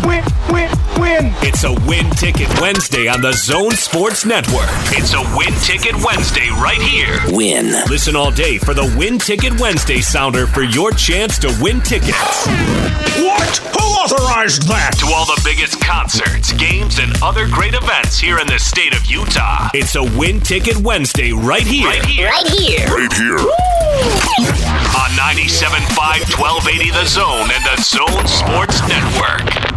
Win, 0.03 0.21
win, 0.51 0.69
win. 0.99 1.31
It's 1.41 1.63
a 1.63 1.71
Win 1.87 2.09
Ticket 2.09 2.49
Wednesday 2.59 3.07
on 3.07 3.21
the 3.21 3.31
Zone 3.31 3.71
Sports 3.71 4.25
Network. 4.25 4.67
It's 4.91 5.13
a 5.13 5.21
Win 5.37 5.53
Ticket 5.61 5.95
Wednesday 6.03 6.49
right 6.59 6.81
here. 6.81 7.19
Win. 7.27 7.67
Listen 7.89 8.17
all 8.17 8.31
day 8.31 8.57
for 8.57 8.73
the 8.73 8.93
Win 8.97 9.17
Ticket 9.17 9.57
Wednesday 9.61 10.01
sounder 10.01 10.45
for 10.45 10.63
your 10.63 10.91
chance 10.91 11.37
to 11.39 11.47
win 11.61 11.79
tickets 11.79 12.45
What? 13.23 13.57
Who 13.79 13.85
authorized 14.03 14.63
that? 14.67 14.91
to 14.99 15.05
all 15.05 15.25
the 15.25 15.39
biggest 15.45 15.79
concerts, 15.79 16.51
games, 16.51 16.99
and 16.99 17.13
other 17.23 17.47
great 17.47 17.75
events 17.75 18.19
here 18.19 18.39
in 18.39 18.47
the 18.47 18.59
state 18.59 18.93
of 18.93 19.05
Utah. 19.05 19.69
It's 19.73 19.95
a 19.95 20.03
Win 20.03 20.41
Ticket 20.41 20.75
Wednesday 20.79 21.31
right 21.31 21.65
here. 21.65 21.87
Right 21.87 22.03
here. 22.05 22.27
Right 22.27 22.47
here. 22.49 22.87
Right 22.89 23.13
here. 23.13 24.72
On 24.95 25.09
97.5 25.09 26.39
1280 26.39 26.91
The 26.91 27.05
Zone 27.05 27.49
and 27.49 27.65
the 27.65 27.81
Zone 27.81 28.27
Sports 28.27 28.79
Network. 28.87 29.73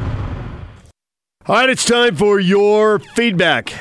All 1.46 1.56
right, 1.56 1.70
it's 1.70 1.86
time 1.86 2.16
for 2.16 2.38
your 2.38 2.98
feedback. 2.98 3.72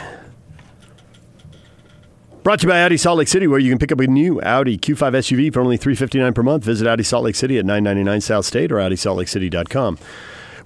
Brought 2.44 2.60
to 2.60 2.68
you 2.68 2.72
by 2.72 2.82
Audi 2.84 2.96
Salt 2.96 3.18
Lake 3.18 3.28
City, 3.28 3.48
where 3.48 3.60
you 3.60 3.70
can 3.70 3.80
pick 3.80 3.92
up 3.92 4.00
a 4.00 4.08
new 4.08 4.40
Audi 4.44 4.78
Q5 4.78 5.12
SUV 5.14 5.54
for 5.54 5.60
only 5.60 5.76
359 5.76 6.34
per 6.34 6.44
month. 6.44 6.64
Visit 6.64 6.88
Audi 6.88 7.04
Salt 7.04 7.26
Lake 7.26 7.36
City 7.36 7.58
at 7.58 7.66
999 7.66 8.22
South 8.22 8.46
State 8.46 8.72
or 8.72 8.78
AudiSaltLakeCity.com. 8.78 9.98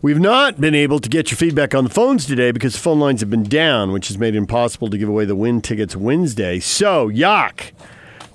We've 0.04 0.20
not 0.20 0.62
been 0.62 0.76
able 0.76 1.00
to 1.00 1.10
get 1.10 1.32
your 1.32 1.38
feedback 1.38 1.74
on 1.74 1.84
the 1.84 1.90
phones 1.90 2.28
today 2.28 2.52
because 2.52 2.74
the 2.74 2.80
phone 2.80 3.00
lines 3.00 3.22
have 3.22 3.30
been 3.32 3.44
down, 3.44 3.92
which 3.92 4.10
has 4.10 4.20
made 4.20 4.36
it 4.36 4.38
impossible 4.38 4.90
to 4.90 4.98
give 5.00 5.10
away 5.10 5.26
the 5.26 5.36
win 5.36 5.62
tickets 5.62 5.96
Wednesday. 5.96 6.60
So, 6.60 7.08
Yak, 7.08 7.74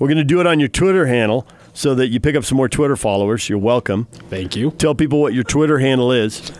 we're 0.01 0.09
going 0.09 0.19
to 0.19 0.25
do 0.25 0.41
it 0.41 0.47
on 0.49 0.59
your 0.59 0.69
Twitter 0.69 1.07
handle 1.07 1.47
so 1.75 1.95
that 1.97 2.09
you 2.09 2.21
pick 2.21 2.35
up 2.37 2.45
some 2.45 2.57
more 2.57 2.69
Twitter 2.69 2.97
followers. 2.97 3.49
You're 3.49 3.59
welcome. 3.59 4.07
Thank 4.31 4.57
you. 4.57 4.71
Tell 4.73 4.95
people 4.95 5.21
what 5.21 5.35
your 5.35 5.45
Twitter 5.45 5.79
handle 5.79 6.11
is. 6.11 6.51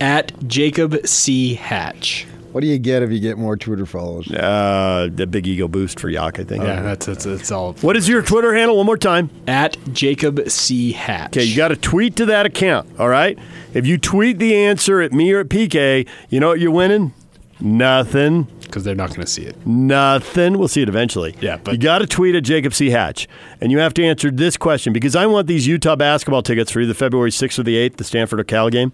At 0.00 0.46
Jacob 0.46 1.06
C. 1.06 1.54
Hatch. 1.54 2.26
What 2.52 2.62
do 2.62 2.68
you 2.68 2.78
get 2.78 3.02
if 3.02 3.10
you 3.12 3.20
get 3.20 3.36
more 3.36 3.54
Twitter 3.54 3.84
followers? 3.84 4.30
Uh, 4.30 5.10
the 5.12 5.26
big 5.26 5.46
ego 5.46 5.68
boost 5.68 6.00
for 6.00 6.08
Yak, 6.08 6.38
I 6.40 6.44
think. 6.44 6.64
Yeah, 6.64 6.80
that's, 6.80 7.04
that's, 7.04 7.24
that's 7.24 7.52
all. 7.52 7.74
What 7.74 7.98
is 7.98 8.08
your 8.08 8.22
Twitter 8.22 8.54
handle? 8.54 8.78
One 8.78 8.86
more 8.86 8.96
time. 8.96 9.28
At 9.46 9.76
Jacob 9.92 10.48
C. 10.48 10.92
Hatch. 10.92 11.36
Okay, 11.36 11.44
you 11.44 11.54
got 11.54 11.68
to 11.68 11.76
tweet 11.76 12.16
to 12.16 12.24
that 12.26 12.46
account. 12.46 12.88
All 12.98 13.10
right. 13.10 13.38
If 13.74 13.86
you 13.86 13.98
tweet 13.98 14.38
the 14.38 14.56
answer 14.56 15.02
at 15.02 15.12
me 15.12 15.32
or 15.32 15.40
at 15.40 15.48
PK, 15.50 16.08
you 16.30 16.40
know 16.40 16.48
what 16.48 16.58
you're 16.60 16.70
winning? 16.70 17.12
Nothing. 17.60 18.46
Because 18.66 18.84
they're 18.84 18.94
not 18.94 19.08
going 19.10 19.22
to 19.22 19.26
see 19.26 19.42
it. 19.42 19.56
Nothing. 19.66 20.58
We'll 20.58 20.68
see 20.68 20.82
it 20.82 20.88
eventually. 20.88 21.34
Yeah, 21.40 21.56
but- 21.56 21.72
you 21.72 21.78
got 21.78 21.98
to 21.98 22.06
tweet 22.06 22.34
at 22.34 22.44
Jacob 22.44 22.74
C. 22.74 22.90
Hatch, 22.90 23.26
and 23.60 23.72
you 23.72 23.78
have 23.78 23.94
to 23.94 24.04
answer 24.04 24.30
this 24.30 24.56
question 24.56 24.92
because 24.92 25.16
I 25.16 25.26
want 25.26 25.46
these 25.46 25.66
Utah 25.66 25.96
basketball 25.96 26.42
tickets 26.42 26.70
for 26.70 26.80
either 26.80 26.94
February 26.94 27.30
6th 27.30 27.58
or 27.58 27.62
the 27.62 27.76
8th, 27.76 27.96
the 27.96 28.04
Stanford 28.04 28.40
or 28.40 28.44
Cal 28.44 28.68
game. 28.70 28.92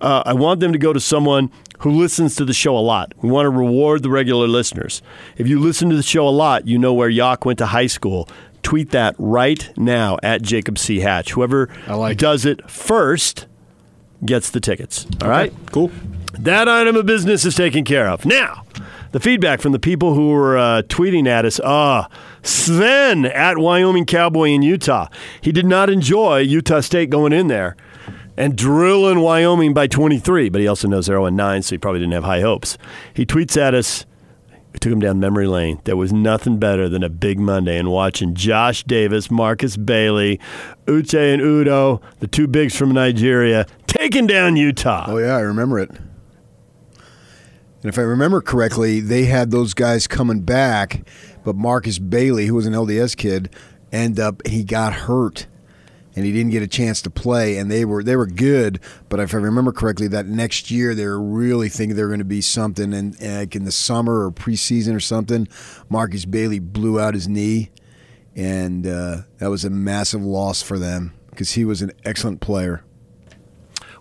Uh, 0.00 0.22
I 0.26 0.34
want 0.34 0.60
them 0.60 0.72
to 0.72 0.78
go 0.78 0.92
to 0.92 1.00
someone 1.00 1.50
who 1.78 1.90
listens 1.90 2.36
to 2.36 2.44
the 2.44 2.52
show 2.52 2.76
a 2.76 2.80
lot. 2.80 3.12
We 3.22 3.30
want 3.30 3.46
to 3.46 3.50
reward 3.50 4.02
the 4.02 4.10
regular 4.10 4.46
listeners. 4.48 5.02
If 5.36 5.46
you 5.48 5.58
listen 5.60 5.88
to 5.90 5.96
the 5.96 6.02
show 6.02 6.28
a 6.28 6.30
lot, 6.30 6.66
you 6.66 6.78
know 6.78 6.92
where 6.92 7.08
Yak 7.08 7.44
went 7.44 7.58
to 7.60 7.66
high 7.66 7.86
school. 7.86 8.28
Tweet 8.62 8.90
that 8.90 9.14
right 9.18 9.70
now 9.76 10.18
at 10.22 10.42
Jacob 10.42 10.78
C. 10.78 11.00
Hatch. 11.00 11.32
Whoever 11.32 11.68
like 11.86 12.16
does 12.18 12.44
it 12.44 12.68
first 12.70 13.46
gets 14.24 14.50
the 14.50 14.60
tickets. 14.60 15.06
All 15.22 15.28
right. 15.28 15.52
Cool. 15.70 15.90
That 16.38 16.68
item 16.68 16.96
of 16.96 17.06
business 17.06 17.44
is 17.44 17.54
taken 17.54 17.84
care 17.84 18.08
of. 18.08 18.24
Now, 18.24 18.64
the 19.14 19.20
feedback 19.20 19.60
from 19.60 19.70
the 19.70 19.78
people 19.78 20.14
who 20.14 20.30
were 20.30 20.58
uh, 20.58 20.82
tweeting 20.82 21.28
at 21.28 21.44
us. 21.44 21.60
Ah, 21.62 22.08
Sven 22.42 23.24
at 23.24 23.56
Wyoming 23.56 24.06
Cowboy 24.06 24.48
in 24.48 24.62
Utah. 24.62 25.06
He 25.40 25.52
did 25.52 25.66
not 25.66 25.88
enjoy 25.88 26.40
Utah 26.40 26.80
State 26.80 27.10
going 27.10 27.32
in 27.32 27.46
there 27.46 27.76
and 28.36 28.58
drilling 28.58 29.20
Wyoming 29.20 29.72
by 29.72 29.86
23, 29.86 30.48
but 30.48 30.60
he 30.60 30.66
also 30.66 30.88
knows 30.88 31.04
0 31.04 31.26
and 31.26 31.36
9, 31.36 31.62
so 31.62 31.76
he 31.76 31.78
probably 31.78 32.00
didn't 32.00 32.14
have 32.14 32.24
high 32.24 32.40
hopes. 32.40 32.76
He 33.14 33.24
tweets 33.24 33.56
at 33.56 33.72
us. 33.72 34.04
We 34.72 34.80
took 34.80 34.92
him 34.92 34.98
down 34.98 35.20
memory 35.20 35.46
lane. 35.46 35.80
There 35.84 35.96
was 35.96 36.12
nothing 36.12 36.58
better 36.58 36.88
than 36.88 37.04
a 37.04 37.08
big 37.08 37.38
Monday 37.38 37.78
and 37.78 37.92
watching 37.92 38.34
Josh 38.34 38.82
Davis, 38.82 39.30
Marcus 39.30 39.76
Bailey, 39.76 40.40
Uche 40.86 41.32
and 41.32 41.40
Udo, 41.40 42.00
the 42.18 42.26
two 42.26 42.48
bigs 42.48 42.74
from 42.74 42.90
Nigeria, 42.90 43.64
taking 43.86 44.26
down 44.26 44.56
Utah. 44.56 45.04
Oh 45.06 45.18
yeah, 45.18 45.36
I 45.36 45.40
remember 45.42 45.78
it. 45.78 45.92
And 47.84 47.90
if 47.90 47.98
I 47.98 48.02
remember 48.02 48.40
correctly, 48.40 49.00
they 49.00 49.26
had 49.26 49.50
those 49.50 49.74
guys 49.74 50.06
coming 50.06 50.40
back, 50.40 51.06
but 51.44 51.54
Marcus 51.54 51.98
Bailey, 51.98 52.46
who 52.46 52.54
was 52.54 52.64
an 52.64 52.72
LDS 52.72 53.14
kid, 53.14 53.54
end 53.92 54.18
up 54.18 54.46
he 54.46 54.64
got 54.64 54.94
hurt 54.94 55.46
and 56.16 56.24
he 56.24 56.32
didn't 56.32 56.50
get 56.50 56.62
a 56.62 56.66
chance 56.66 57.02
to 57.02 57.10
play 57.10 57.58
and 57.58 57.70
they 57.70 57.84
were 57.84 58.02
they 58.02 58.16
were 58.16 58.26
good, 58.26 58.80
but 59.10 59.20
if 59.20 59.34
I 59.34 59.36
remember 59.36 59.70
correctly 59.70 60.08
that 60.08 60.24
next 60.24 60.70
year 60.70 60.94
they 60.94 61.04
were 61.04 61.20
really 61.20 61.68
thinking 61.68 61.94
they 61.94 62.02
were 62.02 62.08
going 62.08 62.20
to 62.20 62.24
be 62.24 62.40
something 62.40 62.94
and, 62.94 63.20
like 63.20 63.54
in 63.54 63.64
the 63.64 63.72
summer 63.72 64.24
or 64.24 64.32
preseason 64.32 64.96
or 64.96 65.00
something, 65.00 65.46
Marcus 65.90 66.24
Bailey 66.24 66.60
blew 66.60 66.98
out 66.98 67.12
his 67.12 67.28
knee 67.28 67.70
and 68.34 68.86
uh, 68.86 69.18
that 69.36 69.50
was 69.50 69.62
a 69.62 69.70
massive 69.70 70.22
loss 70.22 70.62
for 70.62 70.78
them 70.78 71.12
because 71.28 71.50
he 71.50 71.66
was 71.66 71.82
an 71.82 71.92
excellent 72.02 72.40
player. 72.40 72.82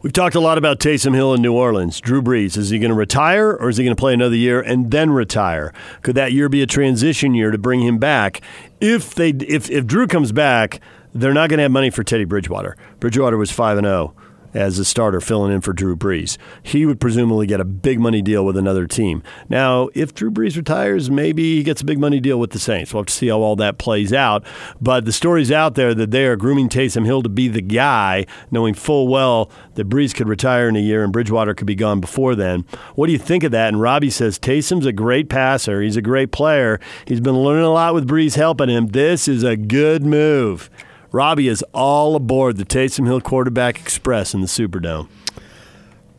We've 0.03 0.11
talked 0.11 0.35
a 0.35 0.41
lot 0.41 0.57
about 0.57 0.79
Taysom 0.79 1.15
Hill 1.15 1.33
in 1.33 1.41
New 1.41 1.53
Orleans. 1.53 2.01
Drew 2.01 2.21
Brees, 2.21 2.57
is 2.57 2.71
he 2.71 2.77
going 2.77 2.89
to 2.89 2.95
retire 2.95 3.53
or 3.53 3.69
is 3.69 3.77
he 3.77 3.85
going 3.85 3.95
to 3.95 3.99
play 3.99 4.13
another 4.13 4.35
year 4.35 4.59
and 4.59 4.91
then 4.91 5.11
retire? 5.11 5.73
Could 6.01 6.15
that 6.15 6.33
year 6.33 6.49
be 6.49 6.61
a 6.61 6.67
transition 6.67 7.33
year 7.33 7.51
to 7.51 7.57
bring 7.57 7.79
him 7.79 7.99
back? 7.99 8.41
If 8.81 9.15
they 9.15 9.29
if 9.29 9.69
if 9.69 9.87
Drew 9.87 10.05
comes 10.07 10.33
back, 10.33 10.81
they're 11.13 11.33
not 11.33 11.47
going 11.47 11.59
to 11.59 11.63
have 11.63 11.71
money 11.71 11.89
for 11.89 12.03
Teddy 12.03 12.25
Bridgewater. 12.25 12.75
Bridgewater 12.99 13.37
was 13.37 13.49
5 13.49 13.77
and 13.77 13.87
0 13.87 14.13
as 14.53 14.79
a 14.79 14.85
starter 14.85 15.19
filling 15.21 15.53
in 15.53 15.61
for 15.61 15.73
Drew 15.73 15.95
Brees. 15.95 16.37
He 16.61 16.85
would 16.85 16.99
presumably 16.99 17.47
get 17.47 17.59
a 17.59 17.65
big 17.65 17.99
money 17.99 18.21
deal 18.21 18.45
with 18.45 18.57
another 18.57 18.87
team. 18.87 19.23
Now, 19.49 19.89
if 19.93 20.13
Drew 20.13 20.31
Brees 20.31 20.55
retires, 20.55 21.09
maybe 21.09 21.57
he 21.57 21.63
gets 21.63 21.81
a 21.81 21.85
big 21.85 21.99
money 21.99 22.19
deal 22.19 22.39
with 22.39 22.51
the 22.51 22.59
Saints. 22.59 22.93
We'll 22.93 23.01
have 23.01 23.07
to 23.07 23.13
see 23.13 23.27
how 23.27 23.41
all 23.41 23.55
that 23.57 23.77
plays 23.77 24.13
out. 24.13 24.45
But 24.81 25.05
the 25.05 25.11
story's 25.11 25.51
out 25.51 25.75
there 25.75 25.93
that 25.93 26.11
they 26.11 26.25
are 26.25 26.35
grooming 26.35 26.69
Taysom 26.69 27.05
Hill 27.05 27.23
to 27.23 27.29
be 27.29 27.47
the 27.47 27.61
guy, 27.61 28.25
knowing 28.51 28.73
full 28.73 29.07
well 29.07 29.49
that 29.75 29.89
Brees 29.89 30.13
could 30.13 30.27
retire 30.27 30.69
in 30.69 30.75
a 30.75 30.79
year 30.79 31.03
and 31.03 31.11
Bridgewater 31.11 31.53
could 31.53 31.67
be 31.67 31.75
gone 31.75 31.99
before 31.99 32.35
then. 32.35 32.65
What 32.95 33.07
do 33.07 33.11
you 33.11 33.19
think 33.19 33.43
of 33.43 33.51
that? 33.51 33.69
And 33.69 33.81
Robbie 33.81 34.09
says 34.09 34.39
Taysom's 34.39 34.85
a 34.85 34.93
great 34.93 35.29
passer. 35.29 35.81
He's 35.81 35.97
a 35.97 36.01
great 36.01 36.31
player. 36.31 36.79
He's 37.05 37.21
been 37.21 37.37
learning 37.37 37.65
a 37.65 37.71
lot 37.71 37.93
with 37.93 38.07
Brees 38.07 38.35
helping 38.35 38.69
him. 38.69 38.87
This 38.87 39.27
is 39.27 39.43
a 39.43 39.55
good 39.55 40.03
move. 40.03 40.69
Robbie 41.13 41.47
is 41.47 41.63
all 41.73 42.15
aboard 42.15 42.57
the 42.57 42.65
Taysom 42.65 43.05
Hill 43.05 43.21
Quarterback 43.21 43.79
Express 43.79 44.33
in 44.33 44.41
the 44.41 44.47
Superdome. 44.47 45.07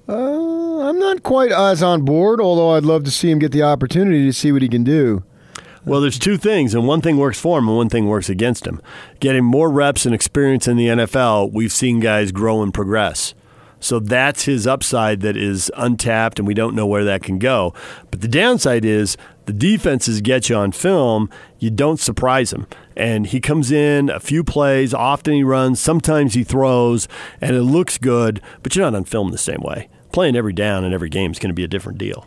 Uh, 0.08 0.88
I'm 0.88 1.00
not 1.00 1.24
quite 1.24 1.50
as 1.50 1.82
on 1.82 2.04
board, 2.04 2.40
although 2.40 2.70
I'd 2.70 2.84
love 2.84 3.02
to 3.04 3.10
see 3.10 3.28
him 3.28 3.40
get 3.40 3.50
the 3.50 3.64
opportunity 3.64 4.24
to 4.24 4.32
see 4.32 4.52
what 4.52 4.62
he 4.62 4.68
can 4.68 4.84
do. 4.84 5.24
Well, 5.84 6.00
there's 6.00 6.18
two 6.18 6.36
things, 6.36 6.74
and 6.74 6.86
one 6.86 7.00
thing 7.00 7.16
works 7.16 7.40
for 7.40 7.58
him 7.58 7.66
and 7.66 7.76
one 7.76 7.88
thing 7.88 8.06
works 8.06 8.30
against 8.30 8.68
him. 8.68 8.80
Getting 9.18 9.44
more 9.44 9.68
reps 9.68 10.06
and 10.06 10.14
experience 10.14 10.68
in 10.68 10.76
the 10.76 10.86
NFL, 10.86 11.52
we've 11.52 11.72
seen 11.72 11.98
guys 11.98 12.30
grow 12.30 12.62
and 12.62 12.72
progress. 12.72 13.34
So 13.80 13.98
that's 13.98 14.44
his 14.44 14.64
upside 14.64 15.22
that 15.22 15.36
is 15.36 15.72
untapped, 15.76 16.38
and 16.38 16.46
we 16.46 16.54
don't 16.54 16.76
know 16.76 16.86
where 16.86 17.04
that 17.04 17.24
can 17.24 17.40
go. 17.40 17.74
But 18.12 18.20
the 18.20 18.28
downside 18.28 18.84
is 18.84 19.16
the 19.46 19.52
defenses 19.52 20.20
get 20.20 20.48
you 20.48 20.56
on 20.56 20.72
film, 20.72 21.28
you 21.58 21.70
don't 21.70 22.00
surprise 22.00 22.52
him. 22.52 22.66
And 22.96 23.26
he 23.26 23.40
comes 23.40 23.70
in 23.70 24.08
a 24.08 24.20
few 24.20 24.44
plays, 24.44 24.94
often 24.94 25.34
he 25.34 25.42
runs, 25.42 25.80
sometimes 25.80 26.34
he 26.34 26.44
throws, 26.44 27.08
and 27.40 27.56
it 27.56 27.62
looks 27.62 27.98
good, 27.98 28.40
but 28.62 28.74
you're 28.74 28.84
not 28.84 28.96
on 28.96 29.04
film 29.04 29.30
the 29.30 29.38
same 29.38 29.60
way. 29.62 29.88
Playing 30.12 30.36
every 30.36 30.52
down 30.52 30.84
in 30.84 30.92
every 30.92 31.08
game 31.08 31.32
is 31.32 31.38
going 31.38 31.50
to 31.50 31.54
be 31.54 31.64
a 31.64 31.68
different 31.68 31.98
deal. 31.98 32.26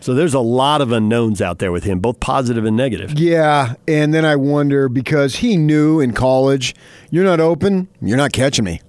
So 0.00 0.14
there's 0.14 0.34
a 0.34 0.40
lot 0.40 0.80
of 0.80 0.90
unknowns 0.90 1.40
out 1.40 1.60
there 1.60 1.70
with 1.70 1.84
him, 1.84 2.00
both 2.00 2.18
positive 2.18 2.64
and 2.64 2.76
negative. 2.76 3.16
Yeah, 3.16 3.74
and 3.86 4.12
then 4.12 4.24
I 4.24 4.34
wonder 4.34 4.88
because 4.88 5.36
he 5.36 5.56
knew 5.56 6.00
in 6.00 6.12
college, 6.12 6.74
you're 7.10 7.24
not 7.24 7.38
open, 7.38 7.88
you're 8.00 8.16
not 8.16 8.32
catching 8.32 8.64
me. 8.64 8.80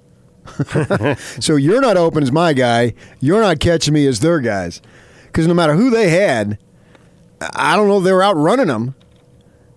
so 1.39 1.55
you're 1.55 1.81
not 1.81 1.97
open 1.97 2.23
as 2.23 2.31
my 2.31 2.53
guy, 2.53 2.95
you're 3.19 3.41
not 3.41 3.59
catching 3.59 3.93
me 3.93 4.07
as 4.07 4.21
their 4.21 4.39
guys. 4.39 4.81
Because 5.27 5.47
no 5.47 5.53
matter 5.53 5.75
who 5.75 5.91
they 5.91 6.09
had, 6.09 6.57
I 7.53 7.75
don't 7.75 7.87
know 7.87 7.99
they 7.99 8.11
were 8.13 8.23
outrunning 8.23 8.67
him. 8.69 8.95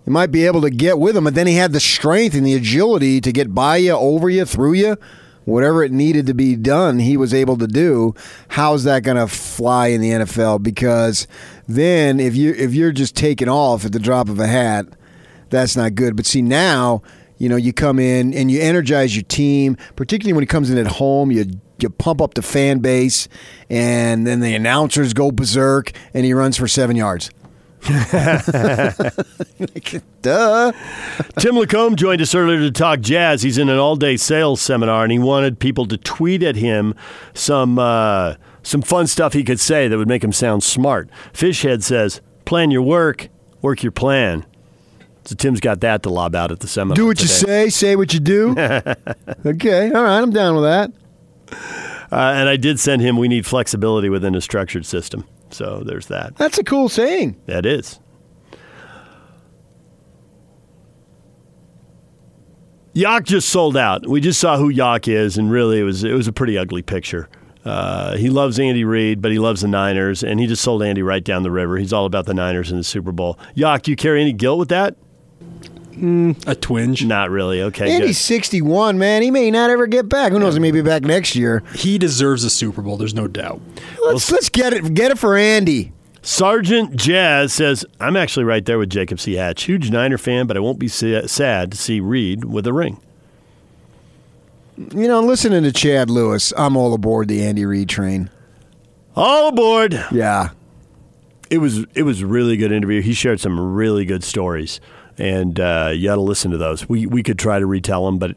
They 0.04 0.12
might 0.12 0.30
be 0.30 0.46
able 0.46 0.60
to 0.62 0.70
get 0.70 0.98
with 0.98 1.16
him, 1.16 1.24
but 1.24 1.34
then 1.34 1.48
he 1.48 1.54
had 1.54 1.72
the 1.72 1.80
strength 1.80 2.36
and 2.36 2.46
the 2.46 2.54
agility 2.54 3.20
to 3.20 3.32
get 3.32 3.54
by 3.54 3.78
you, 3.78 3.92
over 3.92 4.30
you, 4.30 4.44
through 4.44 4.74
you. 4.74 4.96
whatever 5.44 5.82
it 5.82 5.92
needed 5.92 6.26
to 6.26 6.34
be 6.34 6.56
done, 6.56 6.98
he 6.98 7.16
was 7.16 7.32
able 7.32 7.56
to 7.56 7.66
do. 7.66 8.14
How's 8.48 8.84
that 8.84 9.02
going 9.02 9.16
to 9.16 9.26
fly 9.26 9.88
in 9.88 10.00
the 10.00 10.10
NFL? 10.10 10.62
Because 10.62 11.26
then 11.66 12.20
if 12.20 12.36
you 12.36 12.52
if 12.52 12.74
you're 12.74 12.92
just 12.92 13.16
taking 13.16 13.48
off 13.48 13.84
at 13.84 13.92
the 13.92 13.98
drop 13.98 14.28
of 14.28 14.38
a 14.38 14.46
hat, 14.46 14.86
that's 15.50 15.76
not 15.76 15.94
good. 15.94 16.16
But 16.16 16.26
see 16.26 16.42
now, 16.42 17.02
you 17.38 17.48
know, 17.48 17.56
you 17.56 17.72
come 17.72 17.98
in 17.98 18.34
and 18.34 18.50
you 18.50 18.60
energize 18.60 19.16
your 19.16 19.24
team, 19.24 19.76
particularly 19.94 20.32
when 20.32 20.42
he 20.42 20.46
comes 20.46 20.70
in 20.70 20.78
at 20.78 20.86
home. 20.86 21.30
You 21.30 21.46
you 21.78 21.90
pump 21.90 22.20
up 22.20 22.34
the 22.34 22.42
fan 22.42 22.78
base, 22.78 23.28
and 23.68 24.26
then 24.26 24.40
the 24.40 24.54
announcers 24.54 25.12
go 25.12 25.30
berserk, 25.30 25.92
and 26.14 26.24
he 26.24 26.32
runs 26.32 26.56
for 26.56 26.66
seven 26.66 26.96
yards. 26.96 27.30
Duh. 30.22 30.72
Tim 31.38 31.56
Lacombe 31.56 31.96
joined 31.96 32.20
us 32.20 32.34
earlier 32.34 32.58
to 32.58 32.70
talk 32.70 33.00
jazz. 33.00 33.42
He's 33.42 33.58
in 33.58 33.68
an 33.68 33.78
all-day 33.78 34.16
sales 34.16 34.60
seminar, 34.60 35.04
and 35.04 35.12
he 35.12 35.18
wanted 35.18 35.60
people 35.60 35.86
to 35.86 35.96
tweet 35.96 36.42
at 36.42 36.56
him 36.56 36.94
some 37.34 37.78
uh, 37.78 38.34
some 38.62 38.82
fun 38.82 39.06
stuff 39.06 39.32
he 39.34 39.44
could 39.44 39.60
say 39.60 39.86
that 39.88 39.96
would 39.96 40.08
make 40.08 40.24
him 40.24 40.32
sound 40.32 40.64
smart. 40.64 41.08
Fishhead 41.32 41.82
says, 41.84 42.20
"Plan 42.44 42.70
your 42.70 42.82
work, 42.82 43.28
work 43.62 43.82
your 43.82 43.92
plan." 43.92 44.44
So 45.24 45.34
Tim's 45.34 45.60
got 45.60 45.80
that 45.80 46.02
to 46.04 46.10
lob 46.10 46.34
out 46.34 46.52
at 46.52 46.60
the 46.60 46.68
seminar. 46.68 46.96
Do 46.96 47.06
what 47.06 47.20
you 47.20 47.28
say, 47.28 47.68
say 47.68 47.96
what 47.96 48.14
you 48.14 48.20
do. 48.20 48.50
okay, 49.46 49.90
all 49.92 50.02
right, 50.02 50.20
I'm 50.20 50.30
down 50.30 50.54
with 50.54 50.64
that. 50.64 50.92
Uh, 52.12 52.32
and 52.36 52.48
I 52.48 52.56
did 52.56 52.78
send 52.78 53.02
him. 53.02 53.16
We 53.16 53.28
need 53.28 53.46
flexibility 53.46 54.08
within 54.08 54.34
a 54.34 54.40
structured 54.40 54.86
system. 54.86 55.26
So 55.50 55.82
there's 55.84 56.06
that. 56.06 56.36
That's 56.36 56.58
a 56.58 56.64
cool 56.64 56.88
saying. 56.88 57.40
That 57.46 57.66
is. 57.66 58.00
Yak 62.92 63.24
just 63.24 63.50
sold 63.50 63.76
out. 63.76 64.06
We 64.06 64.22
just 64.22 64.40
saw 64.40 64.56
who 64.56 64.70
Yak 64.70 65.06
is, 65.06 65.36
and 65.36 65.50
really, 65.50 65.78
it 65.78 65.82
was 65.82 66.02
it 66.02 66.12
was 66.12 66.28
a 66.28 66.32
pretty 66.32 66.56
ugly 66.56 66.80
picture. 66.80 67.28
Uh, 67.62 68.16
he 68.16 68.30
loves 68.30 68.58
Andy 68.58 68.84
Reid, 68.84 69.20
but 69.20 69.32
he 69.32 69.38
loves 69.38 69.60
the 69.60 69.68
Niners, 69.68 70.22
and 70.22 70.40
he 70.40 70.46
just 70.46 70.62
sold 70.62 70.82
Andy 70.82 71.02
right 71.02 71.22
down 71.22 71.42
the 71.42 71.50
river. 71.50 71.76
He's 71.76 71.92
all 71.92 72.06
about 72.06 72.24
the 72.24 72.32
Niners 72.32 72.70
and 72.70 72.78
the 72.80 72.84
Super 72.84 73.12
Bowl. 73.12 73.38
Yak, 73.54 73.82
do 73.82 73.90
you 73.90 73.96
carry 73.96 74.22
any 74.22 74.32
guilt 74.32 74.58
with 74.58 74.68
that? 74.70 74.96
Mm, 75.96 76.46
a 76.46 76.54
twinge. 76.54 77.04
Not 77.04 77.30
really. 77.30 77.62
Okay, 77.62 77.90
Andy's 77.90 78.18
61, 78.18 78.98
man. 78.98 79.22
He 79.22 79.30
may 79.30 79.50
not 79.50 79.70
ever 79.70 79.86
get 79.86 80.08
back. 80.08 80.30
Who 80.32 80.38
knows? 80.38 80.54
He 80.54 80.60
may 80.60 80.70
be 80.70 80.82
back 80.82 81.02
next 81.02 81.34
year. 81.34 81.62
He 81.74 81.96
deserves 81.96 82.44
a 82.44 82.50
Super 82.50 82.82
Bowl. 82.82 82.96
There's 82.98 83.14
no 83.14 83.26
doubt. 83.28 83.60
Let's 84.04 84.30
let's 84.30 84.48
get 84.50 84.72
it 84.74 84.92
get 84.94 85.10
it 85.10 85.18
for 85.18 85.36
Andy. 85.36 85.92
Sergeant 86.20 86.96
Jazz 86.96 87.52
says, 87.52 87.84
"I'm 87.98 88.16
actually 88.16 88.44
right 88.44 88.64
there 88.64 88.78
with 88.78 88.90
Jacob 88.90 89.20
C. 89.20 89.34
Hatch. 89.34 89.62
Huge 89.64 89.90
Niner 89.90 90.18
fan, 90.18 90.46
but 90.46 90.56
I 90.56 90.60
won't 90.60 90.78
be 90.78 90.88
sad 90.88 91.70
to 91.70 91.76
see 91.76 92.00
Reid 92.00 92.44
with 92.44 92.66
a 92.66 92.72
ring." 92.72 93.00
You 94.76 95.08
know, 95.08 95.20
listening 95.20 95.62
to 95.62 95.72
Chad 95.72 96.10
Lewis, 96.10 96.52
I'm 96.56 96.76
all 96.76 96.92
aboard 96.92 97.28
the 97.28 97.42
Andy 97.42 97.64
Reid 97.64 97.88
train. 97.88 98.28
All 99.14 99.48
aboard. 99.48 99.94
Yeah. 100.12 100.50
it 101.48 101.58
was 101.58 101.86
it 101.94 102.02
was 102.02 102.20
a 102.20 102.26
really 102.26 102.58
good 102.58 102.72
interview. 102.72 103.00
He 103.00 103.14
shared 103.14 103.40
some 103.40 103.58
really 103.74 104.04
good 104.04 104.22
stories, 104.22 104.80
and 105.18 105.58
uh, 105.58 105.90
you 105.94 106.08
got 106.08 106.16
to 106.16 106.20
listen 106.20 106.50
to 106.50 106.58
those. 106.58 106.88
We 106.88 107.06
we 107.06 107.22
could 107.22 107.38
try 107.38 107.58
to 107.58 107.66
retell 107.66 108.06
them, 108.06 108.18
but 108.18 108.36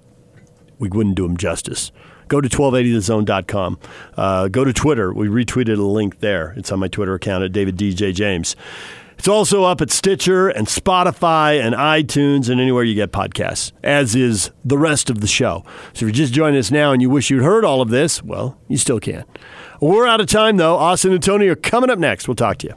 we 0.78 0.90
wouldn't 0.90 1.16
do 1.16 1.24
them 1.24 1.38
justice. 1.38 1.92
Go 2.28 2.40
to 2.42 2.48
1280thezone.com. 2.48 3.80
Uh, 4.16 4.48
go 4.50 4.64
to 4.64 4.72
Twitter. 4.72 5.12
We 5.12 5.28
retweeted 5.28 5.78
a 5.80 5.82
link 5.82 6.20
there. 6.20 6.54
It's 6.58 6.72
on 6.72 6.80
my 6.80 6.88
Twitter 6.88 7.16
account 7.16 7.44
at 7.44 7.52
David 7.52 7.76
DJ 7.76 8.14
James. 8.14 8.56
It's 9.18 9.28
also 9.28 9.66
up 9.66 9.82
at 9.82 9.92
Stitcher 9.92 10.48
and 10.48 10.66
Spotify 10.68 11.60
and 11.60 11.76
iTunes 11.76 12.50
and 12.50 12.62
anywhere 12.62 12.86
you 12.86 12.96
get 12.96 13.12
podcasts, 13.12 13.74
as 13.84 14.16
is 14.16 14.52
the 14.64 14.78
rest 14.78 15.10
of 15.10 15.20
the 15.20 15.28
show. 15.28 15.66
So 15.92 15.92
if 15.94 16.02
you're 16.04 16.12
just 16.12 16.34
joining 16.34 16.58
us 16.58 16.72
now 16.72 16.94
and 16.94 17.02
you 17.02 17.10
wish 17.10 17.30
you'd 17.30 17.44
heard 17.44 17.66
all 17.66 17.82
of 17.82 17.90
this, 17.90 18.24
well, 18.24 18.58
you 18.70 18.78
still 18.78 19.02
can. 19.02 19.26
We're 19.82 20.08
out 20.08 20.22
of 20.22 20.28
time, 20.28 20.56
though. 20.56 20.78
Austin 20.78 21.12
and 21.12 21.22
Tony 21.22 21.48
are 21.48 21.56
coming 21.58 21.90
up 21.90 22.00
next. 22.00 22.30
We'll 22.30 22.36
talk 22.36 22.60
to 22.60 22.68
you. 22.68 22.76